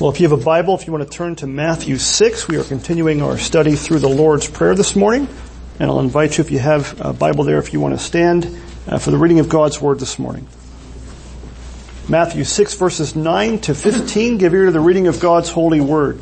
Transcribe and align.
Well, 0.00 0.10
if 0.10 0.18
you 0.18 0.28
have 0.28 0.36
a 0.36 0.42
Bible, 0.42 0.74
if 0.74 0.88
you 0.88 0.92
want 0.92 1.08
to 1.08 1.16
turn 1.16 1.36
to 1.36 1.46
Matthew 1.46 1.98
6, 1.98 2.48
we 2.48 2.56
are 2.56 2.64
continuing 2.64 3.22
our 3.22 3.38
study 3.38 3.76
through 3.76 4.00
the 4.00 4.08
Lord's 4.08 4.50
Prayer 4.50 4.74
this 4.74 4.96
morning. 4.96 5.28
And 5.78 5.88
I'll 5.88 6.00
invite 6.00 6.36
you, 6.36 6.42
if 6.42 6.50
you 6.50 6.58
have 6.58 7.00
a 7.00 7.12
Bible 7.12 7.44
there, 7.44 7.58
if 7.58 7.72
you 7.72 7.78
want 7.78 7.96
to 7.96 8.04
stand 8.04 8.60
uh, 8.88 8.98
for 8.98 9.12
the 9.12 9.16
reading 9.16 9.38
of 9.38 9.48
God's 9.48 9.80
Word 9.80 10.00
this 10.00 10.18
morning. 10.18 10.48
Matthew 12.08 12.42
6 12.42 12.74
verses 12.74 13.14
9 13.14 13.60
to 13.60 13.74
15, 13.76 14.38
give 14.38 14.52
ear 14.52 14.64
to 14.64 14.72
the 14.72 14.80
reading 14.80 15.06
of 15.06 15.20
God's 15.20 15.48
holy 15.48 15.80
Word. 15.80 16.18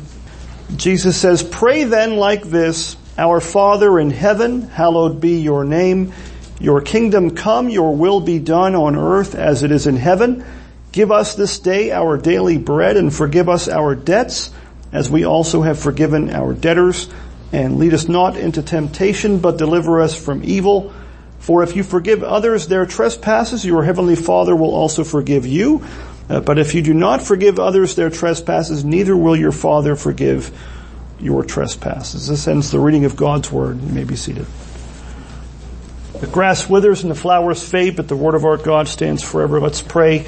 Jesus 0.75 1.19
says, 1.19 1.41
Pray 1.41 1.83
then 1.83 2.17
like 2.17 2.43
this, 2.43 2.95
Our 3.17 3.41
Father 3.41 3.97
in 3.97 4.11
heaven, 4.11 4.61
hallowed 4.61 5.19
be 5.19 5.39
your 5.39 5.63
name. 5.63 6.13
Your 6.59 6.79
kingdom 6.79 7.35
come, 7.35 7.69
your 7.69 7.95
will 7.95 8.19
be 8.19 8.37
done 8.37 8.75
on 8.75 8.95
earth 8.95 9.33
as 9.33 9.63
it 9.63 9.71
is 9.71 9.87
in 9.87 9.95
heaven. 9.95 10.45
Give 10.93 11.11
us 11.11 11.33
this 11.33 11.57
day 11.57 11.91
our 11.91 12.19
daily 12.19 12.59
bread 12.59 12.97
and 12.97 13.13
forgive 13.13 13.49
us 13.49 13.67
our 13.67 13.95
debts 13.95 14.51
as 14.91 15.09
we 15.09 15.25
also 15.25 15.63
have 15.63 15.79
forgiven 15.79 16.29
our 16.29 16.53
debtors 16.53 17.09
and 17.51 17.77
lead 17.77 17.95
us 17.95 18.07
not 18.07 18.37
into 18.37 18.61
temptation 18.61 19.39
but 19.39 19.57
deliver 19.57 19.99
us 19.99 20.15
from 20.15 20.43
evil. 20.43 20.93
For 21.39 21.63
if 21.63 21.75
you 21.75 21.81
forgive 21.81 22.23
others 22.23 22.67
their 22.67 22.85
trespasses, 22.85 23.65
your 23.65 23.83
heavenly 23.83 24.15
Father 24.15 24.55
will 24.55 24.75
also 24.75 25.03
forgive 25.03 25.47
you. 25.47 25.83
Uh, 26.29 26.41
but 26.41 26.59
if 26.59 26.75
you 26.75 26.83
do 26.83 26.93
not 26.93 27.23
forgive 27.23 27.59
others 27.59 27.95
their 27.95 28.11
trespasses, 28.11 28.85
neither 28.85 29.17
will 29.17 29.35
your 29.35 29.51
Father 29.51 29.95
forgive 29.95 30.55
your 31.19 31.43
trespasses. 31.43 32.27
This 32.27 32.47
ends 32.47 32.69
the 32.69 32.79
reading 32.79 33.05
of 33.05 33.15
God's 33.15 33.51
Word. 33.51 33.81
You 33.81 33.91
may 33.91 34.03
be 34.03 34.15
seated. 34.15 34.45
The 36.21 36.27
grass 36.27 36.69
withers 36.69 37.01
and 37.01 37.09
the 37.09 37.15
flowers 37.15 37.67
fade, 37.67 37.95
but 37.95 38.07
the 38.07 38.15
Word 38.15 38.35
of 38.35 38.45
our 38.45 38.57
God 38.57 38.87
stands 38.87 39.23
forever. 39.23 39.59
Let's 39.59 39.81
pray 39.81 40.27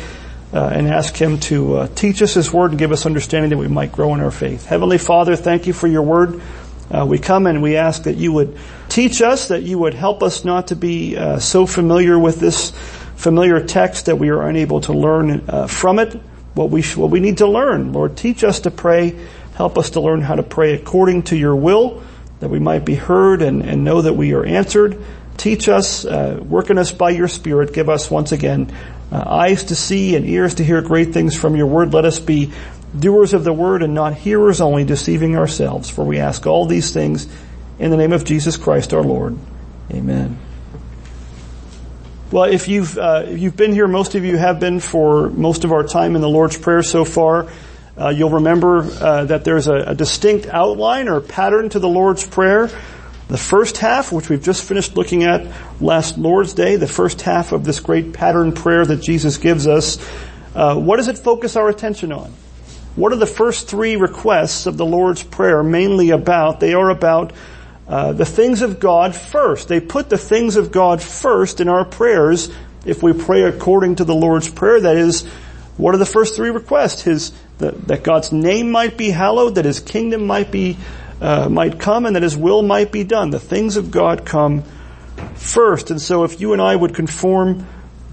uh, 0.56 0.70
and 0.74 0.88
ask 0.88 1.16
Him 1.16 1.40
to 1.42 1.76
uh, 1.76 1.88
teach 1.94 2.22
us 2.22 2.34
His 2.34 2.52
Word 2.52 2.72
and 2.72 2.80
give 2.80 2.92
us 2.92 3.06
understanding 3.06 3.50
that 3.50 3.58
we 3.58 3.68
might 3.68 3.92
grow 3.92 4.14
in 4.14 4.22
our 4.22 4.32
faith. 4.32 4.66
Heavenly 4.66 4.98
Father, 4.98 5.36
thank 5.36 5.68
you 5.68 5.74
for 5.74 5.88
your 5.88 6.02
Word. 6.02 6.42
Uh, 6.90 7.06
we 7.06 7.20
come 7.20 7.46
and 7.46 7.62
we 7.62 7.76
ask 7.76 8.04
that 8.04 8.16
you 8.16 8.32
would 8.32 8.58
teach 8.88 9.22
us, 9.22 9.50
that 9.50 9.64
you 9.64 9.78
would 9.80 9.94
help 9.94 10.24
us 10.24 10.46
not 10.46 10.68
to 10.68 10.76
be 10.76 11.18
uh, 11.18 11.40
so 11.40 11.66
familiar 11.66 12.18
with 12.18 12.40
this 12.40 12.72
familiar 13.16 13.66
text 13.66 14.06
that 14.06 14.18
we 14.18 14.30
are 14.30 14.48
unable 14.48 14.82
to 14.82 14.94
learn 14.94 15.44
uh, 15.48 15.68
from 15.68 16.00
it 16.00 16.14
what 16.54 16.70
we 16.70 16.82
sh- 16.82 16.96
what 16.96 17.12
we 17.12 17.20
need 17.20 17.40
to 17.40 17.48
learn. 17.48 17.92
Lord, 17.92 18.16
teach 18.16 18.44
us 18.44 18.62
to 18.62 18.72
pray. 18.72 19.20
Help 19.56 19.78
us 19.78 19.92
to 19.92 20.00
learn 20.00 20.22
how 20.22 20.36
to 20.36 20.44
pray 20.44 20.74
according 20.74 21.24
to 21.24 21.36
your 21.36 21.56
will, 21.56 22.02
that 22.40 22.50
we 22.50 22.60
might 22.60 22.86
be 22.86 22.96
heard 22.96 23.42
and, 23.42 23.62
and 23.62 23.84
know 23.84 24.02
that 24.02 24.14
we 24.14 24.34
are 24.34 24.46
answered. 24.46 24.98
Teach 25.38 25.68
us, 25.68 26.06
uh, 26.06 26.40
work 26.42 26.70
in 26.70 26.78
us 26.78 26.92
by 26.92 27.10
your 27.10 27.28
Spirit. 27.28 27.74
Give 27.74 27.90
us 27.90 28.10
once 28.10 28.32
again 28.32 28.72
uh, 29.12 29.24
eyes 29.26 29.66
to 29.66 29.76
see 29.76 30.16
and 30.16 30.26
ears 30.26 30.56
to 30.56 30.64
hear 30.64 30.82
great 30.82 31.14
things 31.14 31.38
from 31.38 31.56
your 31.56 31.68
word. 31.68 31.94
Let 31.94 32.06
us 32.06 32.20
be 32.20 32.52
doers 32.98 33.34
of 33.34 33.44
the 33.44 33.54
word 33.54 33.84
and 33.84 33.94
not 33.94 34.14
hearers 34.14 34.62
only, 34.62 34.84
deceiving 34.84 35.36
ourselves. 35.36 35.90
For 35.90 36.04
we 36.04 36.20
ask 36.20 36.48
all 36.48 36.66
these 36.66 36.94
things 36.94 37.28
in 37.80 37.92
the 37.92 37.98
name 37.98 38.14
of 38.14 38.26
Jesus 38.26 38.58
Christ 38.58 38.94
our 38.94 39.04
Lord. 39.04 39.38
Amen. 39.92 40.40
Well, 42.32 42.46
if 42.46 42.68
you've 42.68 42.98
uh, 42.98 43.24
if 43.28 43.40
you've 43.40 43.56
been 43.56 43.72
here, 43.72 43.88
most 43.88 44.16
of 44.16 44.26
you 44.26 44.36
have 44.36 44.60
been 44.60 44.80
for 44.80 45.30
most 45.30 45.64
of 45.64 45.72
our 45.72 45.84
time 45.84 46.16
in 46.16 46.22
the 46.22 46.30
Lord's 46.30 46.58
Prayer 46.58 46.82
so 46.82 47.06
far. 47.06 47.48
Uh, 47.98 48.10
you'll 48.10 48.32
remember 48.32 48.80
uh, 48.80 49.26
that 49.26 49.46
there's 49.46 49.68
a, 49.68 49.76
a 49.76 49.96
distinct 49.96 50.48
outline 50.48 51.08
or 51.08 51.22
pattern 51.22 51.70
to 51.70 51.80
the 51.80 51.88
Lord's 51.88 52.26
Prayer. 52.28 52.70
The 53.28 53.38
first 53.38 53.78
half, 53.78 54.12
which 54.12 54.30
we've 54.30 54.44
just 54.44 54.64
finished 54.64 54.96
looking 54.96 55.24
at 55.24 55.48
last 55.82 56.18
Lord's 56.18 56.54
Day, 56.54 56.76
the 56.76 56.88
first 56.88 57.22
half 57.22 57.54
of 57.54 57.66
this 57.66 57.80
great 57.80 58.14
pattern 58.14 58.52
prayer 58.52 58.86
that 58.86 59.02
Jesus 59.02 59.38
gives 59.38 59.66
us, 59.66 59.98
uh, 60.54 60.76
what 60.76 60.98
does 60.98 61.08
it 61.08 61.18
focus 61.18 61.56
our 61.56 61.68
attention 61.68 62.12
on? 62.12 62.32
What 62.96 63.12
are 63.12 63.18
the 63.18 63.26
first 63.26 63.68
three 63.68 63.96
requests 63.96 64.68
of 64.68 64.78
the 64.78 64.86
Lord's 64.86 65.24
Prayer 65.24 65.64
mainly 65.64 66.12
about? 66.12 66.60
They 66.60 66.74
are 66.74 66.90
about 66.90 67.34
uh, 67.88 68.14
the 68.14 68.26
things 68.26 68.62
of 68.62 68.80
God 68.80 69.16
first. 69.16 69.68
They 69.68 69.80
put 69.82 70.10
the 70.10 70.18
things 70.18 70.56
of 70.56 70.72
God 70.72 71.02
first 71.02 71.60
in 71.60 71.68
our 71.68 71.84
prayers 71.84 72.50
if 72.86 73.04
we 73.04 73.12
pray 73.12 73.42
according 73.44 73.96
to 73.96 74.06
the 74.06 74.16
Lord's 74.16 74.50
Prayer. 74.50 74.80
That 74.80 74.98
is, 74.98 75.24
what 75.78 75.94
are 75.94 75.98
the 75.98 76.06
first 76.06 76.36
three 76.36 76.52
requests? 76.52 77.02
His, 77.02 77.34
that, 77.58 77.88
that 77.88 78.04
God's 78.04 78.32
name 78.32 78.72
might 78.72 78.98
be 78.98 79.10
hallowed, 79.10 79.56
that 79.56 79.66
His 79.66 79.80
kingdom 79.80 80.26
might 80.26 80.52
be 80.52 80.78
uh, 81.22 81.50
might 81.50 81.80
come 81.80 82.06
and 82.06 82.16
that 82.16 82.24
His 82.24 82.38
will 82.38 82.62
might 82.62 82.92
be 82.92 83.04
done. 83.04 83.30
The 83.30 83.40
things 83.40 83.78
of 83.78 83.92
God 83.92 84.26
come 84.26 84.64
first. 85.36 85.92
And 85.92 86.02
so 86.02 86.24
if 86.24 86.42
you 86.42 86.54
and 86.54 86.62
I 86.62 86.76
would 86.76 86.94
conform, 86.94 87.68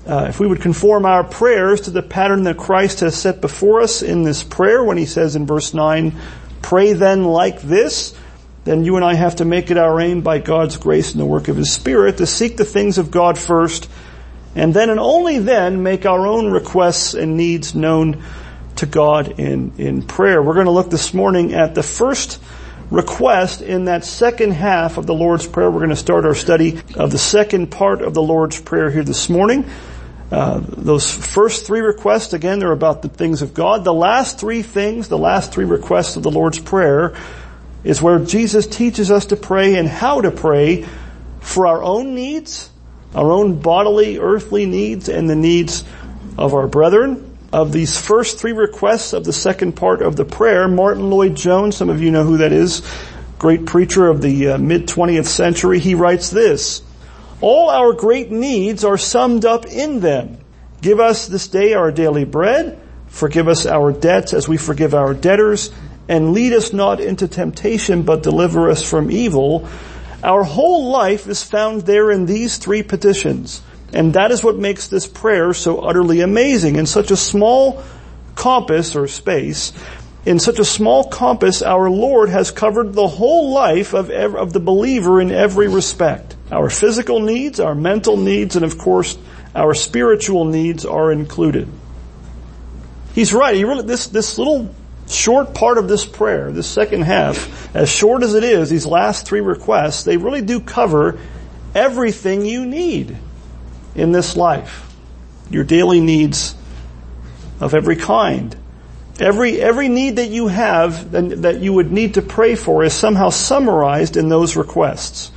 uh, 0.06 0.26
if 0.28 0.40
we 0.40 0.46
would 0.46 0.60
conform 0.60 1.04
our 1.04 1.24
prayers 1.24 1.82
to 1.82 1.90
the 1.90 2.02
pattern 2.02 2.44
that 2.44 2.56
Christ 2.56 3.00
has 3.00 3.16
set 3.16 3.40
before 3.40 3.80
us 3.80 4.02
in 4.02 4.22
this 4.22 4.42
prayer 4.42 4.82
when 4.84 4.96
He 4.96 5.06
says 5.06 5.36
in 5.36 5.46
verse 5.46 5.74
9, 5.74 6.14
pray 6.60 6.92
then 6.92 7.24
like 7.24 7.60
this, 7.62 8.14
then 8.64 8.84
you 8.84 8.96
and 8.96 9.04
I 9.04 9.14
have 9.14 9.36
to 9.36 9.44
make 9.44 9.70
it 9.70 9.78
our 9.78 10.00
aim 10.00 10.20
by 10.20 10.38
God's 10.38 10.76
grace 10.76 11.12
and 11.12 11.20
the 11.20 11.26
work 11.26 11.48
of 11.48 11.56
His 11.56 11.72
Spirit 11.72 12.19
to 12.19 12.26
seek 12.26 12.56
the 12.56 12.64
things 12.64 12.98
of 12.98 13.10
God 13.10 13.36
first 13.36 13.88
and 14.54 14.74
then 14.74 14.90
and 14.90 15.00
only 15.00 15.38
then 15.38 15.82
make 15.82 16.04
our 16.06 16.26
own 16.26 16.50
requests 16.50 17.14
and 17.14 17.36
needs 17.36 17.74
known 17.74 18.22
to 18.76 18.86
God 18.86 19.40
in, 19.40 19.72
in 19.78 20.02
prayer. 20.02 20.42
We're 20.42 20.54
going 20.54 20.66
to 20.66 20.72
look 20.72 20.90
this 20.90 21.14
morning 21.14 21.54
at 21.54 21.74
the 21.74 21.82
first 21.82 22.40
request 22.92 23.62
in 23.62 23.86
that 23.86 24.04
second 24.04 24.50
half 24.50 24.98
of 24.98 25.06
the 25.06 25.14
Lord's 25.14 25.47
Prayer. 25.47 25.70
We're 25.70 25.78
going 25.78 25.91
to 25.91 25.97
start 25.97 26.26
our 26.26 26.34
study 26.34 26.78
of 26.94 27.10
the 27.10 27.19
second 27.19 27.70
part 27.70 28.03
of 28.03 28.12
the 28.12 28.22
Lord's 28.22 28.60
Prayer 28.60 28.91
here 28.91 29.03
this 29.03 29.30
morning. 29.30 29.69
Uh, 30.30 30.60
those 30.62 31.10
first 31.10 31.66
three 31.66 31.81
requests, 31.81 32.34
again, 32.34 32.58
they're 32.58 32.70
about 32.70 33.00
the 33.00 33.08
things 33.08 33.41
of 33.41 33.54
God. 33.54 33.84
The 33.84 33.94
last 33.94 34.38
three 34.38 34.60
things, 34.60 35.08
the 35.08 35.19
last 35.19 35.52
three 35.52 35.64
requests 35.64 36.16
of 36.16 36.22
the 36.22 36.31
Lord's 36.31 36.58
Prayer 36.58 37.16
is 37.82 38.02
where 38.02 38.19
Jesus 38.19 38.66
teaches 38.66 39.10
us 39.10 39.26
to 39.26 39.36
pray 39.36 39.76
and 39.76 39.88
how 39.88 40.20
to 40.20 40.31
pray 40.31 40.86
for 41.41 41.66
our 41.66 41.82
own 41.82 42.14
needs, 42.14 42.69
our 43.14 43.32
own 43.32 43.60
bodily, 43.60 44.19
earthly 44.19 44.66
needs, 44.66 45.08
and 45.08 45.31
the 45.31 45.36
needs 45.36 45.82
of 46.36 46.52
our 46.52 46.66
brethren 46.66 47.31
of 47.52 47.70
these 47.70 48.00
first 48.00 48.38
three 48.38 48.52
requests 48.52 49.12
of 49.12 49.24
the 49.24 49.32
second 49.32 49.72
part 49.72 50.00
of 50.00 50.16
the 50.16 50.24
prayer, 50.24 50.66
Martyn 50.68 51.10
Lloyd-Jones, 51.10 51.76
some 51.76 51.90
of 51.90 52.02
you 52.02 52.10
know 52.10 52.24
who 52.24 52.38
that 52.38 52.52
is, 52.52 52.82
great 53.38 53.66
preacher 53.66 54.08
of 54.08 54.22
the 54.22 54.50
uh, 54.50 54.58
mid 54.58 54.86
20th 54.86 55.26
century, 55.26 55.78
he 55.78 55.94
writes 55.94 56.30
this, 56.30 56.82
all 57.40 57.70
our 57.70 57.92
great 57.92 58.30
needs 58.30 58.84
are 58.84 58.96
summed 58.96 59.44
up 59.44 59.66
in 59.66 60.00
them. 60.00 60.38
Give 60.80 61.00
us 61.00 61.26
this 61.26 61.48
day 61.48 61.74
our 61.74 61.92
daily 61.92 62.24
bread, 62.24 62.80
forgive 63.08 63.48
us 63.48 63.66
our 63.66 63.92
debts 63.92 64.32
as 64.32 64.48
we 64.48 64.56
forgive 64.56 64.94
our 64.94 65.12
debtors, 65.12 65.70
and 66.08 66.32
lead 66.32 66.52
us 66.52 66.72
not 66.72 67.00
into 67.00 67.28
temptation, 67.28 68.02
but 68.02 68.22
deliver 68.22 68.70
us 68.70 68.82
from 68.82 69.10
evil. 69.10 69.69
Our 70.24 70.44
whole 70.44 70.90
life 70.90 71.26
is 71.26 71.42
found 71.42 71.82
there 71.82 72.10
in 72.10 72.26
these 72.26 72.58
three 72.58 72.82
petitions. 72.82 73.60
And 73.92 74.14
that 74.14 74.30
is 74.30 74.42
what 74.42 74.56
makes 74.56 74.88
this 74.88 75.06
prayer 75.06 75.53
so 75.53 75.80
utterly 75.80 76.20
amazing. 76.20 76.76
In 76.76 76.86
such 76.86 77.10
a 77.10 77.16
small 77.16 77.82
compass 78.34 78.97
or 78.97 79.06
space, 79.06 79.72
in 80.25 80.38
such 80.38 80.58
a 80.58 80.64
small 80.64 81.04
compass, 81.04 81.62
our 81.62 81.91
Lord 81.91 82.28
has 82.28 82.50
covered 82.50 82.94
the 82.94 83.08
whole 83.08 83.52
life 83.52 83.92
of, 83.92 84.08
ev- 84.10 84.36
of 84.36 84.52
the 84.52 84.60
believer 84.60 85.20
in 85.20 85.31
every 85.32 85.69
respect. 85.69 86.36
Our 86.50 86.70
physical 86.70 87.20
needs, 87.20 87.60
our 87.60 87.75
mental 87.75 88.16
needs, 88.16 88.56
and 88.56 88.64
of 88.64 88.78
course, 88.78 89.19
our 89.54 89.75
spiritual 89.75 90.44
needs 90.44 90.86
are 90.86 91.12
included. 91.12 91.69
He's 93.14 93.34
right. 93.34 93.54
He 93.54 93.64
really, 93.64 93.84
this, 93.84 94.06
this 94.06 94.38
little 94.38 94.75
short 95.08 95.54
part 95.54 95.76
of 95.76 95.88
this 95.88 96.06
prayer, 96.06 96.50
this 96.52 96.69
second 96.69 97.02
half, 97.02 97.75
as 97.76 97.91
short 97.91 98.22
as 98.22 98.34
it 98.34 98.44
is, 98.44 98.70
these 98.70 98.86
last 98.86 99.26
three 99.26 99.41
requests, 99.41 100.04
they 100.04 100.16
really 100.16 100.41
do 100.41 100.60
cover 100.60 101.19
everything 101.75 102.47
you 102.47 102.64
need 102.64 103.19
in 103.94 104.12
this 104.12 104.36
life. 104.36 104.94
Your 105.50 105.64
daily 105.64 106.00
needs 106.00 106.54
of 107.60 107.75
every 107.75 107.97
kind. 107.97 108.56
Every, 109.20 109.60
every 109.60 109.88
need 109.88 110.17
that 110.17 110.31
you 110.31 110.49
have 110.49 111.14
and 111.14 111.44
that 111.44 111.61
you 111.61 111.72
would 111.75 111.93
need 111.93 112.14
to 112.14 112.22
pray 112.22 112.55
for 112.55 112.82
is 112.82 112.94
somehow 112.94 113.28
summarized 113.31 114.17
in 114.17 114.28
those 114.28 114.56
requests. 114.56 115.31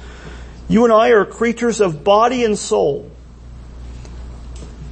You 0.68 0.86
and 0.86 0.94
I 0.94 1.10
are 1.10 1.26
creatures 1.26 1.82
of 1.82 2.04
body 2.04 2.44
and 2.44 2.58
soul. 2.58 3.12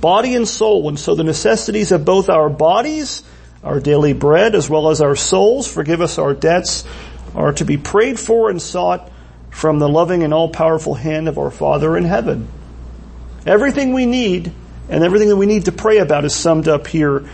Body 0.01 0.35
and 0.35 0.47
soul. 0.47 0.89
And 0.89 0.99
so 0.99 1.15
the 1.15 1.23
necessities 1.23 1.91
of 1.91 2.05
both 2.05 2.29
our 2.29 2.49
bodies, 2.49 3.23
our 3.63 3.79
daily 3.79 4.13
bread, 4.13 4.53
as 4.53 4.69
well 4.69 4.89
as 4.89 5.01
our 5.01 5.15
souls, 5.15 5.71
forgive 5.71 6.01
us 6.01 6.17
our 6.17 6.33
debts, 6.33 6.83
are 7.33 7.53
to 7.53 7.65
be 7.65 7.77
prayed 7.77 8.19
for 8.19 8.49
and 8.49 8.61
sought 8.61 9.09
from 9.49 9.79
the 9.79 9.89
loving 9.89 10.23
and 10.23 10.33
all-powerful 10.33 10.95
hand 10.95 11.27
of 11.27 11.37
our 11.37 11.49
Father 11.49 11.95
in 11.95 12.03
heaven. 12.03 12.47
Everything 13.45 13.93
we 13.93 14.05
need 14.05 14.51
and 14.89 15.03
everything 15.03 15.29
that 15.29 15.35
we 15.35 15.45
need 15.45 15.65
to 15.65 15.71
pray 15.71 15.97
about 15.97 16.25
is 16.25 16.33
summed 16.33 16.67
up 16.67 16.87
here 16.87 17.27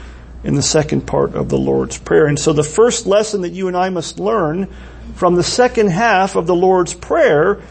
in 0.44 0.56
the 0.56 0.62
second 0.62 1.06
part 1.06 1.36
of 1.36 1.50
the 1.50 1.58
Lord's 1.58 1.98
Prayer. 1.98 2.26
And 2.28 2.40
so 2.40 2.54
the 2.54 2.64
first 2.64 3.06
lesson 3.06 3.42
that 3.42 3.52
you 3.52 3.68
and 3.68 3.76
I 3.76 3.90
must 3.90 4.20
learn 4.20 4.68
from 5.16 5.36
the 5.36 5.44
second 5.44 5.90
half 5.90 6.36
of 6.36 6.48
the 6.48 6.56
Lord's 6.56 6.94
Prayer 6.94 7.62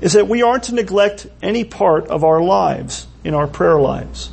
is 0.00 0.14
that 0.14 0.28
we 0.28 0.42
aren't 0.42 0.64
to 0.64 0.74
neglect 0.74 1.26
any 1.42 1.64
part 1.64 2.08
of 2.08 2.24
our 2.24 2.40
lives 2.40 3.06
in 3.22 3.34
our 3.34 3.46
prayer 3.46 3.78
lives. 3.78 4.30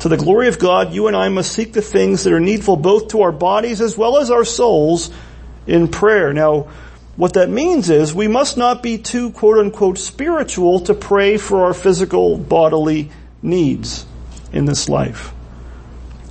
To 0.00 0.08
the 0.08 0.16
glory 0.16 0.48
of 0.48 0.58
God, 0.58 0.92
you 0.92 1.08
and 1.08 1.16
I 1.16 1.28
must 1.28 1.52
seek 1.52 1.72
the 1.72 1.82
things 1.82 2.24
that 2.24 2.32
are 2.32 2.40
needful 2.40 2.76
both 2.76 3.08
to 3.08 3.22
our 3.22 3.32
bodies 3.32 3.80
as 3.80 3.98
well 3.98 4.18
as 4.18 4.30
our 4.30 4.44
souls 4.44 5.10
in 5.66 5.88
prayer. 5.88 6.32
Now, 6.32 6.68
what 7.20 7.34
that 7.34 7.50
means 7.50 7.90
is 7.90 8.14
we 8.14 8.28
must 8.28 8.56
not 8.56 8.82
be 8.82 8.96
too 8.96 9.30
quote 9.30 9.58
unquote 9.58 9.98
spiritual 9.98 10.80
to 10.80 10.94
pray 10.94 11.36
for 11.36 11.66
our 11.66 11.74
physical 11.74 12.38
bodily 12.38 13.10
needs 13.42 14.06
in 14.54 14.64
this 14.64 14.88
life. 14.88 15.30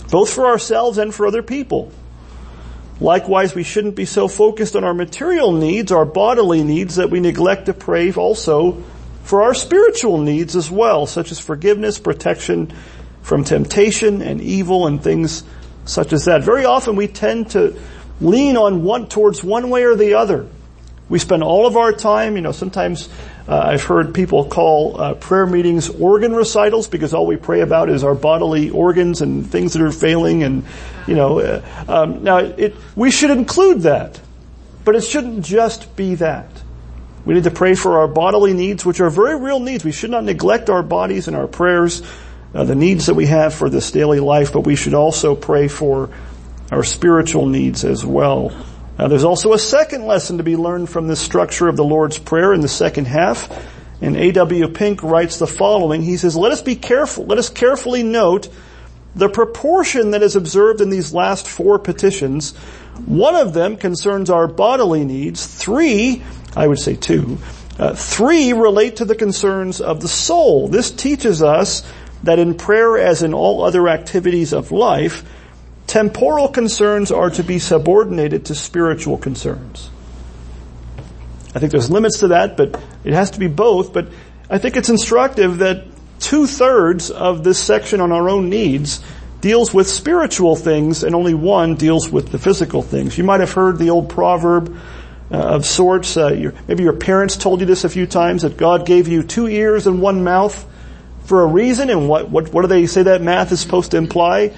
Both 0.09 0.33
for 0.33 0.47
ourselves 0.47 0.97
and 0.97 1.13
for 1.13 1.27
other 1.27 1.43
people. 1.43 1.91
Likewise, 2.99 3.53
we 3.53 3.61
shouldn't 3.61 3.95
be 3.95 4.05
so 4.05 4.27
focused 4.27 4.75
on 4.75 4.83
our 4.83 4.95
material 4.95 5.51
needs, 5.51 5.91
our 5.91 6.05
bodily 6.05 6.63
needs, 6.63 6.95
that 6.95 7.11
we 7.11 7.19
neglect 7.19 7.67
to 7.67 7.73
pray 7.75 8.11
also 8.11 8.83
for 9.21 9.43
our 9.43 9.53
spiritual 9.53 10.17
needs 10.17 10.55
as 10.55 10.71
well, 10.71 11.05
such 11.05 11.31
as 11.31 11.39
forgiveness, 11.39 11.99
protection 11.99 12.73
from 13.21 13.43
temptation 13.43 14.23
and 14.23 14.41
evil 14.41 14.87
and 14.87 15.03
things 15.03 15.43
such 15.85 16.13
as 16.13 16.25
that. 16.25 16.43
Very 16.43 16.65
often 16.65 16.95
we 16.95 17.07
tend 17.07 17.51
to 17.51 17.79
lean 18.19 18.57
on 18.57 18.81
one, 18.81 19.07
towards 19.07 19.43
one 19.43 19.69
way 19.69 19.83
or 19.83 19.95
the 19.95 20.15
other. 20.15 20.47
We 21.09 21.17
spend 21.17 21.41
all 21.41 21.65
of 21.65 21.75
our 21.75 21.91
time, 21.91 22.35
you 22.35 22.41
know, 22.43 22.51
sometimes 22.51 23.09
uh, 23.47 23.57
I've 23.57 23.83
heard 23.83 24.13
people 24.13 24.45
call 24.45 25.01
uh, 25.01 25.13
prayer 25.15 25.47
meetings 25.47 25.89
organ 25.89 26.35
recitals 26.35 26.87
because 26.87 27.15
all 27.15 27.25
we 27.25 27.35
pray 27.35 27.61
about 27.61 27.89
is 27.89 28.03
our 28.03 28.13
bodily 28.13 28.69
organs 28.69 29.21
and 29.21 29.49
things 29.49 29.73
that 29.73 29.81
are 29.81 29.91
failing 29.91 30.43
and, 30.43 30.63
you 31.07 31.15
know, 31.15 31.39
uh, 31.39 31.61
um, 31.87 32.23
now 32.23 32.37
it, 32.37 32.75
we 32.95 33.09
should 33.09 33.31
include 33.31 33.81
that, 33.81 34.21
but 34.85 34.95
it 34.95 35.01
shouldn't 35.01 35.43
just 35.43 35.95
be 35.95 36.13
that. 36.15 36.47
We 37.25 37.33
need 37.33 37.45
to 37.45 37.51
pray 37.51 37.73
for 37.73 37.99
our 37.99 38.07
bodily 38.07 38.53
needs, 38.53 38.85
which 38.85 38.99
are 38.99 39.09
very 39.09 39.39
real 39.39 39.59
needs. 39.59 39.83
We 39.83 39.91
should 39.91 40.11
not 40.11 40.23
neglect 40.23 40.69
our 40.69 40.83
bodies 40.83 41.27
and 41.27 41.35
our 41.35 41.47
prayers, 41.47 42.03
uh, 42.53 42.63
the 42.65 42.75
needs 42.75 43.07
that 43.07 43.15
we 43.15 43.25
have 43.25 43.55
for 43.55 43.69
this 43.69 43.91
daily 43.91 44.19
life, 44.19 44.53
but 44.53 44.61
we 44.61 44.75
should 44.75 44.93
also 44.93 45.35
pray 45.35 45.67
for 45.67 46.11
our 46.71 46.83
spiritual 46.83 47.47
needs 47.47 47.83
as 47.83 48.05
well. 48.05 48.51
Now 48.99 49.07
there's 49.07 49.23
also 49.23 49.53
a 49.53 49.59
second 49.59 50.05
lesson 50.05 50.39
to 50.39 50.43
be 50.43 50.57
learned 50.57 50.89
from 50.89 51.07
this 51.07 51.21
structure 51.21 51.69
of 51.69 51.77
the 51.77 51.85
Lord's 51.85 52.19
Prayer 52.19 52.51
in 52.51 52.59
the 52.59 52.67
second 52.67 53.05
half. 53.05 53.49
And 54.01 54.17
A.W. 54.17 54.67
Pink 54.67 55.03
writes 55.03 55.39
the 55.39 55.47
following. 55.47 56.01
He 56.01 56.17
says, 56.17 56.35
let 56.35 56.51
us 56.51 56.61
be 56.61 56.75
careful, 56.75 57.25
let 57.25 57.37
us 57.37 57.49
carefully 57.49 58.03
note 58.03 58.49
the 59.15 59.29
proportion 59.29 60.11
that 60.11 60.21
is 60.21 60.35
observed 60.35 60.81
in 60.81 60.89
these 60.89 61.13
last 61.13 61.47
four 61.47 61.79
petitions. 61.79 62.55
One 63.05 63.35
of 63.35 63.53
them 63.53 63.77
concerns 63.77 64.29
our 64.29 64.47
bodily 64.47 65.05
needs. 65.05 65.47
Three 65.47 66.21
I 66.57 66.67
would 66.67 66.79
say 66.79 66.95
two. 66.95 67.37
Uh, 67.77 67.95
three 67.95 68.51
relate 68.51 68.97
to 68.97 69.05
the 69.05 69.15
concerns 69.15 69.79
of 69.79 70.01
the 70.01 70.09
soul. 70.09 70.67
This 70.67 70.91
teaches 70.91 71.41
us 71.41 71.89
that 72.23 72.37
in 72.37 72.55
prayer 72.55 72.97
as 72.97 73.23
in 73.23 73.33
all 73.33 73.63
other 73.63 73.87
activities 73.87 74.51
of 74.51 74.73
life, 74.73 75.23
temporal 75.89 76.47
concerns 76.47 77.11
are 77.11 77.31
to 77.31 77.43
be 77.43 77.57
subordinated 77.57 78.45
to 78.45 78.55
spiritual 78.55 79.17
concerns. 79.17 79.89
I 81.55 81.59
think 81.59 81.71
there's 81.71 81.89
limits 81.89 82.19
to 82.19 82.27
that, 82.27 82.55
but 82.55 82.79
it 83.03 83.13
has 83.13 83.31
to 83.31 83.39
be 83.39 83.47
both, 83.47 83.91
but 83.91 84.07
I 84.51 84.59
think 84.59 84.77
it's 84.77 84.89
instructive 84.89 85.57
that 85.57 85.87
two 86.19 86.45
thirds 86.45 87.09
of 87.09 87.43
this 87.43 87.57
section 87.57 88.01
on 88.01 88.11
our 88.11 88.29
own 88.29 88.49
needs 88.49 89.03
deals 89.41 89.73
with 89.73 89.89
spiritual 89.89 90.55
things 90.55 91.03
and 91.03 91.15
only 91.15 91.33
one 91.33 91.73
deals 91.73 92.07
with 92.07 92.31
the 92.31 92.37
physical 92.37 92.83
things. 92.83 93.17
You 93.17 93.23
might 93.23 93.39
have 93.39 93.53
heard 93.53 93.79
the 93.79 93.89
old 93.89 94.09
proverb, 94.09 94.77
uh, 95.31 95.37
of 95.37 95.65
sorts. 95.65 96.17
Uh, 96.17 96.33
your, 96.33 96.53
maybe 96.67 96.83
your 96.83 96.93
parents 96.93 97.35
told 97.35 97.61
you 97.61 97.65
this 97.65 97.83
a 97.83 97.89
few 97.89 98.05
times 98.05 98.43
that 98.43 98.57
God 98.57 98.85
gave 98.85 99.07
you 99.07 99.23
two 99.23 99.47
ears 99.47 99.87
and 99.87 100.01
one 100.01 100.23
mouth 100.23 100.67
for 101.25 101.41
a 101.41 101.47
reason. 101.47 101.89
And 101.89 102.07
what, 102.07 102.29
what, 102.29 102.53
what 102.53 102.61
do 102.61 102.67
they 102.67 102.85
say 102.85 103.03
that 103.03 103.23
math 103.23 103.51
is 103.51 103.59
supposed 103.59 103.91
to 103.91 103.97
imply? 103.97 104.55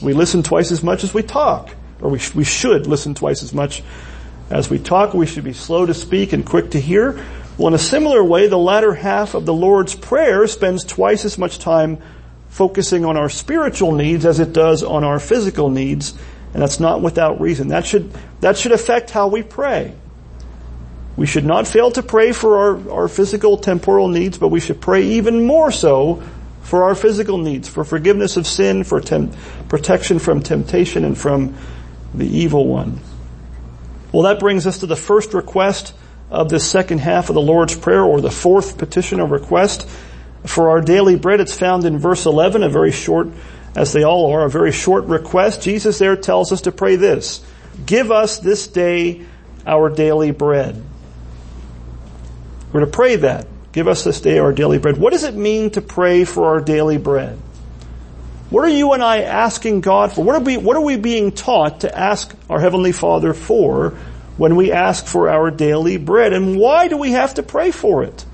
We 0.00 0.12
listen 0.12 0.42
twice 0.42 0.72
as 0.72 0.82
much 0.82 1.04
as 1.04 1.14
we 1.14 1.22
talk, 1.22 1.74
or 2.00 2.10
we, 2.10 2.18
sh- 2.18 2.34
we 2.34 2.44
should 2.44 2.86
listen 2.86 3.14
twice 3.14 3.42
as 3.42 3.54
much 3.54 3.82
as 4.50 4.68
we 4.68 4.78
talk. 4.78 5.14
We 5.14 5.26
should 5.26 5.44
be 5.44 5.52
slow 5.52 5.86
to 5.86 5.94
speak 5.94 6.32
and 6.32 6.44
quick 6.44 6.70
to 6.72 6.80
hear. 6.80 7.24
Well, 7.58 7.68
in 7.68 7.74
a 7.74 7.78
similar 7.78 8.24
way, 8.24 8.48
the 8.48 8.58
latter 8.58 8.94
half 8.94 9.34
of 9.34 9.46
the 9.46 9.54
Lord's 9.54 9.94
Prayer 9.94 10.46
spends 10.46 10.84
twice 10.84 11.24
as 11.24 11.38
much 11.38 11.58
time 11.58 11.98
focusing 12.48 13.04
on 13.04 13.16
our 13.16 13.28
spiritual 13.28 13.92
needs 13.92 14.26
as 14.26 14.40
it 14.40 14.52
does 14.52 14.82
on 14.82 15.04
our 15.04 15.18
physical 15.18 15.70
needs. 15.70 16.14
And 16.52 16.62
that's 16.62 16.80
not 16.80 17.00
without 17.00 17.40
reason. 17.40 17.68
That 17.68 17.86
should, 17.86 18.12
that 18.40 18.58
should 18.58 18.72
affect 18.72 19.10
how 19.10 19.28
we 19.28 19.42
pray. 19.42 19.94
We 21.16 21.26
should 21.26 21.44
not 21.44 21.66
fail 21.66 21.90
to 21.92 22.02
pray 22.02 22.32
for 22.32 22.58
our, 22.58 22.90
our 22.90 23.08
physical 23.08 23.58
temporal 23.58 24.08
needs, 24.08 24.38
but 24.38 24.48
we 24.48 24.60
should 24.60 24.80
pray 24.80 25.02
even 25.02 25.46
more 25.46 25.70
so 25.70 26.22
for 26.72 26.84
our 26.84 26.94
physical 26.94 27.36
needs, 27.36 27.68
for 27.68 27.84
forgiveness 27.84 28.38
of 28.38 28.46
sin, 28.46 28.82
for 28.82 28.98
tem- 28.98 29.30
protection 29.68 30.18
from 30.18 30.40
temptation 30.40 31.04
and 31.04 31.18
from 31.18 31.54
the 32.14 32.26
evil 32.26 32.66
one. 32.66 32.98
Well, 34.10 34.22
that 34.22 34.40
brings 34.40 34.66
us 34.66 34.78
to 34.78 34.86
the 34.86 34.96
first 34.96 35.34
request 35.34 35.92
of 36.30 36.48
this 36.48 36.66
second 36.66 37.00
half 37.00 37.28
of 37.28 37.34
the 37.34 37.42
Lord's 37.42 37.76
Prayer, 37.76 38.02
or 38.02 38.22
the 38.22 38.30
fourth 38.30 38.78
petition 38.78 39.20
or 39.20 39.26
request. 39.26 39.86
For 40.46 40.70
our 40.70 40.80
daily 40.80 41.14
bread, 41.16 41.40
it's 41.40 41.54
found 41.54 41.84
in 41.84 41.98
verse 41.98 42.24
11, 42.24 42.62
a 42.62 42.70
very 42.70 42.90
short, 42.90 43.28
as 43.76 43.92
they 43.92 44.02
all 44.02 44.32
are, 44.32 44.46
a 44.46 44.48
very 44.48 44.72
short 44.72 45.04
request. 45.04 45.60
Jesus 45.60 45.98
there 45.98 46.16
tells 46.16 46.52
us 46.52 46.62
to 46.62 46.72
pray 46.72 46.96
this. 46.96 47.44
Give 47.84 48.10
us 48.10 48.38
this 48.38 48.66
day 48.66 49.26
our 49.66 49.90
daily 49.90 50.30
bread. 50.30 50.82
We're 52.72 52.80
to 52.80 52.86
pray 52.86 53.16
that. 53.16 53.46
Give 53.72 53.88
us 53.88 54.04
this 54.04 54.20
day 54.20 54.38
our 54.38 54.52
daily 54.52 54.78
bread. 54.78 54.98
What 54.98 55.12
does 55.12 55.24
it 55.24 55.34
mean 55.34 55.70
to 55.70 55.80
pray 55.80 56.24
for 56.24 56.46
our 56.46 56.60
daily 56.60 56.98
bread? 56.98 57.38
What 58.50 58.66
are 58.66 58.70
you 58.70 58.92
and 58.92 59.02
I 59.02 59.22
asking 59.22 59.80
God 59.80 60.12
for? 60.12 60.22
What 60.22 60.36
are 60.36 60.40
we, 60.40 60.58
what 60.58 60.76
are 60.76 60.82
we 60.82 60.98
being 60.98 61.32
taught 61.32 61.80
to 61.80 61.98
ask 61.98 62.34
our 62.50 62.60
Heavenly 62.60 62.92
Father 62.92 63.32
for 63.32 63.96
when 64.36 64.56
we 64.56 64.72
ask 64.72 65.06
for 65.06 65.30
our 65.30 65.50
daily 65.50 65.96
bread? 65.96 66.34
And 66.34 66.58
why 66.58 66.88
do 66.88 66.98
we 66.98 67.12
have 67.12 67.34
to 67.34 67.42
pray 67.42 67.70
for 67.70 68.04
it? 68.04 68.26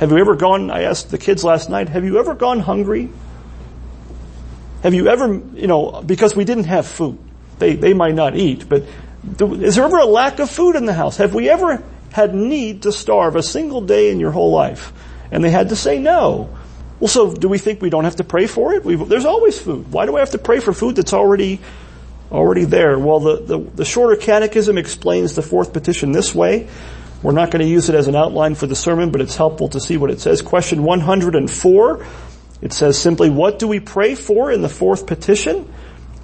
Have 0.00 0.10
you 0.10 0.18
ever 0.18 0.34
gone, 0.34 0.72
I 0.72 0.82
asked 0.82 1.12
the 1.12 1.18
kids 1.18 1.44
last 1.44 1.70
night, 1.70 1.88
have 1.88 2.04
you 2.04 2.18
ever 2.18 2.34
gone 2.34 2.58
hungry? 2.58 3.08
Have 4.82 4.94
you 4.94 5.06
ever, 5.06 5.42
you 5.54 5.68
know, 5.68 6.02
because 6.02 6.34
we 6.34 6.44
didn't 6.44 6.64
have 6.64 6.86
food. 6.86 7.18
They, 7.60 7.74
they 7.74 7.94
might 7.94 8.14
not 8.14 8.36
eat, 8.36 8.68
but 8.68 8.84
is 9.40 9.76
there 9.76 9.84
ever 9.84 9.98
a 9.98 10.06
lack 10.06 10.40
of 10.40 10.50
food 10.50 10.74
in 10.74 10.86
the 10.86 10.92
house? 10.92 11.16
Have 11.16 11.34
we 11.34 11.48
ever 11.48 11.82
had 12.12 12.34
need 12.34 12.82
to 12.82 12.92
starve 12.92 13.36
a 13.36 13.42
single 13.42 13.80
day 13.80 14.10
in 14.10 14.20
your 14.20 14.30
whole 14.30 14.50
life? 14.50 14.92
And 15.30 15.44
they 15.44 15.50
had 15.50 15.68
to 15.70 15.76
say 15.76 15.98
no. 15.98 16.56
Well, 17.00 17.08
so 17.08 17.32
do 17.32 17.48
we 17.48 17.58
think 17.58 17.80
we 17.80 17.90
don't 17.90 18.04
have 18.04 18.16
to 18.16 18.24
pray 18.24 18.46
for 18.46 18.74
it? 18.74 18.84
We've, 18.84 19.08
there's 19.08 19.24
always 19.24 19.58
food. 19.58 19.92
Why 19.92 20.06
do 20.06 20.16
I 20.16 20.20
have 20.20 20.30
to 20.30 20.38
pray 20.38 20.60
for 20.60 20.72
food 20.72 20.96
that's 20.96 21.12
already, 21.12 21.60
already 22.32 22.64
there? 22.64 22.98
Well, 22.98 23.20
the, 23.20 23.36
the, 23.36 23.58
the 23.58 23.84
shorter 23.84 24.16
catechism 24.16 24.78
explains 24.78 25.34
the 25.34 25.42
fourth 25.42 25.72
petition 25.72 26.12
this 26.12 26.34
way. 26.34 26.68
We're 27.22 27.32
not 27.32 27.50
going 27.50 27.64
to 27.64 27.70
use 27.70 27.88
it 27.88 27.94
as 27.94 28.08
an 28.08 28.16
outline 28.16 28.54
for 28.54 28.66
the 28.66 28.76
sermon, 28.76 29.10
but 29.10 29.20
it's 29.20 29.36
helpful 29.36 29.68
to 29.70 29.80
see 29.80 29.96
what 29.96 30.10
it 30.10 30.20
says. 30.20 30.42
Question 30.42 30.82
104. 30.82 32.06
It 32.60 32.72
says 32.72 32.98
simply, 32.98 33.30
what 33.30 33.58
do 33.58 33.68
we 33.68 33.80
pray 33.80 34.14
for 34.14 34.50
in 34.50 34.62
the 34.62 34.68
fourth 34.68 35.06
petition? 35.06 35.72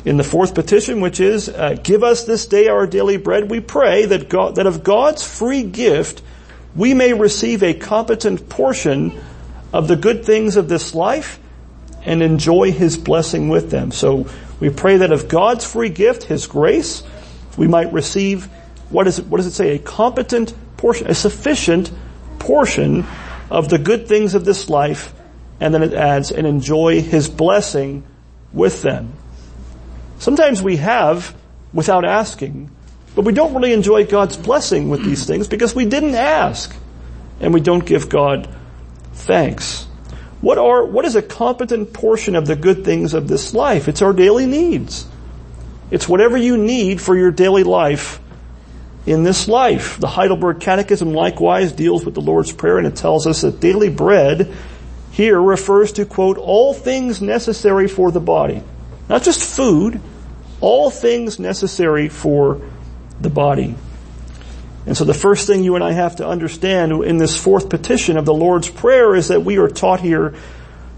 In 0.05 0.19
the 0.19 0.25
fourth 0.25 0.55
petition, 0.55 1.01
which 1.01 1.19
is, 1.19 1.49
uh, 1.49 1.77
give 1.83 2.05
us 2.05 2.25
this 2.25 2.45
day 2.47 2.69
our 2.69 2.87
daily 2.87 3.17
bread, 3.17 3.51
we 3.51 3.61
pray 3.61 4.05
that 4.05 4.29
God, 4.29 4.57
that 4.57 4.67
of 4.67 4.85
God's 4.85 5.27
free 5.27 5.63
gift, 5.63 6.21
we 6.77 6.93
may 6.93 7.15
receive 7.15 7.63
a 7.63 7.73
competent 7.73 8.49
portion 8.51 9.19
of 9.73 9.89
the 9.89 9.97
good 9.97 10.25
things 10.25 10.57
of 10.57 10.69
this 10.69 10.95
life 10.95 11.41
and 12.05 12.23
enjoy 12.23 12.71
His 12.71 12.99
blessing 12.99 13.49
with 13.49 13.71
them. 13.71 13.93
So 13.93 14.27
we 14.61 14.69
pray 14.69 14.99
that 14.99 15.11
of 15.11 15.29
God's 15.29 15.65
free 15.65 15.89
gift, 15.89 16.25
His 16.25 16.47
grace, 16.47 17.03
we 17.57 17.67
might 17.67 17.93
receive, 17.93 18.45
what 18.91 19.07
is 19.07 19.21
it, 19.21 19.27
what 19.27 19.39
does 19.39 19.47
it 19.47 19.53
say? 19.53 19.75
A 19.75 19.79
competent 19.79 20.53
portion, 20.77 21.07
a 21.07 21.15
sufficient 21.15 21.91
portion 22.39 23.07
of 23.51 23.71
the 23.71 23.79
good 23.79 24.07
things 24.07 24.35
of 24.35 24.45
this 24.45 24.69
life, 24.69 25.15
and 25.61 25.73
then 25.73 25.83
it 25.83 25.95
adds, 25.95 26.31
and 26.31 26.47
enjoy 26.47 27.01
His 27.01 27.31
blessing 27.31 28.05
with 28.53 28.83
them. 28.83 29.15
Sometimes 30.19 30.63
we 30.63 30.77
have 30.77 31.35
without 31.73 32.05
asking, 32.05 32.71
but 33.15 33.25
we 33.25 33.33
don't 33.33 33.55
really 33.55 33.73
enjoy 33.73 34.07
God's 34.07 34.37
blessing 34.37 34.89
with 34.89 35.05
these 35.05 35.27
things 35.27 35.49
because 35.49 35.75
we 35.75 35.85
didn't 35.85 36.15
ask 36.15 36.75
and 37.41 37.53
we 37.53 37.61
don't 37.61 37.85
give 37.85 38.09
God 38.09 38.49
thanks. 39.13 39.87
What 40.41 40.59
are, 40.59 40.85
what 40.85 41.05
is 41.05 41.17
a 41.17 41.23
competent 41.23 41.93
portion 41.93 42.37
of 42.37 42.47
the 42.47 42.57
good 42.57 42.85
things 42.85 43.15
of 43.15 43.29
this 43.29 43.55
life? 43.55 43.89
It's 43.89 44.03
our 44.03 44.13
daily 44.13 44.47
needs. 44.47 45.07
It's 45.91 46.09
whatever 46.09 46.37
you 46.37 46.57
need 46.57 47.01
for 47.01 47.17
your 47.17 47.31
daily 47.31 47.63
life 47.63 48.21
in 49.07 49.23
this 49.23 49.49
life. 49.49 49.99
The 49.99 50.07
Heidelberg 50.07 50.61
Catechism 50.61 51.13
likewise 51.13 51.73
deals 51.73 52.05
with 52.05 52.15
the 52.15 52.21
Lord's 52.21 52.53
Prayer 52.53 52.79
and 52.79 52.87
it 52.87 52.97
tells 52.97 53.27
us 53.27 53.43
that 53.43 53.61
daily 53.61 53.91
bread 53.91 54.53
here 55.13 55.41
refers 55.41 55.93
to 55.93 56.05
quote, 56.05 56.39
all 56.39 56.75
things 56.75 57.23
necessary 57.23 57.87
for 57.87 58.11
the 58.11 58.21
body. 58.21 58.63
Not 59.09 59.23
just 59.23 59.43
food, 59.43 60.01
all 60.61 60.91
things 60.91 61.39
necessary 61.39 62.09
for 62.09 62.61
the 63.21 63.31
body. 63.31 63.75
And 64.87 64.97
so 64.97 65.05
the 65.05 65.15
first 65.15 65.47
thing 65.47 65.65
you 65.65 65.75
and 65.77 65.85
I 65.85 65.93
have 65.93 66.17
to 66.17 66.27
understand 66.27 66.93
in 67.05 67.17
this 67.17 67.37
fourth 67.37 67.69
petition 67.71 68.17
of 68.17 68.25
the 68.25 68.35
Lord's 68.35 68.69
Prayer 68.69 69.15
is 69.15 69.29
that 69.29 69.43
we 69.43 69.59
are 69.59 69.69
taught 69.69 70.01
here 70.01 70.35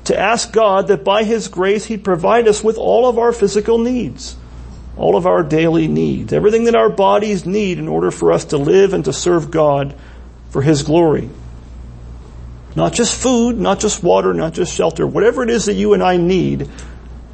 to 0.04 0.18
ask 0.18 0.52
God 0.52 0.88
that 0.88 1.04
by 1.04 1.24
His 1.24 1.48
grace 1.48 1.84
He'd 1.84 2.04
provide 2.04 2.48
us 2.48 2.62
with 2.62 2.78
all 2.78 3.08
of 3.08 3.18
our 3.18 3.32
physical 3.32 3.78
needs, 3.78 4.36
all 4.96 5.16
of 5.16 5.26
our 5.26 5.42
daily 5.42 5.88
needs, 5.88 6.32
everything 6.32 6.64
that 6.64 6.74
our 6.74 6.88
bodies 6.88 7.46
need 7.46 7.78
in 7.78 7.88
order 7.88 8.10
for 8.10 8.32
us 8.32 8.46
to 8.46 8.56
live 8.56 8.92
and 8.92 9.04
to 9.04 9.12
serve 9.12 9.50
God 9.50 9.94
for 10.50 10.62
His 10.62 10.82
glory. 10.82 11.28
Not 12.74 12.92
just 12.92 13.20
food, 13.20 13.58
not 13.58 13.80
just 13.80 14.02
water, 14.02 14.34
not 14.34 14.52
just 14.52 14.72
shelter, 14.74 15.06
whatever 15.06 15.42
it 15.42 15.50
is 15.50 15.64
that 15.64 15.74
you 15.74 15.94
and 15.94 16.02
I 16.02 16.16
need, 16.18 16.68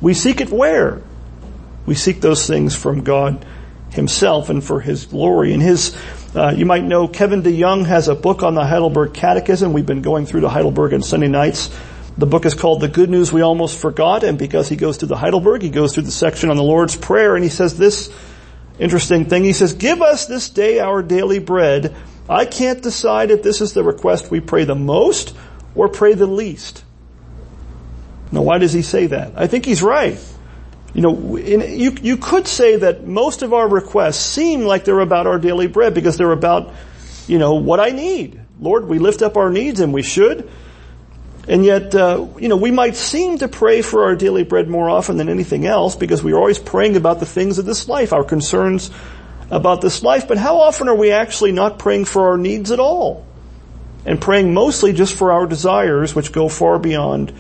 we 0.02 0.12
seek 0.12 0.40
it 0.42 0.50
where? 0.50 1.00
We 1.87 1.94
seek 1.94 2.21
those 2.21 2.47
things 2.47 2.76
from 2.76 3.02
God 3.02 3.47
Himself 3.90 4.50
and 4.50 4.62
for 4.62 4.80
His 4.80 5.06
glory. 5.06 5.54
And 5.54 5.62
His, 5.62 5.97
uh, 6.35 6.52
you 6.54 6.66
might 6.66 6.85
know 6.85 7.09
Kevin 7.09 7.42
DeYoung 7.42 7.87
has 7.87 8.09
a 8.09 8.14
book 8.14 8.42
on 8.42 8.54
the 8.54 8.66
Heidelberg 8.66 9.14
Catechism. 9.14 9.73
We've 9.73 9.87
been 9.87 10.02
going 10.02 10.26
through 10.26 10.42
the 10.42 10.50
Heidelberg 10.50 10.92
on 10.92 11.02
Sunday 11.02 11.28
nights. 11.28 11.71
The 12.18 12.26
book 12.26 12.44
is 12.44 12.54
called 12.54 12.82
The 12.82 12.88
Good 12.88 13.09
News 13.09 13.32
We 13.32 13.40
Almost 13.40 13.78
Forgot, 13.78 14.23
and 14.23 14.38
because 14.38 14.68
he 14.68 14.76
goes 14.76 14.99
through 14.99 15.09
the 15.09 15.16
Heidelberg, 15.16 15.62
he 15.62 15.71
goes 15.71 15.94
through 15.94 16.02
the 16.02 16.11
section 16.11 16.50
on 16.50 16.59
the 16.59 16.62
Lord's 16.62 16.94
Prayer, 16.94 17.35
and 17.37 17.42
he 17.42 17.49
says 17.49 17.78
this 17.78 18.12
interesting 18.78 19.25
thing. 19.26 19.44
He 19.44 19.54
says, 19.54 19.73
give 19.73 20.02
us 20.02 20.26
this 20.26 20.50
day 20.50 20.78
our 20.78 21.02
daily 21.02 21.38
bread. 21.38 21.94
I 22.28 22.44
can't 22.44 22.82
decide 22.82 23.30
if 23.30 23.42
this 23.42 23.61
is 23.61 23.73
the 23.73 23.82
request 23.82 24.30
we 24.30 24.40
pray 24.40 24.64
the 24.64 24.75
most 24.75 25.35
or 25.75 25.88
pray 25.88 26.14
the 26.14 26.26
least. 26.26 26.85
Now 28.32 28.42
why 28.42 28.58
does 28.58 28.72
he 28.72 28.82
say 28.82 29.06
that? 29.08 29.34
I 29.36 29.46
think 29.46 29.66
he's 29.66 29.82
right. 29.82 30.18
You 30.94 31.02
know, 31.02 31.36
in, 31.36 31.78
you, 31.78 31.94
you 32.02 32.16
could 32.16 32.46
say 32.46 32.76
that 32.76 33.06
most 33.06 33.42
of 33.42 33.52
our 33.52 33.68
requests 33.68 34.20
seem 34.20 34.62
like 34.62 34.84
they're 34.84 35.00
about 35.00 35.26
our 35.26 35.38
daily 35.38 35.66
bread 35.66 35.94
because 35.94 36.16
they're 36.18 36.32
about, 36.32 36.74
you 37.26 37.38
know, 37.38 37.54
what 37.54 37.80
I 37.80 37.90
need. 37.90 38.40
Lord, 38.60 38.88
we 38.88 38.98
lift 38.98 39.22
up 39.22 39.36
our 39.36 39.50
needs 39.50 39.80
and 39.80 39.92
we 39.92 40.02
should. 40.02 40.50
And 41.48 41.64
yet, 41.64 41.94
uh, 41.94 42.26
you 42.38 42.48
know, 42.48 42.56
we 42.56 42.70
might 42.70 42.94
seem 42.94 43.38
to 43.38 43.48
pray 43.48 43.82
for 43.82 44.04
our 44.04 44.14
daily 44.14 44.44
bread 44.44 44.68
more 44.68 44.88
often 44.88 45.16
than 45.16 45.28
anything 45.28 45.66
else 45.66 45.96
because 45.96 46.22
we're 46.22 46.36
always 46.36 46.58
praying 46.58 46.96
about 46.96 47.20
the 47.20 47.26
things 47.26 47.58
of 47.58 47.64
this 47.64 47.88
life, 47.88 48.12
our 48.12 48.22
concerns 48.22 48.90
about 49.50 49.80
this 49.80 50.02
life. 50.02 50.28
But 50.28 50.38
how 50.38 50.58
often 50.58 50.88
are 50.88 50.94
we 50.94 51.10
actually 51.10 51.52
not 51.52 51.78
praying 51.78 52.04
for 52.04 52.28
our 52.30 52.38
needs 52.38 52.70
at 52.70 52.78
all? 52.78 53.26
And 54.04 54.20
praying 54.20 54.52
mostly 54.52 54.92
just 54.92 55.14
for 55.14 55.32
our 55.32 55.46
desires, 55.46 56.14
which 56.14 56.32
go 56.32 56.48
far 56.48 56.78
beyond 56.78 57.32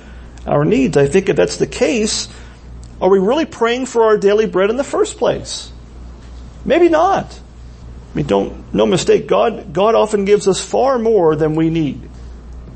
our 0.46 0.64
needs. 0.64 0.96
I 0.96 1.06
think 1.06 1.28
if 1.28 1.36
that's 1.36 1.56
the 1.56 1.66
case, 1.66 2.28
are 3.00 3.08
we 3.08 3.18
really 3.18 3.46
praying 3.46 3.86
for 3.86 4.04
our 4.04 4.16
daily 4.16 4.46
bread 4.46 4.70
in 4.70 4.76
the 4.76 4.84
first 4.84 5.18
place? 5.18 5.72
Maybe 6.64 6.88
not. 6.88 7.38
I 8.12 8.16
mean, 8.16 8.26
don't, 8.26 8.74
no 8.74 8.86
mistake, 8.86 9.26
God, 9.26 9.72
God 9.72 9.94
often 9.94 10.24
gives 10.24 10.46
us 10.46 10.62
far 10.62 10.98
more 10.98 11.34
than 11.34 11.54
we 11.54 11.70
need. 11.70 12.10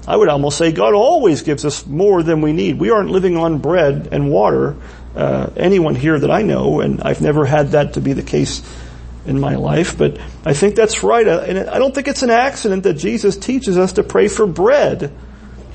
I 0.06 0.16
would 0.16 0.28
almost 0.28 0.56
say 0.56 0.72
God 0.72 0.94
always 0.94 1.42
gives 1.42 1.64
us 1.64 1.84
more 1.86 2.22
than 2.22 2.40
we 2.40 2.52
need. 2.52 2.78
We 2.78 2.90
aren't 2.90 3.10
living 3.10 3.36
on 3.36 3.58
bread 3.58 4.08
and 4.12 4.30
water. 4.30 4.76
Uh, 5.14 5.50
anyone 5.56 5.94
here 5.94 6.18
that 6.18 6.30
I 6.30 6.42
know, 6.42 6.80
and 6.80 7.02
I've 7.02 7.20
never 7.20 7.44
had 7.44 7.68
that 7.68 7.94
to 7.94 8.00
be 8.00 8.12
the 8.12 8.22
case 8.22 8.62
in 9.26 9.40
my 9.40 9.56
life, 9.56 9.98
but 9.98 10.18
I 10.44 10.54
think 10.54 10.76
that's 10.76 11.02
right. 11.02 11.26
Uh, 11.26 11.40
and 11.40 11.70
I 11.70 11.78
don't 11.78 11.94
think 11.94 12.06
it's 12.06 12.22
an 12.22 12.30
accident 12.30 12.84
that 12.84 12.94
Jesus 12.94 13.36
teaches 13.36 13.76
us 13.76 13.94
to 13.94 14.02
pray 14.02 14.28
for 14.28 14.46
bread. 14.46 15.12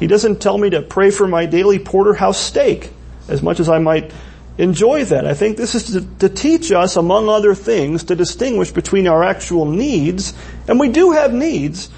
He 0.02 0.08
doesn't 0.08 0.42
tell 0.42 0.58
me 0.58 0.72
to 0.72 0.82
pray 0.82 1.12
for 1.12 1.28
my 1.28 1.46
daily 1.46 1.78
porterhouse 1.78 2.40
steak, 2.40 2.90
as 3.28 3.44
much 3.44 3.60
as 3.60 3.70
I 3.70 3.78
might 3.78 4.12
enjoy 4.58 5.06
that. 5.06 5.28
I 5.28 5.36
think 5.36 5.58
this 5.58 5.76
is 5.76 5.92
to, 5.92 6.02
to, 6.28 6.28
teach 6.28 6.72
us, 6.72 6.96
among 6.96 7.30
other 7.30 7.54
things, 7.54 8.06
to 8.06 8.16
distinguish 8.16 8.72
between 8.72 9.08
our 9.08 9.24
actual 9.24 9.66
needs, 9.66 10.34
and 10.68 10.80
we 10.80 10.90
do 10.90 11.12
have 11.12 11.36
needs, 11.36 11.92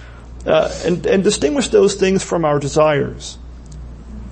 uh, 0.46 0.70
and, 0.84 1.06
and 1.06 1.24
distinguish 1.24 1.70
those 1.70 1.96
things 1.96 2.22
from 2.22 2.44
our 2.44 2.60
desires, 2.60 3.38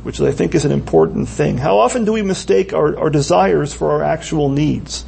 which 0.04 0.20
I 0.20 0.34
think 0.34 0.54
is 0.54 0.66
an 0.66 0.74
important 0.74 1.30
thing. 1.30 1.58
How 1.58 1.78
often 1.78 2.04
do 2.04 2.12
we 2.12 2.24
mistake 2.24 2.74
our, 2.74 3.00
our 3.00 3.10
desires 3.10 3.74
for 3.74 3.92
our 3.92 4.04
actual 4.04 4.50
needs? 4.50 5.06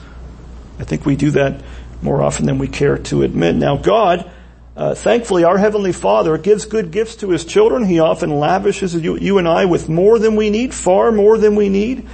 I 0.80 0.86
think 0.86 1.06
we 1.06 1.18
do 1.18 1.32
that 1.32 1.62
more 2.02 2.22
often 2.22 2.46
than 2.46 2.60
we 2.60 2.70
care 2.70 2.98
to 2.98 3.24
admit. 3.24 3.56
Now 3.56 3.76
God, 3.76 4.32
uh, 4.76 4.96
thankfully 4.96 5.44
our 5.44 5.58
Heavenly 5.58 5.92
Father 5.92 6.38
gives 6.38 6.66
good 6.66 6.92
gifts 6.92 7.18
to 7.18 7.30
His 7.30 7.46
children. 7.46 7.86
He 7.86 8.00
often 8.00 8.40
lavishes 8.40 8.96
you, 8.96 9.18
you 9.18 9.38
and 9.38 9.48
I 9.48 9.66
with 9.66 9.90
more 9.90 10.20
than 10.20 10.36
we 10.36 10.50
need, 10.50 10.74
far 10.74 11.12
more 11.12 11.38
than 11.38 11.56
we 11.56 11.70
need. 11.70 12.08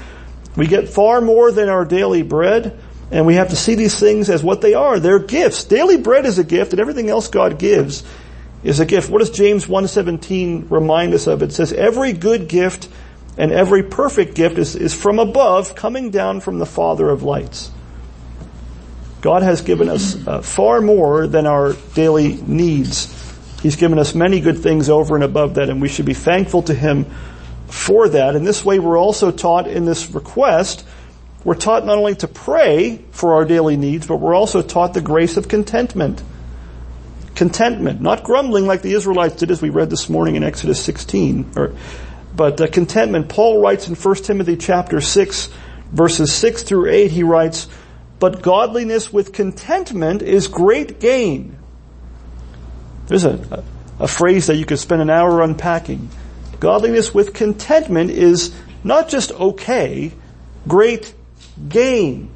We 0.56 0.68
get 0.68 0.90
far 0.90 1.22
more 1.22 1.52
than 1.52 1.70
our 1.70 1.86
daily 1.86 2.22
bread. 2.22 2.78
And 3.12 3.26
we 3.26 3.36
have 3.36 3.50
to 3.50 3.56
see 3.56 3.76
these 3.76 4.00
things 4.00 4.30
as 4.30 4.44
what 4.44 4.62
they 4.62 4.76
are. 4.76 5.00
They're 5.00 5.20
gifts. 5.20 5.64
Daily 5.64 5.98
bread 5.98 6.26
is 6.26 6.38
a 6.38 6.44
gift 6.44 6.74
and 6.74 6.80
everything 6.80 7.10
else 7.10 7.28
God 7.28 7.58
gives 7.58 8.04
is 8.64 8.80
a 8.80 8.86
gift. 8.86 9.10
What 9.10 9.20
does 9.20 9.32
James 9.32 9.66
1.17 9.66 10.70
remind 10.70 11.14
us 11.14 11.28
of? 11.28 11.42
It 11.42 11.54
says, 11.54 11.74
every 11.74 12.14
good 12.14 12.48
gift 12.48 12.90
and 13.38 13.52
every 13.52 13.84
perfect 13.84 14.36
gift 14.36 14.58
is, 14.58 14.76
is 14.76 14.94
from 14.94 15.18
above, 15.18 15.76
coming 15.76 16.12
down 16.12 16.42
from 16.42 16.60
the 16.60 16.66
Father 16.66 17.10
of 17.10 17.24
lights. 17.24 17.72
God 19.22 19.44
has 19.44 19.62
given 19.62 19.90
us 19.90 20.16
uh, 20.28 20.42
far 20.42 20.82
more 20.82 21.28
than 21.28 21.46
our 21.46 21.74
daily 21.94 22.36
needs. 22.36 23.16
He's 23.62 23.76
given 23.76 24.00
us 24.00 24.16
many 24.16 24.40
good 24.40 24.60
things 24.60 24.90
over 24.90 25.16
and 25.16 25.24
above 25.24 25.56
that, 25.56 25.70
and 25.70 25.82
we 25.82 25.90
should 25.90 26.06
be 26.06 26.14
thankful 26.14 26.64
to 26.64 26.74
Him 26.74 27.06
for 27.68 28.10
that. 28.10 28.36
In 28.36 28.44
this 28.44 28.64
way, 28.64 28.80
we're 28.80 28.98
also 28.98 29.32
taught 29.32 29.68
in 29.68 29.86
this 29.86 30.10
request, 30.12 30.86
we're 31.44 31.56
taught 31.56 31.86
not 31.86 31.98
only 31.98 32.16
to 32.16 32.28
pray 32.28 33.04
for 33.12 33.36
our 33.36 33.46
daily 33.46 33.78
needs, 33.78 34.08
but 34.08 34.18
we're 34.18 34.36
also 34.36 34.62
taught 34.62 34.94
the 34.94 35.02
grace 35.02 35.38
of 35.38 35.48
contentment 35.48 36.22
contentment, 37.40 38.02
not 38.02 38.22
grumbling 38.22 38.68
like 38.68 38.82
the 38.82 38.92
Israelites 38.92 39.38
did 39.38 39.50
as 39.50 39.62
we 39.62 39.70
read 39.70 39.90
this 39.90 40.10
morning 40.10 40.36
in 40.36 40.44
Exodus 40.44 40.84
16, 40.84 41.54
or, 41.56 41.74
but 42.36 42.60
uh, 42.60 42.68
contentment. 42.68 43.30
Paul 43.30 43.62
writes 43.62 43.88
in 43.88 43.96
1 43.96 44.16
Timothy 44.16 44.58
chapter 44.58 45.00
6 45.00 45.50
verses 45.94 46.34
6 46.34 46.64
through 46.64 46.92
8, 46.92 47.12
he 47.12 47.24
writes, 47.24 47.70
but 48.20 48.42
godliness 48.42 49.12
with 49.12 49.34
contentment 49.34 50.22
is 50.22 50.48
great 50.48 51.00
gain. 51.00 51.58
There's 53.08 53.24
a, 53.24 53.64
a, 54.00 54.04
a 54.04 54.08
phrase 54.08 54.48
that 54.48 54.58
you 54.58 54.66
could 54.66 54.80
spend 54.80 55.02
an 55.02 55.10
hour 55.10 55.42
unpacking. 55.42 56.10
Godliness 56.60 57.14
with 57.14 57.34
contentment 57.34 58.12
is 58.12 58.54
not 58.84 59.10
just 59.10 59.32
okay, 59.32 60.12
great 60.68 61.14
gain. 61.68 62.30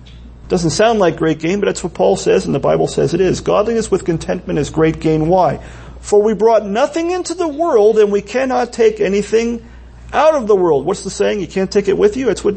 Doesn't 0.47 0.71
sound 0.71 0.99
like 0.99 1.17
great 1.17 1.39
gain, 1.39 1.59
but 1.59 1.67
that's 1.67 1.83
what 1.83 1.93
Paul 1.93 2.15
says 2.15 2.45
and 2.45 2.55
the 2.55 2.59
Bible 2.59 2.87
says 2.87 3.13
it 3.13 3.21
is. 3.21 3.41
Godliness 3.41 3.91
with 3.91 4.05
contentment 4.05 4.59
is 4.59 4.69
great 4.69 4.99
gain. 4.99 5.27
Why? 5.27 5.57
For 5.99 6.21
we 6.21 6.33
brought 6.33 6.65
nothing 6.65 7.11
into 7.11 7.33
the 7.33 7.47
world 7.47 7.97
and 7.97 8.11
we 8.11 8.21
cannot 8.21 8.73
take 8.73 8.99
anything 8.99 9.65
out 10.11 10.35
of 10.35 10.47
the 10.47 10.55
world. 10.55 10.85
What's 10.85 11.03
the 11.03 11.09
saying? 11.09 11.39
You 11.39 11.47
can't 11.47 11.71
take 11.71 11.87
it 11.87 11.97
with 11.97 12.17
you? 12.17 12.25
That's 12.25 12.43
what, 12.43 12.55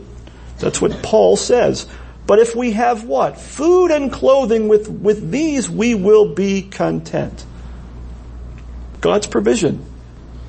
that's 0.59 0.81
what 0.81 1.03
Paul 1.03 1.37
says. 1.37 1.87
But 2.27 2.41
if 2.41 2.57
we 2.57 2.73
have 2.73 3.05
what? 3.05 3.39
Food 3.39 3.91
and 3.91 4.13
clothing 4.13 4.69
with, 4.69 4.89
with 4.89 5.31
these 5.31 5.71
we 5.71 5.95
will 5.95 6.35
be 6.35 6.63
content. 6.63 7.45
God's 9.01 9.27
provision. 9.27 9.85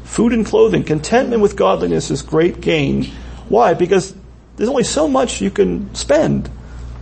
Food 0.04 0.34
and 0.34 0.46
clothing. 0.46 0.84
Contentment 0.84 1.42
with 1.42 1.56
godliness 1.56 2.10
is 2.10 2.22
great 2.22 2.62
gain. 2.62 3.06
Why? 3.50 3.74
Because 3.74 4.16
there's 4.56 4.70
only 4.70 4.84
so 4.84 5.08
much 5.08 5.42
you 5.42 5.52
can 5.52 5.94
spend. 5.94 6.50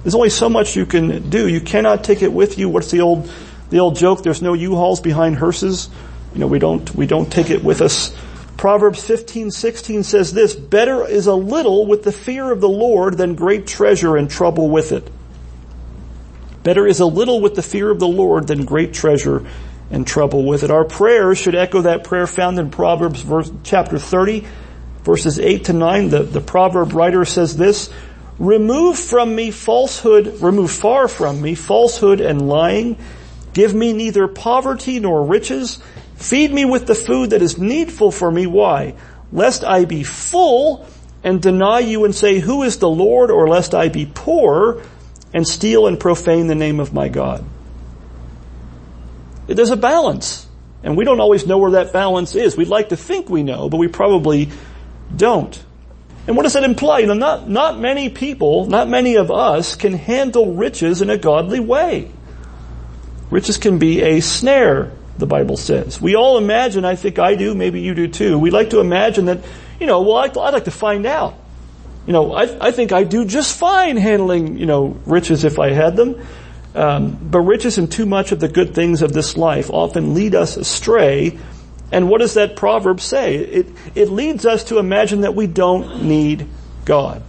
There's 0.03 0.15
only 0.15 0.29
so 0.29 0.49
much 0.49 0.75
you 0.75 0.85
can 0.85 1.29
do. 1.29 1.47
You 1.47 1.61
cannot 1.61 2.03
take 2.03 2.21
it 2.21 2.33
with 2.33 2.57
you. 2.57 2.67
What's 2.67 2.91
the 2.91 3.01
old, 3.01 3.31
the 3.69 3.79
old 3.79 3.95
joke? 3.95 4.23
There's 4.23 4.41
no 4.41 4.53
U-Hauls 4.53 4.99
behind 4.99 5.37
hearses. 5.37 5.89
You 6.33 6.41
know, 6.41 6.47
we 6.47 6.59
don't, 6.59 6.93
we 6.93 7.07
don't 7.07 7.31
take 7.31 7.49
it 7.49 7.63
with 7.63 7.81
us. 7.81 8.13
Proverbs 8.57 9.03
15, 9.05 9.51
16 9.51 10.03
says 10.03 10.33
this, 10.33 10.55
better 10.55 11.05
is 11.05 11.27
a 11.27 11.33
little 11.33 11.85
with 11.85 12.03
the 12.03 12.11
fear 12.11 12.51
of 12.51 12.61
the 12.61 12.69
Lord 12.69 13.17
than 13.17 13.35
great 13.35 13.67
treasure 13.67 14.15
and 14.15 14.29
trouble 14.29 14.69
with 14.69 14.91
it. 14.91 15.11
Better 16.63 16.87
is 16.87 16.99
a 16.99 17.05
little 17.05 17.41
with 17.41 17.55
the 17.55 17.61
fear 17.61 17.91
of 17.91 17.99
the 17.99 18.07
Lord 18.07 18.47
than 18.47 18.65
great 18.65 18.93
treasure 18.93 19.45
and 19.91 20.07
trouble 20.07 20.45
with 20.45 20.63
it. 20.63 20.71
Our 20.71 20.85
prayers 20.85 21.37
should 21.37 21.53
echo 21.53 21.81
that 21.81 22.03
prayer 22.03 22.27
found 22.27 22.57
in 22.57 22.71
Proverbs 22.71 23.21
verse, 23.21 23.51
chapter 23.63 23.99
30, 23.99 24.47
verses 25.03 25.37
8 25.37 25.65
to 25.65 25.73
9. 25.73 26.09
The, 26.09 26.23
the 26.23 26.41
proverb 26.41 26.93
writer 26.93 27.23
says 27.25 27.55
this, 27.55 27.91
Remove 28.39 28.97
from 28.97 29.35
me 29.35 29.51
falsehood, 29.51 30.41
remove 30.41 30.71
far 30.71 31.07
from 31.07 31.41
me 31.41 31.55
falsehood 31.55 32.19
and 32.19 32.49
lying. 32.49 32.97
Give 33.53 33.73
me 33.73 33.93
neither 33.93 34.27
poverty 34.27 34.99
nor 34.99 35.23
riches. 35.23 35.81
Feed 36.25 36.51
me 36.51 36.65
with 36.65 36.87
the 36.87 36.95
food 36.95 37.29
that 37.29 37.43
is 37.43 37.59
needful 37.59 38.09
for 38.09 38.31
me. 38.31 38.47
Why? 38.47 38.95
Lest 39.31 39.63
I 39.63 39.85
be 39.85 40.01
full 40.01 40.87
and 41.23 41.39
deny 41.39 41.81
you 41.81 42.03
and 42.03 42.15
say, 42.15 42.39
who 42.39 42.63
is 42.63 42.79
the 42.79 42.89
Lord? 42.89 43.29
Or 43.29 43.47
lest 43.47 43.75
I 43.75 43.89
be 43.89 44.09
poor 44.11 44.81
and 45.35 45.47
steal 45.47 45.85
and 45.85 45.99
profane 45.99 46.47
the 46.47 46.55
name 46.55 46.79
of 46.79 46.93
my 46.93 47.09
God. 47.09 47.45
There's 49.45 49.69
a 49.69 49.77
balance. 49.77 50.47
And 50.81 50.97
we 50.97 51.05
don't 51.05 51.19
always 51.19 51.45
know 51.45 51.59
where 51.59 51.71
that 51.71 51.93
balance 51.93 52.33
is. 52.33 52.57
We'd 52.57 52.69
like 52.69 52.89
to 52.89 52.97
think 52.97 53.29
we 53.29 53.43
know, 53.43 53.69
but 53.69 53.77
we 53.77 53.87
probably 53.87 54.49
don't. 55.15 55.63
And 56.25 56.35
what 56.35 56.41
does 56.41 56.53
that 56.53 56.63
imply? 56.63 56.99
You 56.99 57.05
know, 57.05 57.13
not, 57.13 57.47
not 57.47 57.79
many 57.79 58.09
people, 58.09 58.65
not 58.65 58.89
many 58.89 59.17
of 59.17 59.29
us 59.29 59.75
can 59.75 59.93
handle 59.93 60.55
riches 60.55 61.03
in 61.03 61.11
a 61.11 61.19
godly 61.19 61.59
way. 61.59 62.09
Riches 63.29 63.57
can 63.57 63.77
be 63.77 64.01
a 64.01 64.21
snare, 64.21 64.91
the 65.17 65.25
Bible 65.25 65.57
says. 65.57 66.01
We 66.01 66.15
all 66.15 66.37
imagine, 66.37 66.85
I 66.85 66.95
think 66.95 67.19
I 67.19 67.35
do, 67.35 67.55
maybe 67.55 67.81
you 67.81 67.93
do 67.93 68.07
too, 68.07 68.37
we 68.37 68.51
like 68.51 68.71
to 68.71 68.79
imagine 68.79 69.25
that, 69.25 69.39
you 69.79 69.87
know, 69.87 70.01
well, 70.01 70.17
I'd, 70.17 70.37
I'd 70.37 70.53
like 70.53 70.65
to 70.65 70.71
find 70.71 71.05
out. 71.05 71.35
You 72.05 72.13
know, 72.13 72.33
I, 72.33 72.67
I 72.67 72.71
think 72.71 72.91
I 72.91 73.03
do 73.03 73.25
just 73.25 73.57
fine 73.57 73.97
handling, 73.97 74.57
you 74.57 74.65
know, 74.65 74.97
riches 75.05 75.43
if 75.43 75.57
I 75.57 75.71
had 75.71 75.95
them. 75.95 76.21
Um, 76.75 77.17
but 77.21 77.39
riches 77.39 77.77
and 77.77 77.89
too 77.89 78.05
much 78.05 78.31
of 78.31 78.39
the 78.39 78.49
good 78.49 78.75
things 78.75 79.01
of 79.01 79.13
this 79.13 79.37
life 79.37 79.69
often 79.71 80.13
lead 80.13 80.35
us 80.35 80.57
astray. 80.57 81.39
And 81.91 82.09
what 82.09 82.19
does 82.19 82.33
that 82.33 82.55
proverb 82.57 82.99
say? 82.99 83.35
It, 83.37 83.67
it 83.95 84.09
leads 84.09 84.45
us 84.45 84.65
to 84.65 84.77
imagine 84.77 85.21
that 85.21 85.35
we 85.35 85.47
don't 85.47 86.03
need 86.03 86.47
God. 86.83 87.23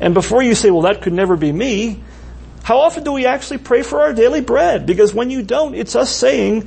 And 0.00 0.12
before 0.12 0.42
you 0.42 0.54
say, 0.54 0.70
well, 0.70 0.82
that 0.82 1.02
could 1.02 1.12
never 1.12 1.36
be 1.36 1.52
me, 1.52 2.02
how 2.64 2.78
often 2.78 3.04
do 3.04 3.12
we 3.12 3.26
actually 3.26 3.58
pray 3.58 3.82
for 3.82 4.00
our 4.00 4.14
daily 4.14 4.40
bread? 4.40 4.86
Because 4.86 5.12
when 5.12 5.28
you 5.28 5.42
don't, 5.42 5.74
it's 5.74 5.94
us 5.94 6.10
saying, 6.10 6.66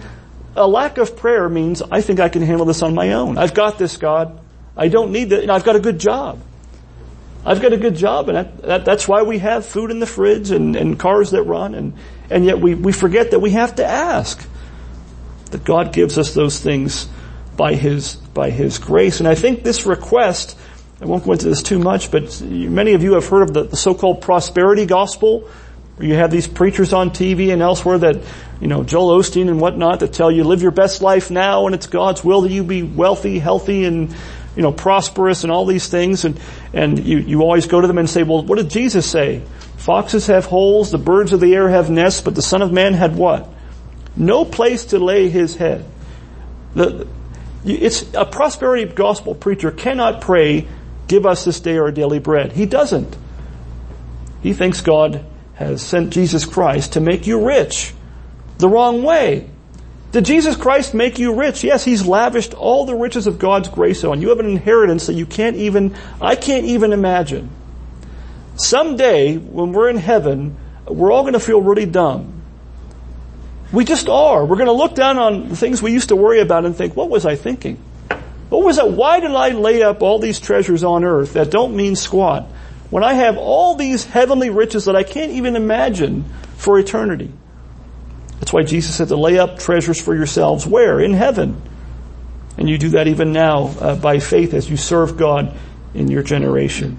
a 0.56 0.68
lack 0.68 1.00
of 1.00 1.18
prayer 1.18 1.50
means, 1.50 1.82
I 1.82 2.02
think 2.02 2.20
I 2.20 2.30
can 2.30 2.44
handle 2.44 2.68
this 2.68 2.84
on 2.84 2.94
my 2.94 3.14
own. 3.14 3.40
I've 3.40 3.56
got 3.56 3.80
this, 3.80 3.98
God. 3.98 4.40
I 4.78 4.90
don't 4.90 5.12
need 5.12 5.32
that. 5.32 5.50
I've 5.50 5.64
got 5.64 5.76
a 5.76 5.80
good 5.80 6.00
job. 6.00 6.40
I've 7.44 7.62
got 7.62 7.74
a 7.74 7.78
good 7.78 7.96
job, 7.96 8.30
and 8.30 8.38
that, 8.38 8.62
that, 8.62 8.86
that's 8.86 9.08
why 9.08 9.24
we 9.24 9.40
have 9.40 9.66
food 9.66 9.90
in 9.90 10.00
the 10.00 10.06
fridge 10.06 10.52
and, 10.52 10.76
and 10.76 11.00
cars 11.00 11.32
that 11.32 11.44
run, 11.44 11.74
and, 11.74 11.94
and 12.30 12.46
yet 12.46 12.60
we, 12.60 12.76
we 12.76 12.92
forget 12.92 13.32
that 13.32 13.40
we 13.40 13.52
have 13.52 13.76
to 13.76 13.86
ask. 13.86 14.48
That 15.50 15.64
God 15.64 15.94
gives 15.94 16.20
us 16.20 16.36
those 16.36 16.60
things 16.60 17.08
by 17.56 17.74
His, 17.74 18.18
by 18.18 18.52
His 18.52 18.78
grace. 18.78 19.20
And 19.20 19.28
I 19.28 19.34
think 19.34 19.64
this 19.64 19.88
request, 19.88 20.56
I 21.02 21.06
won't 21.06 21.24
go 21.24 21.32
into 21.32 21.48
this 21.48 21.64
too 21.64 21.80
much, 21.80 22.12
but 22.12 22.40
many 22.42 22.94
of 22.94 23.02
you 23.02 23.14
have 23.14 23.28
heard 23.28 23.44
of 23.44 23.54
the, 23.54 23.64
the 23.64 23.78
so-called 23.78 24.22
prosperity 24.22 24.86
gospel, 24.86 25.50
where 25.98 26.08
you 26.08 26.16
have 26.16 26.32
these 26.32 26.48
preachers 26.48 26.94
on 26.94 27.10
TV 27.10 27.52
and 27.52 27.62
elsewhere 27.62 27.98
that, 27.98 28.22
you 28.62 28.68
know, 28.68 28.84
Joel 28.84 29.20
Osteen 29.20 29.50
and 29.50 29.60
whatnot 29.60 30.00
that 30.00 30.14
tell 30.14 30.32
you 30.32 30.44
live 30.44 30.62
your 30.62 30.72
best 30.72 31.02
life 31.02 31.30
now 31.30 31.66
and 31.66 31.76
it's 31.76 31.88
God's 31.88 32.24
will 32.24 32.42
that 32.42 32.52
you 32.52 32.64
be 32.64 32.84
wealthy, 32.84 33.40
healthy, 33.40 33.86
and 33.86 34.16
you 34.56 34.64
know, 34.64 34.72
prosperous 34.72 35.44
and 35.44 35.52
all 35.52 35.66
these 35.66 35.88
things. 35.88 36.26
And, 36.26 36.40
and 36.74 37.04
you, 37.04 37.20
you 37.20 37.42
always 37.42 37.68
go 37.68 37.80
to 37.80 37.88
them 37.88 37.98
and 38.00 38.10
say, 38.10 38.24
well, 38.24 38.44
what 38.44 38.58
did 38.58 38.70
Jesus 38.70 39.10
say? 39.10 39.44
Foxes 39.78 40.28
have 40.28 40.46
holes, 40.46 40.92
the 40.92 40.98
birds 40.98 41.32
of 41.34 41.40
the 41.40 41.54
air 41.54 41.70
have 41.70 41.90
nests, 41.90 42.22
but 42.22 42.34
the 42.34 42.42
son 42.42 42.62
of 42.62 42.72
man 42.72 42.94
had 42.94 43.16
what? 43.16 43.48
No 44.16 44.46
place 44.46 44.86
to 44.86 45.00
lay 45.00 45.30
his 45.30 45.56
head. 45.56 45.86
The, 46.74 47.08
it's 47.64 48.04
a 48.14 48.26
prosperity 48.26 48.86
gospel 48.86 49.36
preacher 49.36 49.72
cannot 49.72 50.22
pray, 50.22 50.68
give 51.08 51.26
us 51.26 51.46
this 51.46 51.60
day 51.60 51.78
our 51.78 51.92
daily 51.92 52.20
bread. 52.20 52.52
He 52.52 52.66
doesn't. 52.66 53.16
He 54.42 54.54
thinks 54.54 54.82
God 54.82 55.24
has 55.58 55.82
sent 55.82 56.12
Jesus 56.12 56.46
Christ 56.46 56.94
to 56.94 57.02
make 57.02 57.28
you 57.28 57.46
rich 57.46 57.94
the 58.60 58.70
wrong 58.70 59.04
way. 59.04 59.50
Did 60.12 60.26
Jesus 60.26 60.56
Christ 60.56 60.94
make 60.94 61.20
you 61.20 61.36
rich? 61.36 61.64
Yes, 61.64 61.84
He's 61.84 62.06
lavished 62.06 62.54
all 62.54 62.86
the 62.86 62.96
riches 62.96 63.28
of 63.28 63.40
God's 63.40 63.68
grace 63.68 64.04
on 64.04 64.22
you. 64.22 64.28
You 64.28 64.30
have 64.30 64.40
an 64.40 64.50
inheritance 64.50 65.08
that 65.08 65.14
you 65.14 65.26
can't 65.26 65.58
even, 65.58 65.96
I 66.22 66.36
can't 66.36 66.66
even 66.66 66.94
imagine. 66.94 67.50
Someday, 68.56 69.38
when 69.38 69.74
we're 69.74 69.90
in 69.90 69.98
heaven, 69.98 70.58
we're 70.88 71.12
all 71.12 71.24
going 71.24 71.34
to 71.34 71.40
feel 71.40 71.62
really 71.62 71.86
dumb. 71.86 72.42
We 73.74 73.84
just 73.84 74.08
are. 74.08 74.46
We're 74.46 74.56
going 74.56 74.68
to 74.68 74.74
look 74.74 74.96
down 74.96 75.18
on 75.18 75.50
the 75.50 75.56
things 75.58 75.82
we 75.82 75.92
used 75.92 76.10
to 76.10 76.16
worry 76.16 76.40
about 76.40 76.66
and 76.66 76.76
think, 76.76 76.96
what 76.96 77.10
was 77.10 77.26
I 77.26 77.36
thinking? 77.36 77.78
What 78.50 78.64
was 78.64 78.78
that? 78.78 78.90
Why 78.90 79.20
did 79.20 79.32
I 79.32 79.50
lay 79.50 79.84
up 79.84 80.02
all 80.02 80.20
these 80.20 80.40
treasures 80.40 80.84
on 80.84 81.04
earth 81.04 81.34
that 81.34 81.52
don't 81.52 81.76
mean 81.76 81.96
squat 81.96 82.48
when 82.90 83.04
I 83.04 83.14
have 83.14 83.38
all 83.38 83.76
these 83.76 84.06
heavenly 84.06 84.50
riches 84.50 84.86
that 84.86 84.96
I 84.96 85.04
can't 85.04 85.32
even 85.34 85.56
imagine 85.56 86.26
for 86.56 86.80
eternity? 86.80 87.32
That's 88.40 88.54
why 88.54 88.64
Jesus 88.64 88.96
said 88.96 89.10
to 89.10 89.18
lay 89.18 89.40
up 89.40 89.60
treasures 89.60 90.00
for 90.00 90.16
yourselves. 90.16 90.66
Where? 90.66 91.00
In 91.00 91.14
heaven. 91.14 91.62
And 92.58 92.70
you 92.70 92.78
do 92.78 92.90
that 92.90 93.08
even 93.08 93.34
now 93.34 93.68
uh, 93.68 93.96
by 93.96 94.20
faith 94.20 94.54
as 94.54 94.70
you 94.70 94.78
serve 94.78 95.18
God 95.18 95.56
in 95.94 96.10
your 96.10 96.24
generation. 96.24 96.98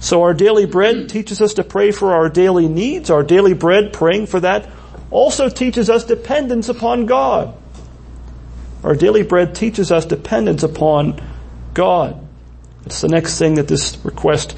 So 0.00 0.22
our 0.22 0.34
daily 0.34 0.66
bread 0.66 1.08
teaches 1.08 1.40
us 1.40 1.54
to 1.54 1.64
pray 1.64 1.92
for 1.92 2.12
our 2.12 2.28
daily 2.28 2.68
needs. 2.68 3.08
Our 3.08 3.22
daily 3.22 3.54
bread, 3.54 3.92
praying 3.92 4.26
for 4.26 4.40
that, 4.40 4.68
also 5.10 5.48
teaches 5.48 5.88
us 5.88 6.04
dependence 6.04 6.68
upon 6.68 7.06
God. 7.06 7.54
Our 8.82 8.96
daily 8.96 9.22
bread 9.22 9.54
teaches 9.54 9.92
us 9.92 10.04
dependence 10.04 10.62
upon 10.64 11.22
God. 11.72 12.26
It's 12.84 13.00
the 13.00 13.08
next 13.08 13.38
thing 13.38 13.54
that 13.54 13.68
this 13.68 13.96
request 14.04 14.56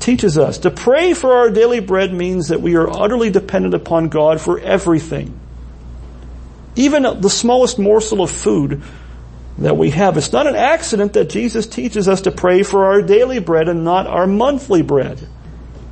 teaches 0.00 0.38
us. 0.38 0.58
To 0.58 0.70
pray 0.70 1.14
for 1.14 1.34
our 1.34 1.50
daily 1.50 1.80
bread 1.80 2.12
means 2.12 2.48
that 2.48 2.60
we 2.60 2.76
are 2.76 2.88
utterly 2.88 3.30
dependent 3.30 3.74
upon 3.74 4.08
God 4.08 4.40
for 4.40 4.58
everything 4.58 5.38
even 6.76 7.02
the 7.02 7.28
smallest 7.28 7.78
morsel 7.78 8.22
of 8.22 8.30
food 8.30 8.82
that 9.58 9.76
we 9.76 9.90
have. 9.90 10.16
It's 10.16 10.32
not 10.32 10.46
an 10.46 10.56
accident 10.56 11.12
that 11.14 11.28
Jesus 11.28 11.66
teaches 11.66 12.08
us 12.08 12.22
to 12.22 12.30
pray 12.30 12.62
for 12.62 12.86
our 12.86 13.02
daily 13.02 13.38
bread 13.38 13.68
and 13.68 13.84
not 13.84 14.06
our 14.06 14.26
monthly 14.26 14.82
bread. 14.82 15.26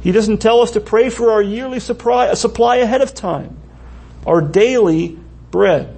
He 0.02 0.12
doesn't 0.12 0.38
tell 0.38 0.62
us 0.62 0.72
to 0.72 0.80
pray 0.80 1.10
for 1.10 1.32
our 1.32 1.42
yearly 1.42 1.80
supply, 1.80 2.32
supply 2.34 2.76
ahead 2.76 3.02
of 3.02 3.14
time. 3.14 3.56
Our 4.26 4.40
daily 4.40 5.18
bread. 5.50 5.97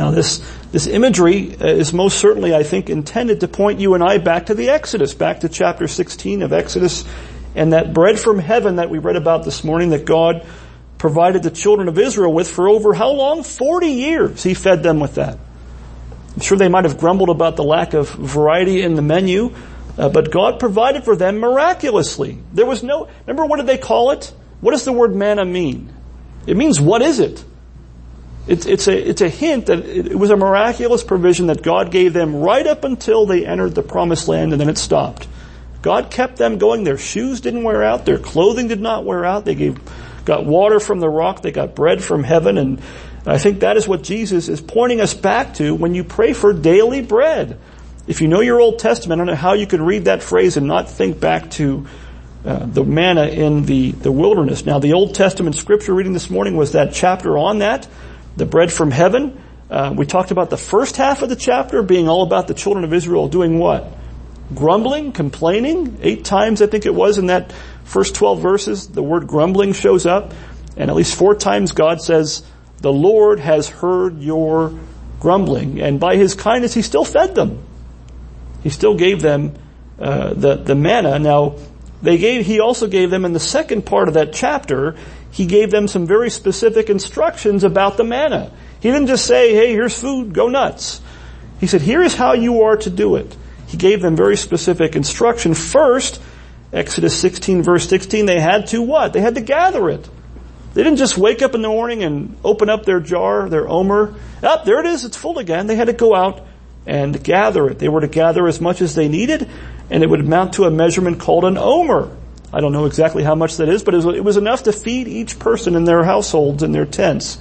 Now 0.00 0.10
this, 0.10 0.38
this 0.72 0.86
imagery 0.86 1.54
uh, 1.60 1.66
is 1.66 1.92
most 1.92 2.16
certainly, 2.16 2.54
I 2.54 2.62
think, 2.62 2.88
intended 2.88 3.40
to 3.40 3.48
point 3.48 3.80
you 3.80 3.92
and 3.92 4.02
I 4.02 4.16
back 4.16 4.46
to 4.46 4.54
the 4.54 4.70
Exodus, 4.70 5.12
back 5.12 5.40
to 5.40 5.50
chapter 5.50 5.86
16 5.86 6.40
of 6.40 6.54
Exodus, 6.54 7.04
and 7.54 7.74
that 7.74 7.92
bread 7.92 8.18
from 8.18 8.38
heaven 8.38 8.76
that 8.76 8.88
we 8.88 8.98
read 8.98 9.16
about 9.16 9.44
this 9.44 9.62
morning 9.62 9.90
that 9.90 10.06
God 10.06 10.46
provided 10.96 11.42
the 11.42 11.50
children 11.50 11.86
of 11.86 11.98
Israel 11.98 12.32
with 12.32 12.50
for 12.50 12.66
over 12.66 12.94
how 12.94 13.10
long? 13.10 13.42
40 13.42 13.88
years 13.88 14.42
he 14.42 14.54
fed 14.54 14.82
them 14.82 15.00
with 15.00 15.16
that. 15.16 15.38
I'm 16.34 16.40
sure 16.40 16.56
they 16.56 16.70
might 16.70 16.84
have 16.84 16.96
grumbled 16.96 17.28
about 17.28 17.56
the 17.56 17.64
lack 17.64 17.92
of 17.92 18.08
variety 18.08 18.80
in 18.80 18.94
the 18.94 19.02
menu, 19.02 19.54
uh, 19.98 20.08
but 20.08 20.30
God 20.30 20.58
provided 20.58 21.04
for 21.04 21.14
them 21.14 21.40
miraculously. 21.40 22.38
There 22.54 22.64
was 22.64 22.82
no, 22.82 23.06
remember 23.26 23.44
what 23.44 23.58
did 23.58 23.66
they 23.66 23.76
call 23.76 24.12
it? 24.12 24.32
What 24.62 24.70
does 24.70 24.86
the 24.86 24.94
word 24.94 25.14
manna 25.14 25.44
mean? 25.44 25.92
It 26.46 26.56
means 26.56 26.80
what 26.80 27.02
is 27.02 27.20
it? 27.20 27.44
It's, 28.46 28.66
it's, 28.66 28.88
a, 28.88 29.08
it's 29.10 29.20
a 29.20 29.28
hint 29.28 29.66
that 29.66 29.84
it 29.84 30.18
was 30.18 30.30
a 30.30 30.36
miraculous 30.36 31.04
provision 31.04 31.46
that 31.48 31.62
God 31.62 31.90
gave 31.90 32.12
them 32.12 32.36
right 32.36 32.66
up 32.66 32.84
until 32.84 33.26
they 33.26 33.46
entered 33.46 33.74
the 33.74 33.82
promised 33.82 34.28
land 34.28 34.52
and 34.52 34.60
then 34.60 34.68
it 34.68 34.78
stopped. 34.78 35.28
God 35.82 36.10
kept 36.10 36.36
them 36.36 36.58
going. 36.58 36.84
Their 36.84 36.98
shoes 36.98 37.40
didn't 37.40 37.62
wear 37.62 37.82
out. 37.82 38.04
Their 38.04 38.18
clothing 38.18 38.68
did 38.68 38.80
not 38.80 39.04
wear 39.04 39.24
out. 39.24 39.44
They 39.44 39.54
gave 39.54 39.78
got 40.24 40.44
water 40.44 40.80
from 40.80 41.00
the 41.00 41.08
rock, 41.08 41.42
they 41.42 41.50
got 41.50 41.74
bread 41.74 42.02
from 42.02 42.22
heaven, 42.22 42.58
and 42.58 42.80
I 43.26 43.38
think 43.38 43.60
that 43.60 43.76
is 43.76 43.88
what 43.88 44.02
Jesus 44.02 44.48
is 44.48 44.60
pointing 44.60 45.00
us 45.00 45.14
back 45.14 45.54
to 45.54 45.74
when 45.74 45.94
you 45.94 46.04
pray 46.04 46.32
for 46.32 46.52
daily 46.52 47.02
bread. 47.02 47.58
If 48.06 48.20
you 48.20 48.28
know 48.28 48.40
your 48.40 48.60
Old 48.60 48.78
Testament, 48.78 49.20
I 49.20 49.24
don't 49.24 49.34
know 49.34 49.40
how 49.40 49.52
you 49.54 49.66
could 49.66 49.80
read 49.80 50.06
that 50.06 50.22
phrase 50.22 50.56
and 50.56 50.66
not 50.66 50.90
think 50.90 51.20
back 51.20 51.50
to 51.52 51.86
uh, 52.44 52.64
the 52.64 52.82
manna 52.82 53.26
in 53.26 53.66
the, 53.66 53.90
the 53.92 54.10
wilderness. 54.10 54.64
Now, 54.64 54.78
the 54.78 54.94
Old 54.94 55.14
Testament 55.14 55.56
scripture 55.56 55.94
reading 55.94 56.14
this 56.14 56.30
morning 56.30 56.56
was 56.56 56.72
that 56.72 56.94
chapter 56.94 57.36
on 57.36 57.58
that, 57.58 57.86
the 58.40 58.46
bread 58.46 58.72
from 58.72 58.90
heaven. 58.90 59.40
Uh, 59.70 59.94
we 59.96 60.04
talked 60.04 60.32
about 60.32 60.50
the 60.50 60.56
first 60.56 60.96
half 60.96 61.22
of 61.22 61.28
the 61.28 61.36
chapter 61.36 61.82
being 61.82 62.08
all 62.08 62.22
about 62.22 62.48
the 62.48 62.54
children 62.54 62.84
of 62.84 62.92
Israel 62.92 63.28
doing 63.28 63.58
what? 63.58 63.86
Grumbling, 64.52 65.12
complaining. 65.12 65.98
Eight 66.02 66.24
times, 66.24 66.60
I 66.60 66.66
think 66.66 66.86
it 66.86 66.94
was, 66.94 67.18
in 67.18 67.26
that 67.26 67.52
first 67.84 68.16
12 68.16 68.40
verses, 68.40 68.88
the 68.88 69.02
word 69.02 69.28
grumbling 69.28 69.74
shows 69.74 70.06
up, 70.06 70.34
and 70.76 70.90
at 70.90 70.96
least 70.96 71.14
four 71.14 71.36
times 71.36 71.70
God 71.70 72.02
says, 72.02 72.42
the 72.78 72.92
Lord 72.92 73.38
has 73.38 73.68
heard 73.68 74.20
your 74.20 74.72
grumbling, 75.20 75.80
and 75.80 76.00
by 76.00 76.16
His 76.16 76.34
kindness 76.34 76.74
He 76.74 76.82
still 76.82 77.04
fed 77.04 77.34
them. 77.34 77.62
He 78.62 78.70
still 78.70 78.96
gave 78.96 79.22
them 79.22 79.54
uh, 79.98 80.32
the 80.34 80.56
the 80.56 80.74
manna. 80.74 81.18
Now, 81.18 81.56
they 82.02 82.18
gave. 82.18 82.46
He 82.46 82.60
also 82.60 82.86
gave 82.86 83.10
them 83.10 83.24
in 83.24 83.32
the 83.32 83.40
second 83.40 83.86
part 83.86 84.08
of 84.08 84.14
that 84.14 84.32
chapter. 84.32 84.96
He 85.30 85.46
gave 85.46 85.70
them 85.70 85.86
some 85.88 86.06
very 86.06 86.30
specific 86.30 86.90
instructions 86.90 87.64
about 87.64 87.96
the 87.96 88.04
manna. 88.04 88.50
He 88.80 88.90
didn't 88.90 89.08
just 89.08 89.26
say, 89.26 89.54
"Hey, 89.54 89.72
here's 89.72 89.98
food, 89.98 90.32
go 90.32 90.48
nuts." 90.48 91.00
He 91.60 91.66
said, 91.66 91.82
"Here 91.82 92.02
is 92.02 92.14
how 92.14 92.32
you 92.32 92.62
are 92.62 92.76
to 92.76 92.90
do 92.90 93.16
it." 93.16 93.36
He 93.66 93.76
gave 93.76 94.02
them 94.02 94.16
very 94.16 94.36
specific 94.36 94.96
instruction. 94.96 95.54
First, 95.54 96.20
Exodus 96.72 97.16
16 97.16 97.62
verse 97.62 97.88
16, 97.88 98.26
they 98.26 98.40
had 98.40 98.66
to 98.68 98.82
what? 98.82 99.12
They 99.12 99.20
had 99.20 99.34
to 99.34 99.40
gather 99.40 99.88
it. 99.88 100.08
They 100.74 100.84
didn't 100.84 100.98
just 100.98 101.18
wake 101.18 101.42
up 101.42 101.54
in 101.54 101.62
the 101.62 101.68
morning 101.68 102.04
and 102.04 102.36
open 102.44 102.68
up 102.68 102.84
their 102.84 103.00
jar, 103.00 103.48
their 103.48 103.68
omer. 103.68 104.14
Up, 104.42 104.60
oh, 104.62 104.64
there 104.64 104.80
it 104.80 104.86
is, 104.86 105.04
it's 105.04 105.16
full 105.16 105.38
again. 105.38 105.66
They 105.66 105.74
had 105.74 105.88
to 105.88 105.92
go 105.92 106.14
out 106.14 106.46
and 106.86 107.22
gather 107.22 107.68
it. 107.68 107.78
They 107.78 107.88
were 107.88 108.00
to 108.00 108.08
gather 108.08 108.46
as 108.46 108.60
much 108.60 108.80
as 108.80 108.94
they 108.94 109.08
needed, 109.08 109.48
and 109.90 110.02
it 110.02 110.08
would 110.08 110.20
amount 110.20 110.54
to 110.54 110.64
a 110.64 110.70
measurement 110.70 111.20
called 111.20 111.44
an 111.44 111.58
omer. 111.58 112.16
I 112.52 112.60
don't 112.60 112.72
know 112.72 112.86
exactly 112.86 113.22
how 113.22 113.34
much 113.34 113.56
that 113.58 113.68
is, 113.68 113.82
but 113.82 113.94
it 113.94 114.24
was 114.24 114.36
enough 114.36 114.64
to 114.64 114.72
feed 114.72 115.08
each 115.08 115.38
person 115.38 115.76
in 115.76 115.84
their 115.84 116.02
households, 116.02 116.62
and 116.62 116.74
their 116.74 116.86
tents. 116.86 117.38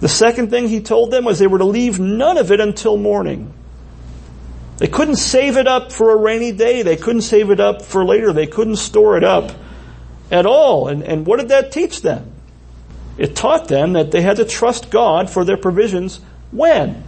The 0.00 0.08
second 0.08 0.50
thing 0.50 0.68
he 0.68 0.80
told 0.80 1.10
them 1.10 1.24
was 1.24 1.38
they 1.38 1.46
were 1.46 1.58
to 1.58 1.64
leave 1.64 1.98
none 2.00 2.36
of 2.36 2.50
it 2.50 2.60
until 2.60 2.96
morning. 2.96 3.52
They 4.78 4.88
couldn't 4.88 5.16
save 5.16 5.56
it 5.56 5.68
up 5.68 5.92
for 5.92 6.10
a 6.10 6.16
rainy 6.16 6.50
day. 6.50 6.82
They 6.82 6.96
couldn't 6.96 7.22
save 7.22 7.50
it 7.50 7.60
up 7.60 7.82
for 7.82 8.04
later. 8.04 8.32
They 8.32 8.48
couldn't 8.48 8.76
store 8.76 9.16
it 9.16 9.22
up 9.22 9.52
at 10.30 10.44
all. 10.44 10.88
And, 10.88 11.04
and 11.04 11.24
what 11.24 11.38
did 11.38 11.50
that 11.50 11.70
teach 11.70 12.02
them? 12.02 12.32
It 13.16 13.36
taught 13.36 13.68
them 13.68 13.92
that 13.92 14.10
they 14.10 14.22
had 14.22 14.38
to 14.38 14.44
trust 14.44 14.90
God 14.90 15.30
for 15.30 15.44
their 15.44 15.56
provisions 15.56 16.20
when? 16.50 17.04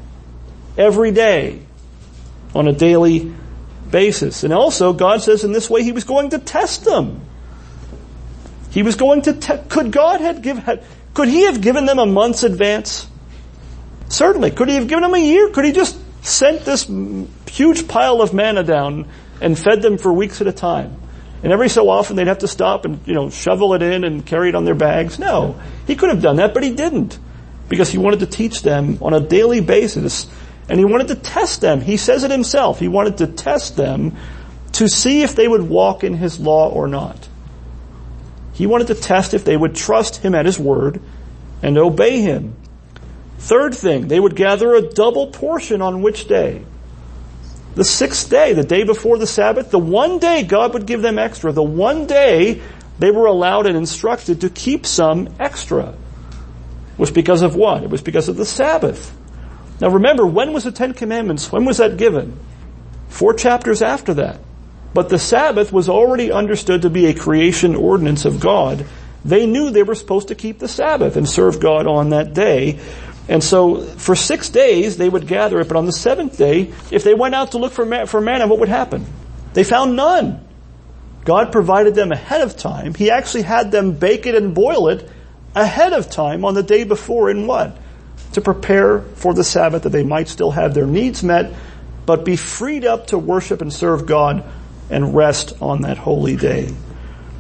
Every 0.79 1.11
day. 1.11 1.63
On 2.55 2.69
a 2.69 2.73
daily 2.73 3.35
basis. 3.95 4.43
And 4.43 4.53
also, 4.53 4.93
God 4.93 5.23
says 5.23 5.45
in 5.45 5.53
this 5.53 5.71
way 5.71 5.85
He 5.85 5.93
was 5.93 6.03
going 6.03 6.31
to 6.31 6.39
test 6.41 6.85
them. 6.85 7.21
He 8.71 8.83
was 8.83 8.97
going 8.97 9.23
to, 9.23 9.35
te- 9.35 9.69
could 9.69 9.93
God 9.93 10.21
had, 10.21 10.43
could 11.15 11.29
He 11.29 11.45
have 11.47 11.61
given 11.61 11.87
them 11.87 12.01
a 12.01 12.07
month's 12.07 12.43
advance? 12.43 13.09
Certainly. 14.09 14.51
Could 14.51 14.69
He 14.69 14.75
have 14.75 14.89
given 14.89 15.03
them 15.03 15.15
a 15.15 15.19
year? 15.19 15.49
Could 15.51 15.65
He 15.65 15.71
just 15.71 15.97
sent 16.27 16.65
this 16.65 16.91
huge 17.47 17.87
pile 17.87 18.21
of 18.21 18.35
manna 18.35 18.65
down 18.65 19.09
and 19.41 19.57
fed 19.57 19.81
them 19.81 19.97
for 19.97 20.13
weeks 20.13 20.41
at 20.41 20.49
a 20.49 20.53
time? 20.53 21.01
And 21.45 21.53
every 21.53 21.69
so 21.69 21.89
often 21.89 22.17
they'd 22.17 22.27
have 22.27 22.39
to 22.39 22.49
stop 22.49 22.85
and, 22.85 22.99
you 23.07 23.15
know, 23.15 23.31
shovel 23.31 23.75
it 23.75 23.83
in 23.83 24.03
and 24.03 24.27
carry 24.27 24.49
it 24.49 24.57
on 24.57 24.65
their 24.65 24.75
bags. 24.75 25.21
No. 25.21 25.61
He 25.87 25.95
could 25.95 26.09
have 26.09 26.21
done 26.21 26.37
that, 26.37 26.53
but 26.53 26.65
he 26.65 26.71
didn't. 26.75 27.17
Because 27.69 27.91
he 27.91 27.99
wanted 27.99 28.21
to 28.21 28.27
teach 28.27 28.63
them 28.63 28.99
on 29.03 29.15
a 29.15 29.21
daily 29.21 29.61
basis 29.61 30.27
and 30.69 30.79
he 30.79 30.85
wanted 30.85 31.09
to 31.09 31.15
test 31.17 31.61
them. 31.61 31.81
He 31.81 31.97
says 31.97 32.25
it 32.25 32.31
himself. 32.31 32.79
He 32.79 32.89
wanted 32.89 33.19
to 33.19 33.27
test 33.27 33.77
them 33.77 34.17
to 34.73 34.89
see 34.89 35.23
if 35.23 35.37
they 35.37 35.47
would 35.47 35.63
walk 35.63 36.05
in 36.05 36.15
his 36.15 36.41
law 36.41 36.69
or 36.71 36.89
not. 36.89 37.29
He 38.55 38.67
wanted 38.67 38.87
to 38.89 38.95
test 38.95 39.35
if 39.35 39.45
they 39.45 39.57
would 39.57 39.75
trust 39.75 40.19
him 40.19 40.35
at 40.35 40.47
his 40.47 40.59
word 40.59 41.01
and 41.63 41.77
obey 41.77 42.21
him. 42.21 42.55
Third 43.39 43.75
thing, 43.75 44.09
they 44.09 44.19
would 44.19 44.37
gather 44.37 44.75
a 44.75 44.83
double 44.83 45.27
portion 45.29 45.83
on 45.83 46.03
which 46.03 46.29
day? 46.29 46.65
The 47.75 47.85
sixth 47.85 48.31
day, 48.31 48.53
the 48.53 48.63
day 48.63 48.85
before 48.85 49.19
the 49.19 49.27
Sabbath, 49.27 49.71
the 49.71 49.79
one 49.79 50.19
day 50.19 50.45
God 50.45 50.73
would 50.75 50.87
give 50.87 51.03
them 51.03 51.19
extra. 51.19 51.53
The 51.53 51.63
one 51.63 52.07
day 52.07 52.63
they 52.99 53.11
were 53.11 53.27
allowed 53.27 53.67
and 53.67 53.77
instructed 53.77 54.43
to 54.43 54.51
keep 54.51 54.87
some 54.87 55.35
extra. 55.41 55.89
It 55.89 56.99
was 56.99 57.11
because 57.11 57.43
of 57.43 57.57
what? 57.57 57.83
It 57.83 57.91
was 57.91 58.03
because 58.03 58.29
of 58.29 58.37
the 58.37 58.47
Sabbath. 58.47 59.15
Now 59.81 59.89
remember, 59.89 60.27
when 60.27 60.53
was 60.53 60.65
the 60.65 60.73
Ten 60.73 60.95
Commandments? 60.95 61.51
When 61.51 61.65
was 61.65 61.79
that 61.79 61.97
given? 61.97 62.39
Four 63.09 63.35
chapters 63.35 63.83
after 63.83 64.15
that. 64.15 64.41
But 64.93 65.09
the 65.09 65.19
Sabbath 65.19 65.73
was 65.73 65.89
already 65.89 66.31
understood 66.31 66.83
to 66.83 66.91
be 66.91 67.07
a 67.07 67.15
creation 67.15 67.75
ordinance 67.75 68.25
of 68.25 68.41
God. 68.41 68.87
They 69.25 69.47
knew 69.47 69.71
they 69.71 69.83
were 69.83 69.95
supposed 69.95 70.29
to 70.29 70.35
keep 70.35 70.59
the 70.59 70.69
Sabbath 70.69 71.17
and 71.17 71.29
serve 71.29 71.59
God 71.59 71.87
on 71.87 72.11
that 72.11 72.35
day. 72.35 72.79
And 73.29 73.43
so 73.43 73.81
for 73.81 74.15
six 74.15 74.51
days 74.51 74.97
they 74.97 75.09
would 75.09 75.27
gather 75.27 75.61
it, 75.61 75.69
but 75.69 75.77
on 75.77 75.87
the 75.87 75.93
seventh 75.93 76.37
day, 76.37 76.73
if 76.91 77.05
they 77.05 77.15
went 77.15 77.35
out 77.35 77.53
to 77.53 77.59
look 77.59 77.73
for, 77.73 78.07
for 78.07 78.21
manna, 78.21 78.47
what 78.47 78.61
would 78.61 78.69
happen? 78.69 79.07
They 79.55 79.65
found 79.65 79.97
none. 79.97 80.47
God 81.25 81.53
provided 81.53 81.95
them 81.95 82.13
ahead 82.13 82.43
of 82.43 82.57
time. 82.57 82.95
He 82.95 83.11
actually 83.11 83.43
had 83.43 83.71
them 83.71 83.93
bake 83.93 84.27
it 84.27 84.35
and 84.35 84.55
boil 84.55 84.89
it 84.89 85.09
ahead 85.55 85.93
of 85.95 86.11
time 86.11 86.45
on 86.45 86.55
the 86.55 86.63
day 86.63 86.85
before 86.85 87.31
in 87.31 87.47
what? 87.47 87.77
To 88.35 88.41
prepare 88.41 89.01
for 89.01 89.35
the 89.35 89.45
Sabbath 89.45 89.85
that 89.85 89.91
they 89.91 90.05
might 90.05 90.29
still 90.29 90.51
have 90.51 90.75
their 90.75 90.87
needs 90.87 91.23
met, 91.23 91.55
but 92.07 92.25
be 92.25 92.37
freed 92.37 92.85
up 92.85 93.09
to 93.09 93.19
worship 93.19 93.63
and 93.63 93.73
serve 93.73 94.07
God 94.07 94.45
and 94.91 95.15
rest 95.15 95.55
on 95.61 95.83
that 95.83 95.99
holy 95.99 96.37
day. 96.37 96.75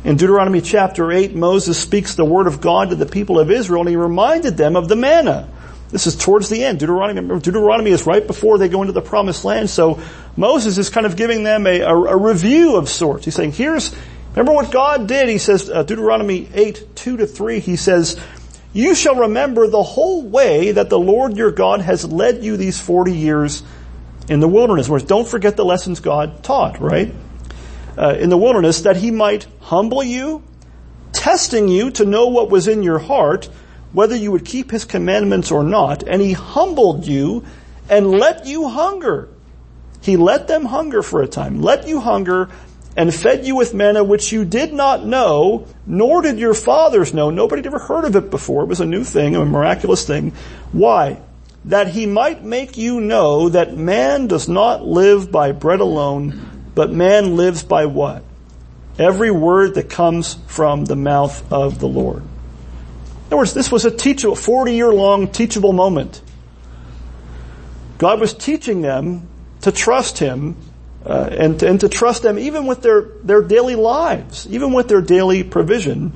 In 0.04 0.16
Deuteronomy 0.16 0.60
chapter 0.60 1.10
8, 1.10 1.34
Moses 1.34 1.78
speaks 1.80 2.14
the 2.14 2.24
word 2.24 2.46
of 2.46 2.60
God 2.60 2.90
to 2.90 2.94
the 2.94 3.06
people 3.06 3.38
of 3.38 3.50
Israel 3.50 3.80
and 3.80 3.88
he 3.88 3.96
reminded 3.96 4.56
them 4.56 4.76
of 4.76 4.88
the 4.88 4.96
manna. 4.96 5.48
This 5.90 6.06
is 6.06 6.16
towards 6.16 6.48
the 6.48 6.62
end. 6.62 6.80
Deuteronomy, 6.80 7.40
Deuteronomy 7.40 7.90
is 7.90 8.06
right 8.06 8.26
before 8.26 8.58
they 8.58 8.68
go 8.68 8.82
into 8.82 8.92
the 8.92 9.00
promised 9.00 9.44
land. 9.44 9.70
So 9.70 10.00
Moses 10.36 10.76
is 10.76 10.90
kind 10.90 11.06
of 11.06 11.16
giving 11.16 11.42
them 11.42 11.66
a, 11.66 11.80
a, 11.80 11.94
a 11.94 12.16
review 12.16 12.76
of 12.76 12.88
sorts. 12.88 13.24
He's 13.24 13.34
saying, 13.34 13.52
here's, 13.52 13.94
remember 14.30 14.52
what 14.52 14.70
God 14.70 15.06
did. 15.06 15.28
He 15.28 15.38
says, 15.38 15.70
uh, 15.70 15.84
Deuteronomy 15.84 16.48
8, 16.52 16.96
2 16.96 17.16
to 17.18 17.26
3, 17.26 17.60
he 17.60 17.76
says, 17.76 18.20
you 18.74 18.94
shall 18.94 19.14
remember 19.14 19.68
the 19.68 19.82
whole 19.82 20.22
way 20.22 20.72
that 20.72 20.90
the 20.90 20.98
Lord 20.98 21.36
your 21.36 21.52
God 21.52 21.80
has 21.80 22.04
led 22.04 22.44
you 22.44 22.56
these 22.56 22.78
40 22.80 23.12
years 23.12 23.62
in 24.28 24.40
the 24.40 24.48
wilderness. 24.48 24.88
Whereas 24.88 25.04
don't 25.04 25.26
forget 25.26 25.56
the 25.56 25.64
lessons 25.64 26.00
God 26.00 26.42
taught, 26.42 26.80
right? 26.80 27.14
Uh, 27.96 28.16
in 28.18 28.28
the 28.28 28.36
wilderness 28.36 28.82
that 28.82 28.96
he 28.96 29.12
might 29.12 29.46
humble 29.60 30.02
you, 30.02 30.42
testing 31.12 31.68
you 31.68 31.92
to 31.92 32.04
know 32.04 32.26
what 32.26 32.50
was 32.50 32.66
in 32.66 32.82
your 32.82 32.98
heart, 32.98 33.48
whether 33.92 34.16
you 34.16 34.32
would 34.32 34.44
keep 34.44 34.72
his 34.72 34.84
commandments 34.84 35.52
or 35.52 35.62
not, 35.62 36.02
and 36.02 36.20
he 36.20 36.32
humbled 36.32 37.06
you 37.06 37.44
and 37.88 38.10
let 38.10 38.44
you 38.44 38.68
hunger. 38.68 39.28
He 40.00 40.16
let 40.16 40.48
them 40.48 40.64
hunger 40.64 41.02
for 41.02 41.22
a 41.22 41.28
time, 41.28 41.62
let 41.62 41.86
you 41.86 42.00
hunger, 42.00 42.50
and 42.96 43.12
fed 43.12 43.46
you 43.46 43.56
with 43.56 43.74
manna 43.74 44.04
which 44.04 44.32
you 44.32 44.44
did 44.44 44.72
not 44.72 45.04
know, 45.04 45.66
nor 45.86 46.22
did 46.22 46.38
your 46.38 46.54
fathers 46.54 47.12
know. 47.12 47.30
Nobody 47.30 47.60
had 47.60 47.66
ever 47.66 47.78
heard 47.78 48.04
of 48.04 48.14
it 48.16 48.30
before. 48.30 48.62
It 48.62 48.68
was 48.68 48.80
a 48.80 48.86
new 48.86 49.04
thing, 49.04 49.34
a 49.34 49.44
miraculous 49.44 50.06
thing. 50.06 50.32
Why? 50.72 51.20
That 51.64 51.88
he 51.88 52.06
might 52.06 52.44
make 52.44 52.76
you 52.76 53.00
know 53.00 53.48
that 53.48 53.76
man 53.76 54.26
does 54.26 54.48
not 54.48 54.84
live 54.84 55.32
by 55.32 55.52
bread 55.52 55.80
alone, 55.80 56.70
but 56.74 56.92
man 56.92 57.36
lives 57.36 57.62
by 57.62 57.86
what? 57.86 58.22
Every 58.98 59.30
word 59.30 59.74
that 59.74 59.90
comes 59.90 60.34
from 60.46 60.84
the 60.84 60.96
mouth 60.96 61.52
of 61.52 61.80
the 61.80 61.88
Lord. 61.88 62.22
In 62.22 63.28
other 63.28 63.38
words, 63.38 63.54
this 63.54 63.72
was 63.72 63.84
a 63.84 63.90
teachable, 63.90 64.36
40 64.36 64.72
year 64.72 64.92
long 64.92 65.28
teachable 65.28 65.72
moment. 65.72 66.22
God 67.98 68.20
was 68.20 68.34
teaching 68.34 68.82
them 68.82 69.28
to 69.62 69.72
trust 69.72 70.18
Him 70.18 70.56
uh, 71.04 71.28
and, 71.30 71.60
to, 71.60 71.68
and 71.68 71.80
to 71.80 71.88
trust 71.88 72.22
them 72.22 72.38
even 72.38 72.66
with 72.66 72.82
their, 72.82 73.02
their 73.22 73.42
daily 73.42 73.74
lives, 73.74 74.46
even 74.48 74.72
with 74.72 74.88
their 74.88 75.02
daily 75.02 75.44
provision, 75.44 76.12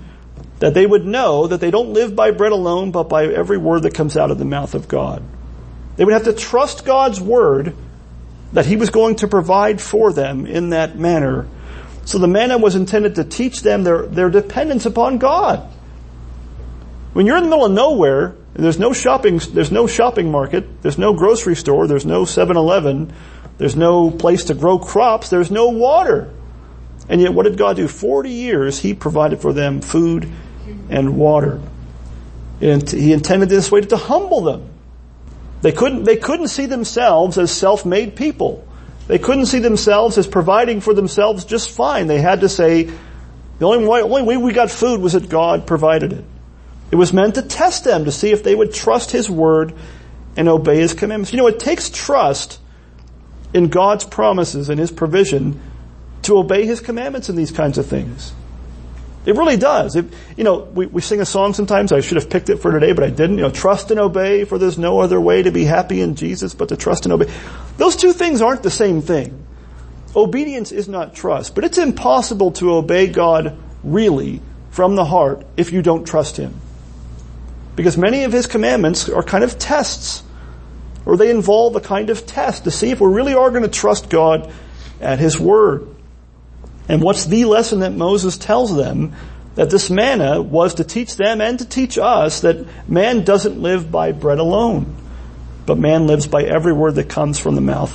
that 0.61 0.75
they 0.75 0.87
would 0.87 1.05
know 1.05 1.47
that 1.47 1.61
they 1.61 1.71
don't 1.71 1.93
live 1.93 2.17
by 2.17 2.31
bread 2.31 2.53
alone, 2.53 2.91
but 2.91 3.05
by 3.05 3.27
every 3.27 3.59
word 3.59 3.83
that 3.83 3.95
comes 3.95 4.17
out 4.17 4.31
of 4.31 4.39
the 4.39 4.45
mouth 4.45 4.75
of 4.75 4.89
God. 4.89 5.23
They 5.97 6.05
would 6.05 6.15
have 6.15 6.25
to 6.25 6.33
trust 6.33 6.85
God's 6.85 7.21
word 7.21 7.75
that 8.53 8.67
He 8.67 8.77
was 8.77 8.91
going 8.91 9.17
to 9.17 9.29
provide 9.29 9.81
for 9.81 10.13
them 10.13 10.47
in 10.47 10.71
that 10.71 10.99
manner. 10.99 11.47
So 12.05 12.19
the 12.19 12.29
manna 12.29 12.57
was 12.57 12.75
intended 12.75 13.17
to 13.17 13.25
teach 13.25 13.61
them 13.61 13.85
their, 13.85 14.07
their 14.07 14.31
dependence 14.31 14.87
upon 14.87 15.19
God. 15.19 15.61
When 17.13 17.27
you're 17.27 17.37
in 17.37 17.45
the 17.45 17.51
middle 17.51 17.67
of 17.67 17.73
nowhere, 17.73 18.35
there's 18.55 18.79
no 18.79 18.93
shopping, 18.93 19.39
there's 19.39 19.71
no 19.71 19.87
shopping 19.87 20.31
market, 20.31 20.83
there's 20.83 20.99
no 20.99 21.15
grocery 21.15 21.55
store, 21.55 21.87
there's 21.87 22.07
no 22.07 22.23
7-Eleven, 22.23 23.13
there's 23.59 23.77
no 23.77 24.11
place 24.11 24.45
to 24.45 24.55
grow 24.55 24.79
crops, 24.79 25.31
there's 25.31 25.51
no 25.51 25.69
water. 25.69 26.33
And 27.09 27.21
yet 27.21 27.35
what 27.35 27.45
did 27.45 27.59
God 27.59 27.77
do? 27.77 27.89
40 27.89 28.31
years 28.31 28.79
He 28.79 28.95
provided 28.95 29.41
for 29.41 29.53
them 29.53 29.81
food 29.81 30.31
and 30.89 31.17
water. 31.17 31.61
And 32.61 32.89
He 32.89 33.13
intended 33.13 33.49
this 33.49 33.71
way 33.71 33.81
to 33.83 33.97
humble 33.97 34.43
them. 34.43 34.69
They 35.61 35.73
couldn't, 35.73 36.05
they 36.05 36.17
couldn't 36.17 36.49
see 36.49 36.67
themselves 36.67 37.37
as 37.37 37.51
self-made 37.51 38.15
people. 38.15 38.67
They 39.09 39.19
couldn't 39.19 39.47
see 39.47 39.59
themselves 39.59 40.19
as 40.19 40.27
providing 40.27 40.81
for 40.81 40.95
themselves 40.95 41.45
just 41.45 41.71
fine. 41.71 42.07
They 42.07 42.21
had 42.21 42.41
to 42.43 42.49
say, 42.49 42.85
the 43.59 43.67
only 43.67 43.87
way, 43.87 44.03
only 44.03 44.23
way 44.23 44.37
we 44.37 44.53
got 44.53 44.71
food 44.71 45.01
was 45.01 45.15
that 45.15 45.29
God 45.29 45.67
provided 45.67 46.13
it. 46.13 46.25
It 46.91 46.97
was 46.97 47.13
meant 47.13 47.35
to 47.35 47.43
test 47.43 47.85
them 47.85 48.05
to 48.05 48.13
see 48.13 48.31
if 48.31 48.45
they 48.45 48.55
would 48.55 48.73
trust 48.73 49.11
His 49.11 49.29
word 49.29 49.75
and 50.37 50.49
obey 50.49 50.77
His 50.77 50.95
commandments. 50.95 51.33
You 51.33 51.39
know, 51.39 51.49
it 51.49 51.59
takes 51.59 51.91
trust 51.91 52.61
in 53.53 53.69
God's 53.69 54.05
promises 54.05 54.69
and 54.69 54.79
His 54.79 54.91
provision 54.91 55.61
to 56.23 56.39
obey 56.39 56.67
His 56.67 56.81
commandments 56.81 57.29
in 57.29 57.37
these 57.37 57.51
kinds 57.51 57.79
of 57.79 57.87
things. 57.87 58.33
It 59.27 59.37
really 59.37 59.57
does. 59.57 59.97
It, 59.97 60.07
you 60.37 60.45
know, 60.45 60.61
we, 60.61 60.87
we 60.87 61.03
sing 61.03 61.21
a 61.21 61.27
song 61.27 61.53
sometimes. 61.53 61.93
I 61.93 62.01
should 62.01 62.17
have 62.17 62.31
picked 62.31 62.49
it 62.49 62.57
for 62.57 62.73
today, 62.73 62.93
but 62.93 63.05
I 63.05 63.11
didn't. 63.11 63.37
You 63.37 63.43
know, 63.43 63.51
trust 63.51 63.91
and 63.91 64.01
obey, 64.01 64.45
for 64.45 64.59
there's 64.59 64.79
no 64.79 65.01
other 65.01 65.21
way 65.21 65.43
to 65.43 65.51
be 65.51 65.65
happy 65.65 66.01
in 66.01 66.15
Jesus 66.15 66.55
but 66.55 66.71
to 66.71 66.77
trust 66.77 67.05
and 67.05 67.13
obey. 67.13 67.31
Those 67.77 67.97
two 67.97 68.13
things 68.13 68.41
aren't 68.41 68.63
the 68.63 68.71
same 68.71 69.03
thing. 69.03 69.45
Obedience 70.17 70.73
is 70.73 70.89
not 70.89 71.15
trust, 71.15 71.55
but 71.55 71.65
it's 71.65 71.79
impossible 71.79 72.53
to 72.53 72.73
obey 72.73 73.09
God 73.09 73.59
really 73.85 74.41
from 74.71 74.97
the 74.97 75.05
heart 75.05 75.45
if 75.57 75.73
you 75.73 75.83
don't 75.83 76.07
trust 76.07 76.37
Him. 76.39 76.55
Because 77.79 77.97
many 77.97 78.25
of 78.25 78.33
his 78.33 78.49
commandments 78.49 79.09
are 79.09 79.23
kind 79.23 79.45
of 79.45 79.57
tests, 79.57 80.25
or 81.07 81.17
they 81.17 81.31
involve 81.31 81.77
a 81.77 81.81
kind 81.81 82.11
of 82.11 82.27
test 82.27 82.65
to 82.65 82.71
see 82.71 82.91
if 82.91 83.01
we 83.01 83.09
really 83.09 83.35
are 83.35 83.51
going 83.51 83.63
to 83.63 83.69
trust 83.69 84.11
God 84.11 84.53
at 85.01 85.19
his 85.19 85.39
word. 85.39 85.89
And 86.89 87.03
what's 87.03 87.27
the 87.27 87.45
lesson 87.45 87.81
that 87.81 87.93
Moses 87.93 88.37
tells 88.39 88.75
them? 88.75 89.15
That 89.55 89.71
this 89.71 89.91
manna 89.91 90.41
was 90.41 90.75
to 90.75 90.85
teach 90.85 91.17
them 91.17 91.41
and 91.41 91.59
to 91.59 91.65
teach 91.65 91.99
us 91.99 92.43
that 92.43 92.67
man 92.89 93.25
doesn't 93.25 93.61
live 93.61 93.91
by 93.91 94.13
bread 94.13 94.39
alone, 94.39 94.95
but 95.67 95.79
man 95.79 96.07
lives 96.07 96.27
by 96.27 96.45
every 96.45 96.73
word 96.73 96.95
that 96.95 97.09
comes 97.09 97.41
from 97.41 97.57
the 97.57 97.61
mouth 97.61 97.93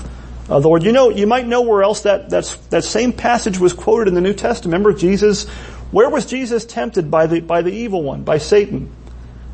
of 0.49 0.61
the 0.61 0.67
Lord. 0.67 0.83
You 0.83 0.91
know, 0.91 1.09
you 1.09 1.25
might 1.25 1.47
know 1.47 1.61
where 1.61 1.81
else 1.81 2.01
that, 2.01 2.29
that 2.29 2.83
same 2.83 3.13
passage 3.13 3.57
was 3.59 3.71
quoted 3.73 4.09
in 4.09 4.13
the 4.13 4.21
New 4.21 4.33
Testament. 4.33 4.73
Remember 4.73 4.97
Jesus, 4.97 5.47
where 5.91 6.09
was 6.09 6.25
Jesus 6.25 6.65
tempted 6.65 7.09
by 7.09 7.27
the, 7.27 7.39
by 7.39 7.61
the 7.61 7.71
evil 7.71 8.03
one, 8.03 8.23
by 8.23 8.39
Satan? 8.39 8.89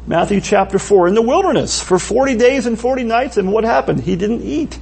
Matthew 0.08 0.42
chapter 0.42 0.80
4, 0.80 1.10
in 1.10 1.14
the 1.14 1.22
wilderness 1.22 1.82
for 1.82 2.00
40 2.00 2.36
days 2.36 2.66
and 2.66 2.80
40 2.80 3.04
nights, 3.04 3.38
and 3.38 3.52
what 3.52 3.64
happened? 3.64 4.02
He 4.02 4.16
didn't 4.16 4.42
eat. 4.42 4.80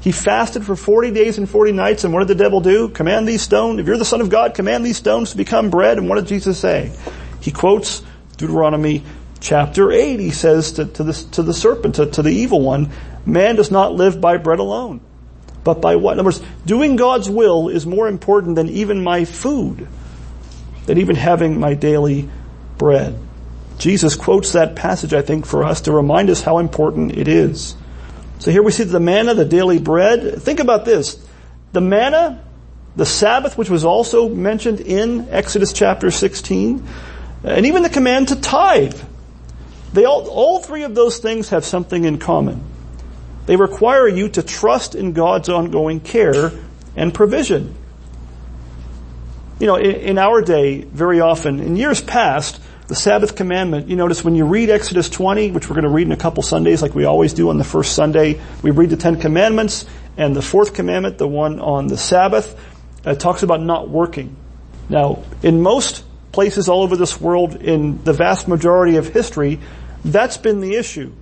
He 0.00 0.12
fasted 0.12 0.66
for 0.66 0.76
40 0.76 1.12
days 1.12 1.38
and 1.38 1.48
40 1.48 1.72
nights, 1.72 2.04
and 2.04 2.12
what 2.12 2.20
did 2.20 2.28
the 2.28 2.42
devil 2.42 2.60
do? 2.60 2.90
Command 2.90 3.26
these 3.26 3.40
stones, 3.40 3.80
if 3.80 3.86
you're 3.86 3.96
the 3.96 4.04
son 4.04 4.20
of 4.20 4.28
God, 4.28 4.54
command 4.54 4.84
these 4.84 4.98
stones 4.98 5.30
to 5.30 5.36
become 5.38 5.70
bread, 5.70 5.96
and 5.96 6.08
what 6.10 6.16
did 6.16 6.26
Jesus 6.26 6.58
say? 6.58 6.92
He 7.40 7.50
quotes 7.50 8.02
Deuteronomy 8.36 9.02
chapter 9.40 9.92
8. 9.92 10.20
He 10.20 10.30
says 10.30 10.72
to, 10.72 10.84
to, 10.86 11.04
the, 11.04 11.12
to 11.32 11.42
the 11.42 11.54
serpent, 11.54 11.94
to, 11.94 12.06
to 12.06 12.22
the 12.22 12.30
evil 12.30 12.60
one, 12.60 12.90
man 13.24 13.56
does 13.56 13.70
not 13.70 13.94
live 13.94 14.20
by 14.20 14.36
bread 14.36 14.58
alone, 14.58 15.00
but 15.62 15.80
by 15.80 15.96
what? 15.96 16.12
In 16.12 16.18
other 16.18 16.26
words, 16.26 16.42
doing 16.66 16.96
God's 16.96 17.30
will 17.30 17.68
is 17.68 17.86
more 17.86 18.08
important 18.08 18.56
than 18.56 18.68
even 18.68 19.02
my 19.02 19.24
food, 19.24 19.88
than 20.84 20.98
even 20.98 21.16
having 21.16 21.58
my 21.58 21.72
daily 21.72 22.28
bread. 22.76 23.18
Jesus 23.78 24.14
quotes 24.16 24.52
that 24.52 24.76
passage, 24.76 25.12
I 25.12 25.22
think, 25.22 25.46
for 25.46 25.64
us 25.64 25.82
to 25.82 25.92
remind 25.92 26.30
us 26.30 26.42
how 26.42 26.58
important 26.58 27.16
it 27.16 27.28
is. 27.28 27.76
So 28.38 28.50
here 28.50 28.62
we 28.62 28.72
see 28.72 28.84
the 28.84 29.00
manna, 29.00 29.34
the 29.34 29.44
daily 29.44 29.78
bread. 29.78 30.42
Think 30.42 30.60
about 30.60 30.84
this. 30.84 31.24
The 31.72 31.80
manna, 31.80 32.42
the 32.96 33.06
Sabbath, 33.06 33.58
which 33.58 33.70
was 33.70 33.84
also 33.84 34.28
mentioned 34.28 34.80
in 34.80 35.28
Exodus 35.30 35.72
chapter 35.72 36.10
16, 36.10 36.86
and 37.42 37.66
even 37.66 37.82
the 37.82 37.90
command 37.90 38.28
to 38.28 38.36
tithe. 38.36 39.00
They 39.92 40.04
all, 40.04 40.26
all 40.28 40.60
three 40.60 40.82
of 40.82 40.94
those 40.94 41.18
things 41.18 41.50
have 41.50 41.64
something 41.64 42.04
in 42.04 42.18
common. 42.18 42.62
They 43.46 43.56
require 43.56 44.08
you 44.08 44.28
to 44.30 44.42
trust 44.42 44.94
in 44.94 45.12
God's 45.12 45.48
ongoing 45.48 46.00
care 46.00 46.50
and 46.96 47.12
provision. 47.12 47.74
You 49.58 49.66
know, 49.66 49.76
in, 49.76 49.94
in 49.94 50.18
our 50.18 50.42
day, 50.42 50.82
very 50.82 51.20
often, 51.20 51.60
in 51.60 51.76
years 51.76 52.00
past, 52.00 52.60
the 52.86 52.94
Sabbath 52.94 53.34
commandment, 53.34 53.88
you 53.88 53.96
notice 53.96 54.22
when 54.22 54.34
you 54.34 54.44
read 54.44 54.68
Exodus 54.68 55.08
20, 55.08 55.52
which 55.52 55.68
we're 55.68 55.74
going 55.74 55.84
to 55.84 55.90
read 55.90 56.06
in 56.06 56.12
a 56.12 56.16
couple 56.16 56.42
Sundays 56.42 56.82
like 56.82 56.94
we 56.94 57.04
always 57.04 57.32
do 57.32 57.48
on 57.48 57.56
the 57.56 57.64
first 57.64 57.94
Sunday, 57.94 58.40
we 58.62 58.72
read 58.72 58.90
the 58.90 58.96
Ten 58.96 59.18
Commandments 59.18 59.86
and 60.18 60.36
the 60.36 60.42
fourth 60.42 60.74
commandment, 60.74 61.16
the 61.16 61.26
one 61.26 61.60
on 61.60 61.86
the 61.86 61.96
Sabbath, 61.96 62.58
uh, 63.04 63.14
talks 63.14 63.42
about 63.42 63.60
not 63.62 63.88
working. 63.88 64.36
Now, 64.88 65.22
in 65.42 65.62
most 65.62 66.04
places 66.32 66.68
all 66.68 66.82
over 66.82 66.96
this 66.96 67.18
world, 67.18 67.56
in 67.56 68.04
the 68.04 68.12
vast 68.12 68.48
majority 68.48 68.96
of 68.96 69.08
history, 69.08 69.60
that's 70.04 70.36
been 70.36 70.60
the 70.60 70.74
issue. 70.74 71.12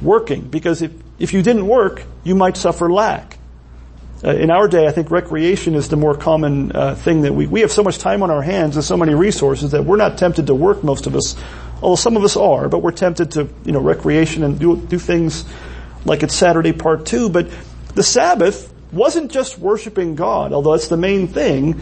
Working. 0.00 0.42
Because 0.42 0.80
if, 0.80 0.92
if 1.18 1.34
you 1.34 1.42
didn't 1.42 1.66
work, 1.66 2.04
you 2.24 2.34
might 2.34 2.56
suffer 2.56 2.90
lack. 2.90 3.35
Uh, 4.24 4.30
in 4.30 4.50
our 4.50 4.66
day, 4.66 4.86
I 4.86 4.92
think 4.92 5.10
recreation 5.10 5.74
is 5.74 5.88
the 5.88 5.96
more 5.96 6.16
common 6.16 6.72
uh, 6.72 6.94
thing 6.94 7.22
that 7.22 7.34
we, 7.34 7.46
we 7.46 7.60
have 7.60 7.70
so 7.70 7.82
much 7.82 7.98
time 7.98 8.22
on 8.22 8.30
our 8.30 8.40
hands 8.40 8.76
and 8.76 8.84
so 8.84 8.96
many 8.96 9.14
resources 9.14 9.72
that 9.72 9.84
we're 9.84 9.96
not 9.96 10.16
tempted 10.16 10.46
to 10.46 10.54
work 10.54 10.82
most 10.82 11.06
of 11.06 11.14
us, 11.14 11.36
although 11.82 11.96
some 11.96 12.16
of 12.16 12.24
us 12.24 12.36
are, 12.36 12.68
but 12.68 12.78
we're 12.78 12.92
tempted 12.92 13.32
to, 13.32 13.48
you 13.64 13.72
know, 13.72 13.80
recreation 13.80 14.42
and 14.42 14.58
do, 14.58 14.76
do 14.76 14.98
things 14.98 15.44
like 16.06 16.22
it's 16.22 16.34
Saturday 16.34 16.72
part 16.72 17.04
two. 17.04 17.28
But 17.28 17.50
the 17.94 18.02
Sabbath 18.02 18.72
wasn't 18.90 19.30
just 19.30 19.58
worshiping 19.58 20.14
God, 20.14 20.52
although 20.52 20.72
that's 20.72 20.88
the 20.88 20.96
main 20.96 21.28
thing. 21.28 21.80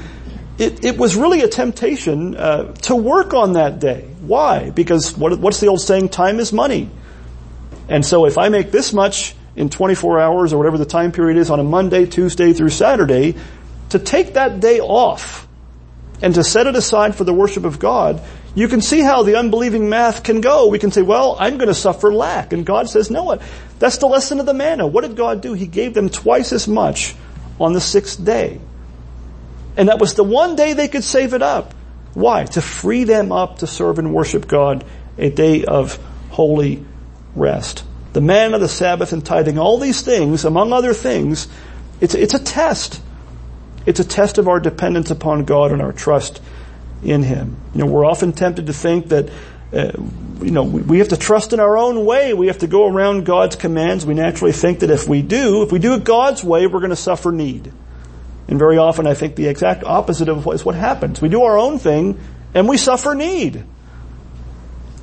It, 0.59 0.85
it 0.85 0.99
was 0.99 1.15
really 1.15 1.43
a 1.43 1.49
temptation 1.49 2.37
uh, 2.37 2.73
to 2.83 2.97
work 2.97 3.33
on 3.33 3.53
that 3.53 3.79
day. 3.79 4.09
Why? 4.21 4.71
Because 4.71 5.17
what, 5.17 5.39
what's 5.39 5.61
the 5.61 5.69
old 5.69 5.81
saying? 5.81 6.09
Time 6.09 6.41
is 6.41 6.53
money. 6.53 6.91
And 7.89 8.05
so 8.05 8.25
if 8.27 8.39
I 8.39 8.49
make 8.49 8.71
this 8.71 8.93
much, 8.93 9.35
in 9.57 9.71
24 9.71 10.21
hours 10.21 10.53
or 10.53 10.59
whatever 10.59 10.79
the 10.79 10.85
time 10.85 11.13
period 11.13 11.39
is 11.39 11.51
on 11.51 11.61
a 11.61 11.65
Monday, 11.65 12.07
Tuesday 12.07 12.53
through 12.53 12.71
Saturday, 12.71 13.37
to 13.91 13.99
take 13.99 14.35
that 14.35 14.61
day 14.61 14.81
off 14.81 15.47
and 16.23 16.35
to 16.35 16.45
set 16.45 16.67
it 16.67 16.75
aside 16.75 17.15
for 17.15 17.25
the 17.25 17.33
worship 17.33 17.65
of 17.65 17.79
God, 17.79 18.23
you 18.55 18.69
can 18.69 18.81
see 18.81 19.01
how 19.01 19.23
the 19.23 19.37
unbelieving 19.37 19.89
math 19.89 20.23
can 20.23 20.41
go. 20.41 20.69
We 20.69 20.79
can 20.79 20.91
say, 20.91 21.03
well, 21.03 21.37
I'm 21.39 21.57
going 21.57 21.69
to 21.69 21.75
suffer 21.75 22.13
lack. 22.13 22.53
And 22.53 22.65
God 22.65 22.89
says, 22.89 23.11
no, 23.11 23.39
that's 23.79 23.99
the 23.99 24.07
lesson 24.07 24.41
of 24.41 24.47
the 24.47 24.55
manna. 24.55 24.87
What 24.87 25.03
did 25.03 25.17
God 25.17 25.41
do? 25.41 25.55
He 25.55 25.67
gave 25.67 25.93
them 25.93 26.09
twice 26.09 26.53
as 26.53 26.69
much 26.69 27.15
on 27.61 27.73
the 27.73 27.81
sixth 27.81 28.25
day. 28.25 28.61
And 29.77 29.89
that 29.89 29.99
was 29.99 30.15
the 30.15 30.25
one 30.25 30.55
day 30.55 30.73
they 30.73 30.89
could 30.89 31.05
save 31.05 31.35
it 31.35 31.43
up. 31.43 31.75
Why? 32.15 32.45
To 32.45 32.63
free 32.63 33.05
them 33.05 33.33
up 33.33 33.59
to 33.59 33.67
serve 33.67 33.99
and 33.99 34.15
worship 34.15 34.47
God 34.47 34.85
a 35.19 35.31
day 35.31 35.65
of 35.65 35.99
holy 36.31 36.85
rest 37.35 37.85
the 38.15 38.21
manna, 38.21 38.59
the 38.59 38.69
Sabbath, 38.69 39.13
and 39.13 39.25
tithing, 39.27 39.59
all 39.59 39.79
these 39.79 40.01
things, 40.03 40.45
among 40.45 40.73
other 40.73 40.95
things, 40.95 41.49
it's, 42.01 42.15
it's 42.15 42.33
a 42.33 42.39
test. 42.39 43.03
It's 43.87 44.01
a 44.01 44.05
test 44.05 44.39
of 44.39 44.49
our 44.49 44.61
dependence 44.61 45.11
upon 45.11 45.45
God 45.45 45.73
and 45.73 45.83
our 45.83 45.93
trust 45.93 46.41
in 47.03 47.23
Him. 47.23 47.57
You 47.75 47.81
know, 47.81 47.87
we're 47.87 48.07
often 48.07 48.33
tempted 48.33 48.67
to 48.69 48.73
think 48.73 49.09
that, 49.09 49.31
uh, 49.73 49.93
you 50.41 50.53
know, 50.53 50.63
we, 50.63 50.83
we 50.83 50.99
have 51.01 51.09
to 51.09 51.17
trust 51.17 51.53
in 51.53 51.61
our 51.61 51.77
own 51.77 52.07
way. 52.07 52.35
We 52.35 52.47
have 52.47 52.59
to 52.59 52.69
go 52.69 52.89
around 52.89 53.27
God's 53.27 53.57
commands. 53.57 54.07
We 54.07 54.15
naturally 54.15 54.53
think 54.53 54.79
that 54.79 54.91
if 54.91 55.09
we 55.09 55.21
do, 55.21 55.65
if 55.65 55.73
we 55.73 55.81
do 55.81 55.95
it 55.95 56.05
God's 56.05 56.45
way, 56.45 56.69
we're 56.69 56.79
going 56.81 56.91
to 56.91 56.97
suffer 56.97 57.33
need. 57.33 57.73
And 58.47 58.59
very 58.59 58.79
often 58.79 59.09
I 59.09 59.15
think 59.15 59.35
the 59.35 59.49
exact 59.49 59.83
opposite 59.83 60.29
of 60.29 60.47
what 60.47 60.55
is 60.55 60.65
what 60.65 60.77
happens. 60.77 61.21
We 61.21 61.29
do 61.29 61.43
our 61.43 61.59
own 61.59 61.79
thing 61.79 62.21
and 62.55 62.69
we 62.69 62.77
suffer 62.77 63.15
need. 63.15 63.65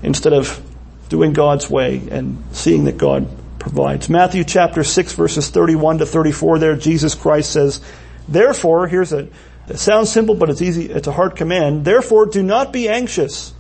Instead 0.02 0.34
of 0.34 0.64
doing 1.12 1.34
God's 1.34 1.70
way 1.70 2.02
and 2.10 2.42
seeing 2.54 2.86
that 2.86 2.98
God 2.98 3.28
provides. 3.60 4.10
Matthew 4.10 4.46
chapter 4.46 4.82
6 4.82 5.14
verses 5.14 5.50
31 5.50 5.98
to 5.98 6.06
34 6.06 6.58
there, 6.58 6.76
Jesus 6.78 7.16
Christ 7.16 7.52
says, 7.52 7.82
Therefore, 8.30 8.88
here's 8.88 9.12
a, 9.12 9.28
it 9.68 9.78
sounds 9.78 10.10
simple, 10.10 10.36
but 10.36 10.50
it's 10.50 10.62
easy, 10.62 10.90
it's 10.90 11.08
a 11.08 11.12
hard 11.12 11.36
command. 11.36 11.84
Therefore, 11.84 12.28
do 12.28 12.42
not 12.42 12.72
be 12.72 12.88
anxious. 12.88 13.54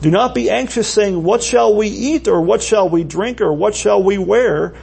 Do 0.00 0.12
not 0.12 0.32
be 0.32 0.48
anxious 0.48 0.86
saying, 0.86 1.24
what 1.24 1.42
shall 1.42 1.74
we 1.74 1.88
eat 1.88 2.28
or 2.28 2.40
what 2.40 2.62
shall 2.62 2.88
we 2.88 3.02
drink 3.02 3.40
or 3.40 3.52
what 3.52 3.74
shall 3.74 4.00
we 4.00 4.16
wear? 4.16 4.76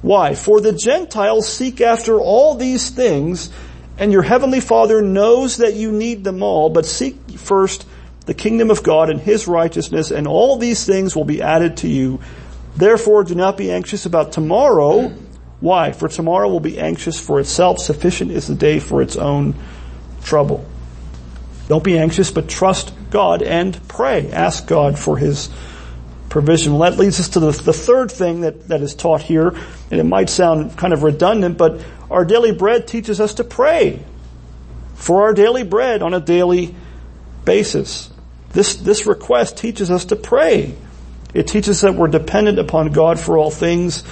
Why? 0.00 0.34
For 0.34 0.62
the 0.62 0.72
Gentiles 0.72 1.46
seek 1.46 1.82
after 1.82 2.18
all 2.18 2.54
these 2.54 2.88
things 2.88 3.50
and 3.98 4.10
your 4.10 4.22
heavenly 4.22 4.60
Father 4.60 5.02
knows 5.02 5.58
that 5.58 5.74
you 5.74 5.92
need 5.92 6.24
them 6.24 6.42
all, 6.42 6.70
but 6.70 6.86
seek 6.86 7.16
first 7.36 7.86
the 8.26 8.34
kingdom 8.34 8.70
of 8.70 8.82
God 8.82 9.10
and 9.10 9.20
His 9.20 9.46
righteousness, 9.46 10.10
and 10.10 10.26
all 10.26 10.56
these 10.56 10.84
things 10.86 11.14
will 11.14 11.24
be 11.24 11.42
added 11.42 11.78
to 11.78 11.88
you. 11.88 12.20
Therefore, 12.76 13.24
do 13.24 13.34
not 13.34 13.56
be 13.56 13.70
anxious 13.70 14.06
about 14.06 14.32
tomorrow. 14.32 15.08
Why? 15.60 15.92
For 15.92 16.08
tomorrow 16.08 16.48
will 16.48 16.60
be 16.60 16.78
anxious 16.78 17.20
for 17.20 17.40
itself. 17.40 17.78
Sufficient 17.78 18.30
is 18.30 18.46
the 18.46 18.54
day 18.54 18.80
for 18.80 19.02
its 19.02 19.16
own 19.16 19.54
trouble. 20.22 20.64
Don't 21.68 21.84
be 21.84 21.98
anxious, 21.98 22.30
but 22.30 22.48
trust 22.48 22.92
God 23.10 23.42
and 23.42 23.78
pray. 23.88 24.30
Ask 24.30 24.66
God 24.66 24.98
for 24.98 25.16
His 25.16 25.50
provision. 26.28 26.76
Well, 26.76 26.90
that 26.90 26.98
leads 26.98 27.20
us 27.20 27.28
to 27.30 27.40
the, 27.40 27.52
the 27.52 27.72
third 27.72 28.10
thing 28.10 28.40
that, 28.40 28.68
that 28.68 28.82
is 28.82 28.94
taught 28.94 29.22
here, 29.22 29.48
and 29.90 30.00
it 30.00 30.04
might 30.04 30.28
sound 30.28 30.76
kind 30.76 30.92
of 30.92 31.02
redundant, 31.02 31.56
but 31.56 31.80
our 32.10 32.24
daily 32.24 32.52
bread 32.52 32.88
teaches 32.88 33.20
us 33.20 33.34
to 33.34 33.44
pray 33.44 34.04
for 34.94 35.22
our 35.22 35.32
daily 35.32 35.62
bread 35.62 36.02
on 36.02 36.12
a 36.12 36.20
daily 36.20 36.74
basis. 37.44 38.10
This, 38.54 38.76
this 38.76 39.06
request 39.06 39.58
teaches 39.58 39.90
us 39.90 40.06
to 40.06 40.16
pray. 40.16 40.74
It 41.34 41.48
teaches 41.48 41.80
that 41.80 41.94
we're 41.94 42.08
dependent 42.08 42.60
upon 42.60 42.92
God 42.92 43.18
for 43.18 43.36
all 43.36 43.50
things, 43.50 44.04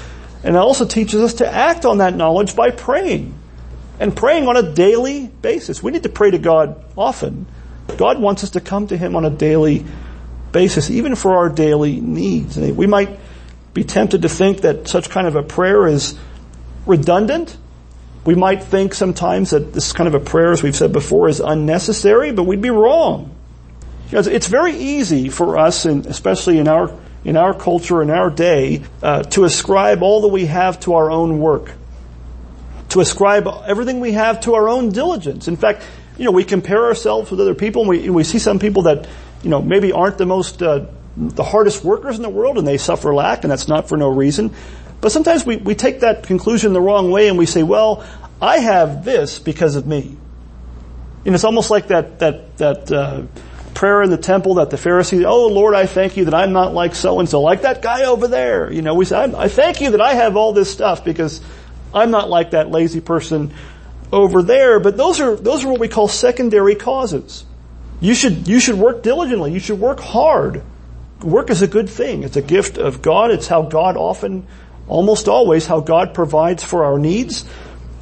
and 0.43 0.57
it 0.57 0.59
also 0.59 0.85
teaches 0.85 1.23
us 1.23 1.35
to 1.35 1.49
act 1.49 1.85
on 1.87 1.99
that 1.99 2.17
knowledge 2.17 2.57
by 2.57 2.71
praying. 2.71 3.39
And 4.01 4.17
praying 4.17 4.49
on 4.49 4.57
a 4.57 4.73
daily 4.75 5.29
basis. 5.29 5.81
We 5.81 5.93
need 5.93 6.03
to 6.03 6.09
pray 6.09 6.33
to 6.33 6.39
God 6.39 6.85
often. 6.97 7.47
God 7.97 8.21
wants 8.21 8.43
us 8.43 8.51
to 8.51 8.61
come 8.61 8.89
to 8.89 8.97
Him 8.97 9.15
on 9.15 9.25
a 9.25 9.31
daily 9.31 9.87
basis, 10.51 10.91
even 10.91 11.15
for 11.15 11.37
our 11.37 11.49
daily 11.49 12.01
needs. 12.01 12.59
We 12.59 12.89
might 12.89 13.21
be 13.75 13.85
tempted 13.85 14.23
to 14.23 14.29
think 14.29 14.63
that 14.63 14.89
such 14.89 15.09
kind 15.09 15.29
of 15.29 15.37
a 15.37 15.43
prayer 15.45 15.87
is 15.87 16.19
redundant. 16.85 17.57
We 18.25 18.35
might 18.35 18.65
think 18.65 18.95
sometimes 18.95 19.51
that 19.51 19.73
this 19.73 19.93
kind 19.93 20.09
of 20.09 20.15
a 20.15 20.21
prayer, 20.21 20.51
as 20.53 20.65
we've 20.65 20.75
said 20.75 20.93
before, 20.93 21.29
is 21.29 21.39
unnecessary, 21.39 22.33
but 22.33 22.43
we'd 22.43 22.61
be 22.61 22.71
wrong. 22.71 23.37
It's 24.13 24.47
very 24.47 24.77
easy 24.77 25.31
for 25.31 25.57
us, 25.57 25.87
and 25.87 26.05
especially 26.07 26.59
in 26.59 26.69
our 26.69 26.99
in 27.25 27.37
our 27.37 27.55
culture, 27.55 28.03
in 28.03 28.11
our 28.11 28.31
day, 28.31 28.83
uh, 29.03 29.23
to 29.23 29.45
ascribe 29.45 30.03
all 30.03 30.23
that 30.23 30.29
we 30.29 30.47
have 30.47 30.81
to 30.81 30.95
our 30.95 31.11
own 31.11 31.39
work, 31.39 31.73
to 32.91 33.01
ascribe 33.01 33.49
everything 33.67 34.01
we 34.01 34.13
have 34.13 34.41
to 34.41 34.55
our 34.55 34.69
own 34.69 34.91
diligence. 34.91 35.49
In 35.49 35.57
fact, 35.57 35.83
you 36.19 36.25
know, 36.25 36.33
we 36.33 36.45
compare 36.45 36.85
ourselves 36.85 37.31
with 37.31 37.41
other 37.41 37.55
people, 37.55 37.83
and 37.83 37.89
we 37.89 38.11
we 38.11 38.25
see 38.25 38.39
some 38.39 38.59
people 38.59 38.83
that 38.83 39.09
you 39.43 39.49
know 39.49 39.63
maybe 39.63 39.93
aren't 39.93 40.19
the 40.19 40.27
most 40.27 40.63
uh, 40.63 40.87
the 41.17 41.45
hardest 41.45 41.83
workers 41.83 42.17
in 42.17 42.23
the 42.23 42.29
world, 42.29 42.59
and 42.59 42.67
they 42.67 42.79
suffer 42.79 43.15
lack, 43.15 43.45
and 43.45 43.51
that's 43.51 43.69
not 43.69 43.89
for 43.89 43.97
no 43.97 44.09
reason. 44.09 44.55
But 45.01 45.11
sometimes 45.11 45.45
we, 45.45 45.57
we 45.57 45.75
take 45.75 46.01
that 46.01 46.25
conclusion 46.25 46.75
the 46.75 46.81
wrong 46.81 47.11
way, 47.11 47.29
and 47.29 47.37
we 47.37 47.47
say, 47.47 47.63
well, 47.63 48.07
I 48.41 48.59
have 48.59 49.05
this 49.05 49.39
because 49.39 49.75
of 49.75 49.87
me. 49.87 50.17
And 51.25 51.35
it's 51.35 51.45
almost 51.45 51.71
like 51.71 51.89
that 51.89 52.19
that 52.19 52.59
that. 52.59 52.93
Uh, 52.93 53.23
prayer 53.75 54.03
in 54.03 54.11
the 54.11 54.17
temple 54.17 54.55
that 54.55 54.71
the 54.71 54.77
Pharisees, 54.77 55.25
oh 55.25 55.49
Lord, 55.49 55.75
I 55.75 55.87
thank 55.87 56.17
you 56.17 56.27
that 56.27 56.35
I'm 56.35 56.53
not 56.53 56.75
like 56.75 56.95
so 56.95 57.21
and 57.21 57.29
so, 57.29 57.41
like 57.41 57.63
that 57.63 57.83
guy 57.83 58.05
over 58.05 58.29
there. 58.29 58.73
You 58.73 58.83
know, 58.83 58.95
we 58.95 59.05
say, 59.05 59.17
I 59.17 59.49
thank 59.49 59.81
you 59.81 59.93
that 59.93 60.01
I 60.01 60.15
have 60.15 60.37
all 60.37 60.53
this 60.53 60.71
stuff 60.71 61.05
because 61.05 61.41
I'm 61.95 62.11
not 62.11 62.31
like 62.31 62.53
that 62.53 62.71
lazy 62.71 63.01
person 63.01 63.53
over 64.13 64.43
there. 64.43 64.81
But 64.81 64.97
those 64.97 65.21
are, 65.21 65.37
those 65.37 65.65
are 65.65 65.69
what 65.69 65.81
we 65.81 65.89
call 65.89 66.09
secondary 66.09 66.75
causes. 66.75 67.45
You 68.01 68.15
should, 68.15 68.49
you 68.49 68.61
should 68.61 68.77
work 68.77 69.03
diligently. 69.03 69.53
You 69.53 69.61
should 69.61 69.81
work 69.81 70.01
hard. 70.01 70.63
Work 71.23 71.51
is 71.51 71.63
a 71.63 71.69
good 71.69 71.89
thing. 71.89 72.25
It's 72.25 72.37
a 72.37 72.43
gift 72.43 72.79
of 72.79 73.01
God. 73.01 73.31
It's 73.31 73.47
how 73.47 73.63
God 73.63 73.97
often, 73.97 74.47
almost 74.89 75.29
always, 75.29 75.67
how 75.67 75.81
God 75.81 76.15
provides 76.15 76.65
for 76.65 76.85
our 76.85 76.99
needs. 76.99 77.45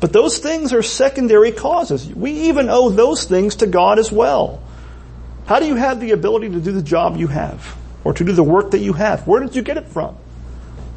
But 0.01 0.15
those 0.15 0.39
things 0.39 0.73
are 0.73 0.83
secondary 0.83 1.53
causes. 1.53 2.07
We 2.09 2.49
even 2.49 2.71
owe 2.71 2.89
those 2.89 3.25
things 3.25 3.57
to 3.57 3.67
God 3.67 3.99
as 3.99 4.11
well. 4.11 4.63
How 5.51 5.59
do 5.59 5.67
you 5.67 5.75
have 5.75 5.99
the 5.99 6.13
ability 6.13 6.49
to 6.51 6.61
do 6.61 6.71
the 6.71 6.81
job 6.81 7.17
you 7.17 7.27
have? 7.27 7.77
Or 8.05 8.15
to 8.15 8.25
do 8.25 8.33
the 8.33 8.43
work 8.43 8.71
that 8.71 8.79
you 8.79 8.93
have? 8.93 9.27
Where 9.27 9.43
did 9.43 9.57
you 9.57 9.63
get 9.63 9.77
it 9.77 9.89
from? 9.89 10.17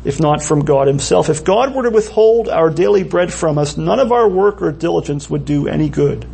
if 0.06 0.20
not 0.20 0.44
from 0.44 0.66
God 0.66 0.88
himself. 0.88 1.30
If 1.30 1.44
God 1.44 1.74
were 1.74 1.84
to 1.84 1.90
withhold 1.90 2.50
our 2.50 2.70
daily 2.70 3.04
bread 3.04 3.34
from 3.34 3.58
us, 3.58 3.78
none 3.78 4.00
of 4.00 4.12
our 4.12 4.28
work 4.28 4.62
or 4.62 4.72
diligence 4.72 5.30
would 5.30 5.46
do 5.46 5.68
any 5.68 5.90
good. 5.90 6.28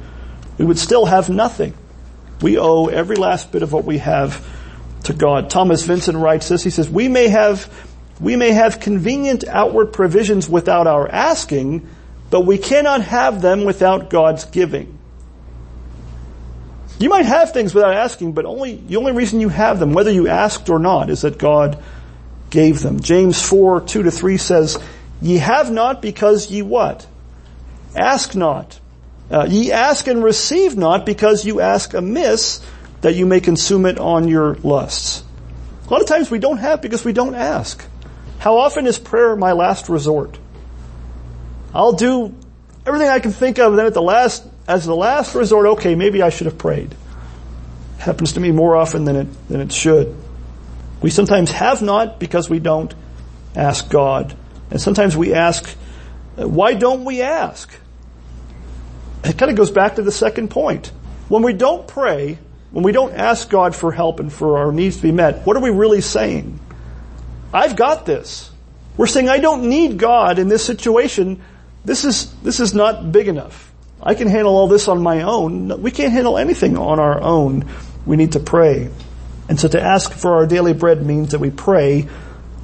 We 0.58 0.66
would 0.66 0.80
still 0.80 1.06
have 1.06 1.30
nothing. 1.30 1.74
We 2.42 2.58
owe 2.58 2.88
every 2.88 3.16
last 3.16 3.52
bit 3.52 3.64
of 3.64 3.72
what 3.72 3.86
we 3.86 4.00
have 4.00 4.46
to 5.04 5.14
God. 5.14 5.50
Thomas 5.50 5.84
Vincent 5.84 6.18
writes 6.18 6.50
this. 6.50 6.64
He 6.64 6.70
says, 6.70 6.90
we 6.90 7.08
may 7.08 7.28
have, 7.28 7.72
we 8.20 8.36
may 8.36 8.52
have 8.52 8.80
convenient 8.80 9.48
outward 9.48 9.94
provisions 9.94 10.50
without 10.50 10.88
our 10.88 11.08
asking, 11.08 11.88
but 12.30 12.42
we 12.42 12.58
cannot 12.58 13.02
have 13.02 13.42
them 13.42 13.66
without 13.66 14.10
God's 14.10 14.46
giving. 14.46 14.99
You 17.00 17.10
might 17.10 17.26
have 17.26 17.54
things 17.54 17.74
without 17.74 17.94
asking, 17.94 18.34
but 18.34 18.46
only, 18.46 18.76
the 18.76 18.98
only 18.98 19.14
reason 19.14 19.40
you 19.40 19.50
have 19.50 19.80
them, 19.80 19.94
whether 19.94 20.12
you 20.12 20.28
asked 20.28 20.70
or 20.70 20.80
not, 20.80 21.10
is 21.10 21.22
that 21.22 21.38
God 21.38 21.82
gave 22.50 22.82
them. 22.82 23.00
James 23.00 23.42
4, 23.42 23.82
2 23.82 24.04
to 24.04 24.12
3 24.12 24.38
says, 24.38 24.78
Ye 25.22 25.38
have 25.38 25.72
not 25.72 26.02
because 26.02 26.52
ye 26.52 26.62
what? 26.62 27.08
Ask 27.96 28.36
not. 28.36 28.80
Uh, 29.32 29.46
ye 29.50 29.72
ask 29.72 30.08
and 30.08 30.24
receive 30.24 30.76
not 30.76 31.06
because 31.06 31.46
you 31.46 31.62
ask 31.62 31.94
amiss 31.94 32.62
that 33.02 33.16
you 33.16 33.26
may 33.26 33.40
consume 33.40 33.86
it 33.86 33.98
on 33.98 34.28
your 34.28 34.56
lusts. 34.56 35.24
A 35.88 35.90
lot 35.90 36.02
of 36.02 36.08
times 36.08 36.30
we 36.30 36.40
don't 36.40 36.58
have 36.58 36.82
because 36.82 37.06
we 37.06 37.14
don't 37.14 37.36
ask. 37.36 37.84
How 38.40 38.58
often 38.58 38.88
is 38.88 39.00
prayer 39.00 39.36
my 39.36 39.54
last 39.54 39.90
resort? 39.90 40.38
I'll 41.74 41.94
do 41.94 42.36
everything 42.86 43.10
I 43.10 43.20
can 43.20 43.32
think 43.32 43.60
of, 43.60 43.72
and 43.72 43.80
then 43.80 43.86
at 43.86 43.94
the 43.94 44.02
last, 44.02 44.46
as 44.70 44.86
the 44.86 44.96
last 44.96 45.34
resort, 45.34 45.66
okay, 45.66 45.96
maybe 45.96 46.22
I 46.22 46.30
should 46.30 46.46
have 46.46 46.60
prayed. 46.60 46.92
It 46.92 48.02
happens 48.02 48.34
to 48.34 48.40
me 48.40 48.52
more 48.52 48.76
often 48.76 49.04
than 49.04 49.16
it, 49.16 49.48
than 49.50 49.62
it 49.62 49.74
should. 49.74 50.16
We 51.02 51.10
sometimes 51.10 51.50
have 51.50 51.82
not 51.82 52.20
because 52.20 52.52
we 52.52 52.60
don't 52.60 52.94
ask 53.56 53.90
God. 53.90 54.38
And 54.70 54.80
sometimes 54.80 55.18
we 55.18 55.34
ask, 55.34 55.68
uh, 56.38 56.48
why 56.48 56.76
don't 56.76 57.04
we 57.04 57.24
ask? 57.24 57.68
It 59.24 59.40
kind 59.40 59.50
of 59.50 59.58
goes 59.58 59.72
back 59.72 59.96
to 59.96 60.04
the 60.04 60.12
second 60.12 60.50
point. 60.50 60.92
When 61.30 61.42
we 61.42 61.54
don't 61.54 61.88
pray, 61.88 62.38
when 62.70 62.84
we 62.84 62.92
don't 62.92 63.14
ask 63.14 63.50
God 63.50 63.76
for 63.76 63.92
help 63.92 64.20
and 64.20 64.32
for 64.32 64.60
our 64.60 64.72
needs 64.72 64.98
to 64.98 65.02
be 65.02 65.12
met, 65.12 65.48
what 65.48 65.58
are 65.58 65.64
we 65.64 65.72
really 65.72 66.02
saying? 66.02 66.60
I've 67.52 67.76
got 67.76 68.06
this. 68.06 68.52
We're 68.98 69.08
saying 69.08 69.30
I 69.30 69.40
don't 69.40 69.68
need 69.68 69.98
God 69.98 70.38
in 70.38 70.48
this 70.48 70.64
situation. 70.64 71.42
This 71.84 72.06
is, 72.06 72.32
this 72.44 72.60
is 72.60 72.76
not 72.76 73.12
big 73.12 73.28
enough. 73.28 73.69
I 74.02 74.16
can 74.16 74.28
handle 74.28 74.56
all 74.56 74.68
this 74.68 74.88
on 74.88 75.02
my 75.02 75.24
own. 75.24 75.82
We 75.82 75.92
can't 75.92 76.14
handle 76.14 76.38
anything 76.38 76.78
on 76.78 77.00
our 77.00 77.22
own. 77.22 77.66
We 78.06 78.16
need 78.16 78.34
to 78.34 78.40
pray. 78.40 78.90
And 79.50 79.60
so 79.60 79.68
to 79.68 79.82
ask 79.82 80.12
for 80.14 80.36
our 80.36 80.46
daily 80.46 80.74
bread 80.74 81.06
means 81.06 81.32
that 81.32 81.40
we 81.40 81.50
pray 81.50 82.08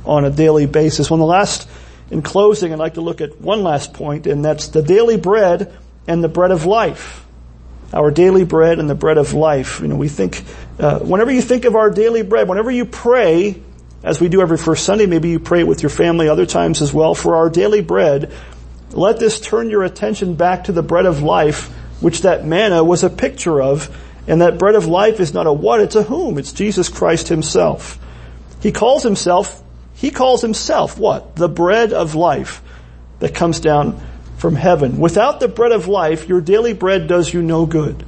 on 0.05 0.23
a 0.23 0.29
daily 0.29 0.65
basis. 0.65 1.09
Well, 1.09 1.17
the 1.17 1.25
last, 1.25 1.67
in 2.11 2.21
closing, 2.21 2.71
I'd 2.71 2.79
like 2.79 2.93
to 2.93 3.01
look 3.01 3.21
at 3.21 3.41
one 3.41 3.63
last 3.63 3.93
point, 3.93 4.27
and 4.27 4.45
that's 4.45 4.69
the 4.69 4.81
daily 4.81 5.17
bread 5.17 5.75
and 6.07 6.23
the 6.23 6.29
bread 6.29 6.51
of 6.51 6.65
life. 6.65 7.25
Our 7.91 8.11
daily 8.11 8.45
bread 8.45 8.79
and 8.79 8.89
the 8.89 8.95
bread 8.95 9.17
of 9.17 9.33
life. 9.33 9.79
You 9.81 9.87
know, 9.87 9.95
we 9.95 10.09
think, 10.09 10.43
uh, 10.79 10.99
whenever 10.99 11.31
you 11.31 11.41
think 11.41 11.65
of 11.65 11.75
our 11.75 11.89
daily 11.89 12.21
bread, 12.21 12.47
whenever 12.47 12.71
you 12.71 12.85
pray, 12.85 13.61
as 14.03 14.21
we 14.21 14.29
do 14.29 14.41
every 14.41 14.57
first 14.57 14.85
Sunday, 14.85 15.07
maybe 15.07 15.29
you 15.29 15.39
pray 15.39 15.63
with 15.63 15.81
your 15.81 15.89
family 15.89 16.29
other 16.29 16.45
times 16.45 16.81
as 16.81 16.93
well, 16.93 17.15
for 17.15 17.35
our 17.35 17.49
daily 17.49 17.81
bread, 17.81 18.31
let 18.95 19.19
this 19.19 19.39
turn 19.39 19.69
your 19.69 19.83
attention 19.83 20.35
back 20.35 20.65
to 20.65 20.71
the 20.71 20.83
bread 20.83 21.05
of 21.05 21.21
life, 21.21 21.67
which 22.01 22.21
that 22.21 22.45
manna 22.45 22.83
was 22.83 23.03
a 23.03 23.09
picture 23.09 23.61
of 23.61 23.95
and 24.27 24.41
that 24.41 24.57
bread 24.57 24.75
of 24.75 24.87
life 24.87 25.19
is 25.19 25.33
not 25.33 25.47
a 25.47 25.53
what, 25.53 25.81
it's 25.81 25.95
a 25.95 26.03
whom. 26.03 26.37
It's 26.37 26.51
Jesus 26.51 26.89
Christ 26.89 27.27
himself. 27.27 27.99
He 28.61 28.71
calls 28.71 29.03
himself, 29.03 29.61
he 29.93 30.09
calls 30.11 30.41
himself 30.41 30.97
what? 30.97 31.35
The 31.35 31.49
bread 31.49 31.93
of 31.93 32.15
life 32.15 32.61
that 33.19 33.35
comes 33.35 33.59
down 33.59 34.01
from 34.37 34.55
heaven. 34.55 34.97
Without 34.97 35.39
the 35.39 35.47
bread 35.47 35.71
of 35.71 35.87
life, 35.87 36.27
your 36.27 36.41
daily 36.41 36.73
bread 36.73 37.07
does 37.07 37.31
you 37.33 37.41
no 37.41 37.65
good. 37.65 38.03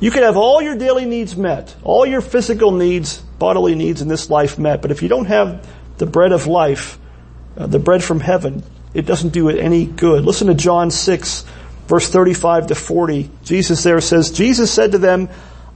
You 0.00 0.10
can 0.10 0.22
have 0.22 0.36
all 0.36 0.62
your 0.62 0.76
daily 0.76 1.06
needs 1.06 1.36
met, 1.36 1.74
all 1.82 2.06
your 2.06 2.20
physical 2.20 2.70
needs, 2.70 3.18
bodily 3.18 3.74
needs 3.74 4.00
in 4.00 4.08
this 4.08 4.30
life 4.30 4.58
met, 4.58 4.80
but 4.80 4.90
if 4.90 5.02
you 5.02 5.08
don't 5.08 5.24
have 5.24 5.66
the 5.96 6.06
bread 6.06 6.32
of 6.32 6.46
life, 6.46 6.98
uh, 7.56 7.66
the 7.66 7.80
bread 7.80 8.04
from 8.04 8.20
heaven, 8.20 8.62
it 8.94 9.06
doesn't 9.06 9.30
do 9.30 9.48
it 9.48 9.58
any 9.58 9.84
good. 9.86 10.24
Listen 10.24 10.48
to 10.48 10.54
John 10.54 10.90
6, 10.90 11.44
verse 11.86 12.08
35 12.08 12.68
to 12.68 12.74
40, 12.74 13.30
Jesus 13.44 13.82
there 13.82 14.00
says, 14.00 14.30
Jesus 14.30 14.70
said 14.70 14.92
to 14.92 14.98
them, 14.98 15.28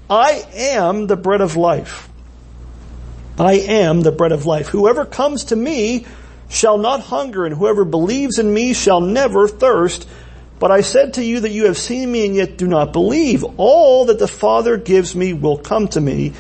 I 0.09 0.45
am 0.55 1.07
the 1.07 1.17
bread 1.17 1.41
of 1.41 1.57
life. 1.57 2.09
I 3.39 3.55
am 3.55 4.03
the 4.03 4.13
bread 4.13 4.33
of 4.33 4.45
life. 4.45 4.69
Whoever 4.69 5.05
comes 5.05 5.45
to 5.45 5.57
me 5.57 6.07
shall 6.49 6.77
not 6.77 7.01
hunger, 7.01 7.47
and 7.47 7.55
whoever 7.55 7.85
believes 7.85 8.39
in 8.39 8.53
me 8.53 8.75
shall 8.75 9.01
never 9.01 9.49
thirst. 9.49 10.07
But 10.59 10.71
I 10.71 10.83
said 10.83 11.15
to 11.15 11.25
you 11.25 11.41
that 11.41 11.51
you 11.51 11.65
have 11.65 11.79
seen 11.79 12.13
me 12.13 12.27
and 12.27 12.37
yet 12.37 12.59
do 12.59 12.69
not 12.69 12.93
believe. 12.93 13.43
All 13.57 14.05
that 14.05 14.19
the 14.19 14.29
Father 14.29 14.77
gives 14.77 15.17
me 15.17 15.33
will 15.33 15.57
come 15.57 15.89
to 15.89 16.01
me, 16.01 16.35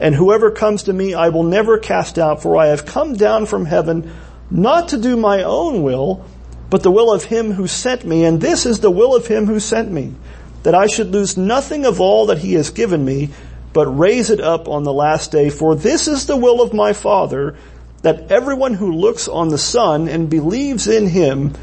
and 0.00 0.14
whoever 0.14 0.50
comes 0.50 0.84
to 0.84 0.92
me 0.92 1.12
I 1.12 1.28
will 1.28 1.44
never 1.44 1.78
cast 1.78 2.18
out, 2.18 2.42
for 2.42 2.56
I 2.56 2.68
have 2.68 2.86
come 2.86 3.14
down 3.14 3.46
from 3.46 3.66
heaven 3.66 4.10
not 4.50 4.88
to 4.88 4.96
do 4.96 5.16
my 5.16 5.42
own 5.42 5.82
will, 5.82 6.24
but 6.70 6.82
the 6.82 6.90
will 6.90 7.12
of 7.12 7.24
him 7.24 7.52
who 7.52 7.66
sent 7.66 8.04
me, 8.04 8.24
and 8.24 8.40
this 8.40 8.66
is 8.66 8.80
the 8.80 8.90
will 8.90 9.14
of 9.14 9.26
him 9.26 9.46
who 9.46 9.60
sent 9.60 9.90
me, 9.90 10.14
that 10.62 10.74
I 10.74 10.86
should 10.86 11.10
lose 11.10 11.36
nothing 11.36 11.84
of 11.86 12.00
all 12.00 12.26
that 12.26 12.38
he 12.38 12.54
has 12.54 12.70
given 12.70 13.04
me, 13.04 13.30
but 13.72 13.86
raise 13.86 14.30
it 14.30 14.40
up 14.40 14.68
on 14.68 14.82
the 14.82 14.92
last 14.92 15.32
day. 15.32 15.50
For 15.50 15.74
this 15.74 16.08
is 16.08 16.26
the 16.26 16.36
will 16.36 16.62
of 16.62 16.72
my 16.72 16.92
Father, 16.92 17.56
that 18.02 18.30
everyone 18.30 18.74
who 18.74 18.92
looks 18.92 19.28
on 19.28 19.48
the 19.48 19.58
Son 19.58 20.08
and 20.08 20.30
believes 20.30 20.88
in 20.88 21.06
him 21.08 21.54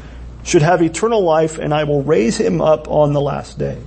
should 0.44 0.62
have 0.62 0.82
eternal 0.82 1.22
life, 1.22 1.58
and 1.58 1.74
I 1.74 1.84
will 1.84 2.02
raise 2.02 2.36
him 2.36 2.60
up 2.60 2.88
on 2.88 3.12
the 3.12 3.20
last 3.20 3.58
day. 3.58 3.78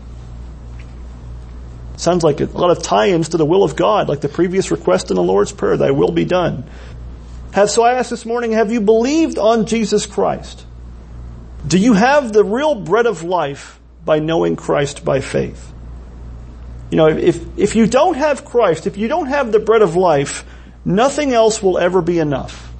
Sounds 1.96 2.24
like 2.24 2.40
a 2.40 2.46
lot 2.46 2.72
of 2.72 2.82
tie-ins 2.82 3.30
to 3.30 3.38
the 3.38 3.46
will 3.46 3.64
of 3.64 3.76
God, 3.76 4.08
like 4.08 4.22
the 4.22 4.30
previous 4.30 4.72
request 4.72 5.10
in 5.10 5.16
the 5.16 5.24
Lord's 5.24 5.52
Prayer, 5.52 5.76
thy 5.76 5.92
will 5.92 6.12
be 6.12 6.24
done. 6.24 6.64
Have, 7.52 7.70
so 7.70 7.84
I 7.84 7.94
asked 7.94 8.10
this 8.10 8.26
morning, 8.26 8.52
have 8.52 8.72
you 8.72 8.82
believed 8.82 9.38
on 9.38 9.66
Jesus 9.66 10.06
Christ? 10.06 10.66
Do 11.66 11.78
you 11.78 11.94
have 11.94 12.32
the 12.32 12.44
real 12.44 12.76
bread 12.76 13.06
of 13.06 13.24
life 13.24 13.80
by 14.06 14.20
knowing 14.20 14.56
Christ 14.56 15.04
by 15.04 15.20
faith? 15.20 15.74
You 16.90 16.98
know, 16.98 17.08
if, 17.08 17.58
if 17.58 17.76
you 17.76 17.86
don't 17.86 18.16
have 18.16 18.46
Christ, 18.46 18.88
if 18.88 18.98
you 18.98 19.08
don't 19.08 19.28
have 19.28 19.52
the 19.52 19.60
bread 19.60 19.82
of 19.82 19.96
life, 19.96 20.46
nothing 20.86 21.34
else 21.34 21.62
will 21.62 21.78
ever 21.78 22.02
be 22.02 22.20
enough. 22.20 22.72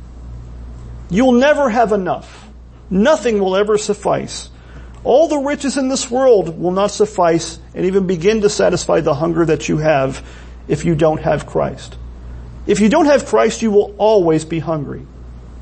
You'll 1.10 1.34
never 1.34 1.70
have 1.70 1.92
enough. 1.92 2.48
Nothing 2.90 3.40
will 3.40 3.56
ever 3.56 3.78
suffice. 3.78 4.50
All 5.04 5.28
the 5.28 5.38
riches 5.38 5.78
in 5.78 5.90
this 5.90 6.10
world 6.10 6.60
will 6.60 6.72
not 6.72 6.92
suffice 6.92 7.60
and 7.74 7.86
even 7.86 8.08
begin 8.08 8.42
to 8.42 8.50
satisfy 8.50 9.02
the 9.02 9.14
hunger 9.14 9.46
that 9.46 9.70
you 9.70 9.78
have 9.78 10.28
if 10.68 10.86
you 10.86 10.96
don't 10.96 11.22
have 11.22 11.46
Christ. 11.46 11.96
If 12.70 12.82
you 12.82 12.88
don't 12.88 13.08
have 13.08 13.26
Christ, 13.26 13.64
you 13.64 13.72
will 13.72 13.96
always 13.98 14.46
be 14.46 14.60
hungry. 14.60 15.04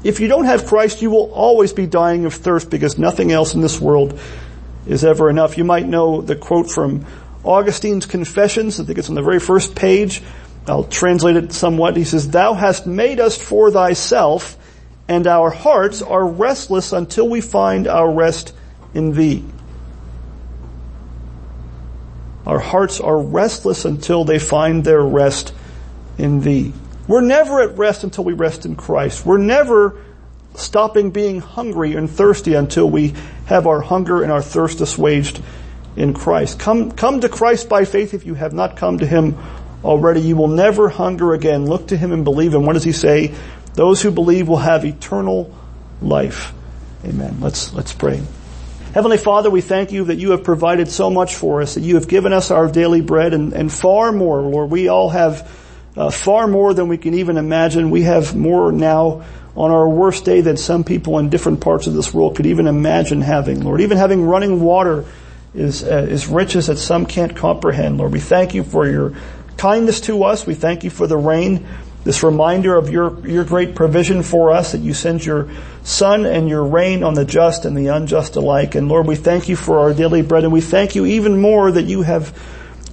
If 0.04 0.20
you 0.20 0.28
don't 0.28 0.44
have 0.44 0.66
Christ, 0.66 1.02
you 1.02 1.10
will 1.10 1.32
always 1.32 1.72
be 1.72 1.88
dying 1.88 2.26
of 2.26 2.34
thirst 2.34 2.70
because 2.70 2.98
nothing 2.98 3.32
else 3.32 3.54
in 3.54 3.62
this 3.62 3.80
world 3.80 4.20
is 4.86 5.06
ever 5.06 5.30
enough. 5.30 5.58
You 5.58 5.64
might 5.64 5.86
know 5.86 6.20
the 6.20 6.36
quote 6.36 6.70
from 6.70 7.06
Augustine's 7.46 8.06
Confessions. 8.06 8.78
I 8.78 8.84
think 8.84 9.00
it's 9.00 9.08
on 9.08 9.16
the 9.16 9.22
very 9.22 9.40
first 9.40 9.74
page. 9.74 10.22
I'll 10.68 10.84
translate 10.84 11.38
it 11.38 11.54
somewhat. 11.54 11.96
He 11.96 12.04
says, 12.04 12.30
Thou 12.30 12.54
hast 12.54 12.86
made 12.86 13.22
us 13.22 13.38
for 13.38 13.72
thyself, 13.72 14.58
and 15.08 15.28
our 15.28 15.50
hearts 15.50 16.02
are 16.02 16.28
restless 16.28 16.92
until 16.92 17.30
we 17.30 17.40
find 17.40 17.88
our 17.88 18.12
rest 18.12 18.54
in 18.94 19.14
thee. 19.14 19.46
Our 22.46 22.60
hearts 22.60 23.00
are 23.00 23.18
restless 23.18 23.86
until 23.86 24.26
they 24.26 24.40
find 24.40 24.84
their 24.84 25.02
rest 25.02 25.54
in 26.18 26.42
thee. 26.42 26.74
We're 27.08 27.22
never 27.22 27.62
at 27.62 27.78
rest 27.78 28.04
until 28.04 28.24
we 28.24 28.34
rest 28.34 28.66
in 28.66 28.76
Christ. 28.76 29.26
We're 29.26 29.38
never 29.38 30.02
stopping 30.56 31.12
being 31.12 31.40
hungry 31.40 31.96
and 31.96 32.10
thirsty 32.10 32.56
until 32.56 32.90
we 32.90 33.14
have 33.46 33.68
our 33.68 33.80
hunger 33.80 34.24
and 34.24 34.32
our 34.32 34.42
thirst 34.42 34.82
assuaged 34.82 35.42
in 35.96 36.14
Christ. 36.14 36.60
Come, 36.60 36.92
come 36.92 37.22
to 37.22 37.30
Christ 37.30 37.70
by 37.70 37.86
faith 37.86 38.14
if 38.14 38.26
you 38.26 38.34
have 38.34 38.54
not 38.54 38.76
come 38.76 39.00
to 39.00 39.06
Him 39.06 39.38
already. 39.84 40.22
You 40.22 40.36
will 40.36 40.48
never 40.48 40.90
hunger 40.90 41.34
again. 41.34 41.66
Look 41.66 41.88
to 41.88 41.98
Him 41.98 42.12
and 42.12 42.24
believe 42.24 42.54
Him. 42.54 42.66
What 42.66 42.74
does 42.74 42.84
He 42.84 42.92
say? 42.92 43.34
Those 43.74 44.02
who 44.02 44.12
believe 44.12 44.48
will 44.48 44.58
have 44.58 44.84
eternal 44.86 45.56
life. 46.02 46.54
Amen. 47.06 47.38
Let's, 47.40 47.74
let's 47.74 47.94
pray. 47.94 48.22
Heavenly 48.94 49.18
Father, 49.18 49.50
we 49.50 49.62
thank 49.62 49.92
you 49.92 50.06
that 50.06 50.16
you 50.16 50.32
have 50.32 50.44
provided 50.44 50.90
so 50.90 51.10
much 51.10 51.36
for 51.36 51.62
us, 51.62 51.76
that 51.76 51.82
you 51.82 51.96
have 51.96 52.08
given 52.08 52.34
us 52.34 52.52
our 52.52 52.68
daily 52.68 53.02
bread 53.02 53.34
and, 53.34 53.54
and 53.54 53.72
far 53.72 54.12
more, 54.12 54.42
Lord. 54.42 54.72
We 54.72 54.88
all 54.88 55.10
have 55.10 55.50
uh, 55.98 56.12
far 56.12 56.48
more 56.48 56.74
than 56.74 56.88
we 56.88 56.98
can 56.98 57.16
even 57.16 57.38
imagine. 57.38 57.90
We 57.90 58.04
have 58.04 58.36
more 58.36 58.72
now 58.72 59.26
on 59.56 59.72
our 59.72 59.90
worst 59.90 60.24
day 60.24 60.42
than 60.42 60.56
some 60.56 60.84
people 60.84 61.18
in 61.18 61.30
different 61.30 61.62
parts 61.62 61.88
of 61.88 61.94
this 61.94 62.14
world 62.14 62.36
could 62.36 62.46
even 62.46 62.68
imagine 62.68 63.22
having, 63.22 63.64
Lord. 63.64 63.82
Even 63.82 63.98
having 63.98 64.24
running 64.24 64.62
water 64.62 65.06
is, 65.56 65.84
uh, 65.84 66.08
is 66.10 66.28
riches 66.28 66.68
that 66.68 66.78
some 66.78 67.08
can't 67.08 67.36
comprehend, 67.36 67.98
Lord. 67.98 68.12
We 68.12 68.20
thank 68.20 68.54
you 68.54 68.64
for 68.64 68.88
your 68.88 69.16
kindness 69.58 70.02
to 70.02 70.24
us. 70.24 70.46
We 70.46 70.54
thank 70.54 70.84
you 70.84 70.92
for 70.92 71.08
the 71.08 71.18
rain 71.18 71.66
this 72.08 72.24
reminder 72.24 72.78
of 72.78 72.90
your, 72.90 73.28
your 73.28 73.44
great 73.44 73.76
provision 73.76 74.24
for 74.24 74.52
us 74.52 74.72
that 74.72 74.78
you 74.78 74.94
send 74.94 75.26
your 75.26 75.50
sun 75.84 76.26
and 76.26 76.48
your 76.48 76.64
rain 76.64 77.04
on 77.04 77.16
the 77.16 77.26
just 77.26 77.66
and 77.66 77.76
the 77.76 77.88
unjust 77.88 78.38
alike. 78.38 78.76
And 78.76 78.88
Lord, 78.88 79.08
we 79.08 79.18
thank 79.18 79.50
you 79.50 79.58
for 79.58 79.80
our 79.80 79.94
daily 79.94 80.22
bread 80.22 80.46
and 80.46 80.54
we 80.54 80.62
thank 80.62 80.96
you 80.96 81.06
even 81.06 81.42
more 81.42 81.70
that 81.70 81.84
you 81.84 82.04
have 82.04 82.34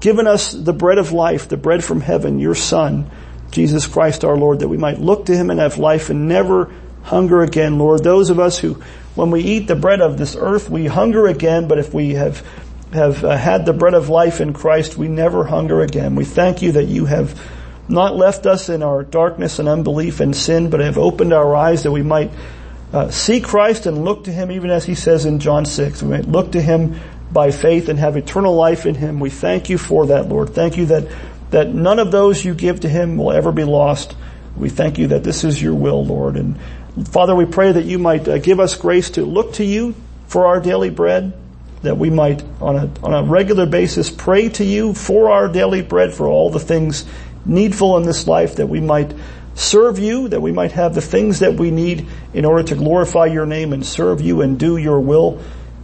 given 0.01 0.27
us 0.27 0.53
the 0.53 0.73
bread 0.73 0.99
of 0.99 1.13
life, 1.13 1.49
the 1.49 1.57
bread 1.57 1.85
from 1.85 2.01
heaven, 2.01 2.39
your 2.39 2.55
son, 2.55 3.11
Jesus 3.51 3.87
Christ 3.87 4.25
our 4.25 4.37
Lord, 4.37 4.61
that 4.61 4.69
we 4.69 4.77
might 4.77 5.01
look 5.01 5.27
to 5.27 5.37
him 5.37 5.51
and 5.51 5.61
have 5.61 5.79
life 5.79 6.11
and 6.11 6.29
never 6.29 6.73
hunger 7.03 7.43
again, 7.43 7.79
Lord. 7.79 8.03
Those 8.03 8.31
of 8.31 8.39
us 8.41 8.59
who, 8.59 8.83
when 9.15 9.31
we 9.31 9.43
eat 9.43 9.69
the 9.69 9.77
bread 9.77 10.01
of 10.01 10.19
this 10.19 10.37
earth, 10.37 10.69
we 10.69 10.87
hunger 10.87 11.27
again, 11.27 11.69
but 11.69 11.79
if 11.79 11.95
we 11.95 12.15
have 12.15 12.45
have 12.93 13.25
uh, 13.25 13.37
had 13.37 13.67
the 13.67 13.73
bread 13.73 13.95
of 13.95 14.09
life 14.09 14.41
in 14.41 14.53
Christ, 14.53 14.97
we 14.97 15.09
never 15.09 15.45
hunger 15.45 15.83
again. 15.83 16.15
We 16.15 16.25
thank 16.25 16.63
you 16.63 16.73
that 16.73 16.85
you 16.85 17.07
have 17.07 17.41
not 17.89 18.17
left 18.17 18.47
us 18.47 18.69
in 18.69 18.83
our 18.83 19.03
darkness 19.03 19.59
and 19.59 19.69
unbelief 19.69 20.21
and 20.21 20.35
sin, 20.35 20.71
but 20.71 20.81
have 20.81 20.97
opened 20.97 21.33
our 21.33 21.55
eyes 21.55 21.83
that 21.83 21.93
we 21.93 22.03
might 22.03 22.31
uh, 22.93 23.11
see 23.11 23.41
Christ 23.41 23.87
and 23.87 24.05
look 24.05 24.25
to 24.25 24.33
Him 24.33 24.51
even 24.51 24.71
as 24.71 24.85
He 24.85 24.95
says 24.95 25.27
in 25.27 25.41
John 25.41 25.65
6. 25.65 26.03
We 26.03 26.11
might 26.11 26.29
look 26.29 26.53
to 26.53 26.63
Him 26.63 27.01
by 27.33 27.51
faith 27.51 27.89
and 27.89 27.99
have 27.99 28.17
eternal 28.17 28.55
life 28.55 28.87
in 28.87 28.95
Him. 28.95 29.21
We 29.21 29.31
thank 29.31 29.69
you 29.69 29.79
for 29.79 30.07
that, 30.07 30.29
Lord. 30.29 30.51
Thank 30.51 30.77
you 30.77 30.87
that, 30.87 31.09
that 31.51 31.75
none 31.75 31.99
of 31.99 32.11
those 32.11 32.45
you 32.45 32.55
give 32.55 32.81
to 32.81 32.89
Him 32.89 33.17
will 33.17 33.33
ever 33.33 33.53
be 33.53 33.65
lost. 33.65 34.17
We 34.57 34.69
thank 34.69 34.99
you 34.99 35.09
that 35.09 35.25
this 35.25 35.45
is 35.45 35.61
your 35.61 35.75
will, 35.75 36.05
Lord. 36.05 36.37
And 36.37 36.59
Father, 37.09 37.35
we 37.35 37.45
pray 37.45 37.73
that 37.73 37.85
you 37.85 37.99
might 37.99 38.29
uh, 38.29 38.39
give 38.39 38.61
us 38.61 38.77
grace 38.77 39.11
to 39.11 39.25
look 39.25 39.55
to 39.55 39.65
you 39.65 39.95
for 40.29 40.47
our 40.47 40.61
daily 40.61 40.91
bread, 40.91 41.33
that 41.83 41.99
we 41.99 42.09
might 42.09 42.43
on 42.61 42.77
a, 42.77 42.91
on 43.05 43.15
a 43.15 43.29
regular 43.29 43.67
basis 43.67 44.11
pray 44.11 44.49
to 44.51 44.65
you 44.65 44.95
for 44.95 45.31
our 45.31 45.49
daily 45.49 45.83
bread, 45.83 46.13
for 46.13 46.29
all 46.29 46.51
the 46.51 46.61
things 46.61 47.05
needful 47.45 47.97
in 47.97 48.05
this 48.05 48.27
life, 48.27 48.57
that 48.57 48.69
we 48.69 48.81
might 48.81 49.13
serve 49.55 49.99
you, 49.99 50.29
that 50.29 50.41
we 50.41 50.53
might 50.53 50.73
have 50.73 50.95
the 50.95 51.01
things 51.01 51.41
that 51.41 51.55
we 51.55 51.71
need 51.71 52.07
in 52.33 52.45
order 52.45 52.63
to 52.63 52.75
glorify 52.75 53.27
your 53.27 53.47
name 53.47 53.73
and 53.73 53.85
serve 53.85 54.21
you 54.21 54.41
and 54.41 54.59
do 54.59 54.77
your 54.77 55.01
will 55.01 55.41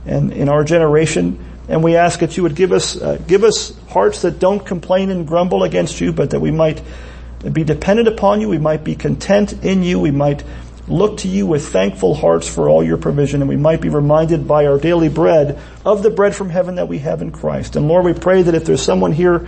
and 0.06 0.32
in 0.32 0.48
our 0.48 0.64
generation. 0.64 1.44
And 1.68 1.84
we 1.84 1.96
ask 1.96 2.20
that 2.20 2.36
you 2.36 2.42
would 2.42 2.56
give 2.56 2.72
us, 2.72 3.00
uh, 3.00 3.18
give 3.26 3.44
us 3.44 3.78
hearts 3.88 4.22
that 4.22 4.38
don't 4.38 4.64
complain 4.64 5.10
and 5.10 5.26
grumble 5.26 5.62
against 5.62 6.00
you, 6.00 6.12
but 6.12 6.30
that 6.30 6.40
we 6.40 6.50
might 6.50 6.82
be 7.52 7.64
dependent 7.64 8.08
upon 8.08 8.40
you, 8.40 8.48
we 8.48 8.58
might 8.58 8.84
be 8.84 8.94
content 8.94 9.64
in 9.64 9.82
you, 9.82 9.98
we 9.98 10.10
might 10.10 10.42
look 10.88 11.18
to 11.18 11.28
you 11.28 11.46
with 11.46 11.68
thankful 11.68 12.14
hearts 12.14 12.48
for 12.48 12.68
all 12.68 12.82
your 12.82 12.98
provision, 12.98 13.40
and 13.40 13.48
we 13.48 13.56
might 13.56 13.80
be 13.80 13.88
reminded 13.88 14.48
by 14.48 14.66
our 14.66 14.78
daily 14.78 15.08
bread 15.08 15.58
of 15.84 16.02
the 16.02 16.10
bread 16.10 16.34
from 16.34 16.50
heaven 16.50 16.74
that 16.74 16.88
we 16.88 16.98
have 16.98 17.22
in 17.22 17.30
Christ. 17.30 17.76
And 17.76 17.86
Lord, 17.86 18.04
we 18.04 18.12
pray 18.12 18.42
that 18.42 18.54
if 18.54 18.64
there's 18.64 18.82
someone 18.82 19.12
here, 19.12 19.46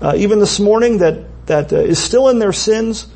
uh, 0.00 0.14
even 0.16 0.38
this 0.38 0.60
morning, 0.60 0.98
that 0.98 1.24
that 1.46 1.72
uh, 1.72 1.76
is 1.76 2.02
still 2.02 2.28
in 2.28 2.38
their 2.38 2.52
sins 2.52 3.08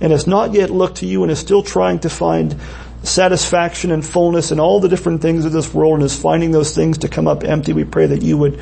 and 0.00 0.12
has 0.12 0.26
not 0.26 0.52
yet 0.52 0.70
looked 0.70 0.98
to 0.98 1.06
you 1.06 1.22
and 1.22 1.32
is 1.32 1.38
still 1.38 1.62
trying 1.62 2.00
to 2.00 2.10
find 2.10 2.56
satisfaction 3.02 3.90
and 3.90 4.04
fullness 4.04 4.50
and 4.50 4.60
all 4.60 4.80
the 4.80 4.88
different 4.88 5.22
things 5.22 5.44
of 5.44 5.52
this 5.52 5.72
world 5.72 5.94
and 5.94 6.02
is 6.02 6.18
finding 6.18 6.50
those 6.50 6.74
things 6.74 6.98
to 6.98 7.08
come 7.08 7.26
up 7.26 7.44
empty, 7.44 7.72
we 7.72 7.84
pray 7.84 8.06
that 8.06 8.22
you 8.22 8.36
would 8.36 8.60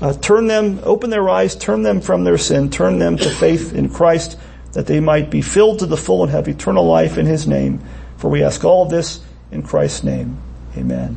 uh, 0.00 0.12
turn 0.14 0.46
them, 0.46 0.80
open 0.84 1.10
their 1.10 1.28
eyes, 1.28 1.56
turn 1.56 1.82
them 1.82 2.00
from 2.00 2.24
their 2.24 2.38
sin, 2.38 2.70
turn 2.70 2.98
them 2.98 3.16
to 3.16 3.30
faith 3.30 3.74
in 3.74 3.88
Christ, 3.88 4.38
that 4.72 4.86
they 4.86 5.00
might 5.00 5.30
be 5.30 5.42
filled 5.42 5.80
to 5.80 5.86
the 5.86 5.96
full 5.96 6.22
and 6.22 6.32
have 6.32 6.48
eternal 6.48 6.84
life 6.84 7.18
in 7.18 7.26
His 7.26 7.46
name. 7.46 7.80
For 8.16 8.28
we 8.28 8.42
ask 8.42 8.64
all 8.64 8.86
this 8.86 9.20
in 9.50 9.62
Christ's 9.62 10.04
name. 10.04 10.38
Amen. 10.76 11.16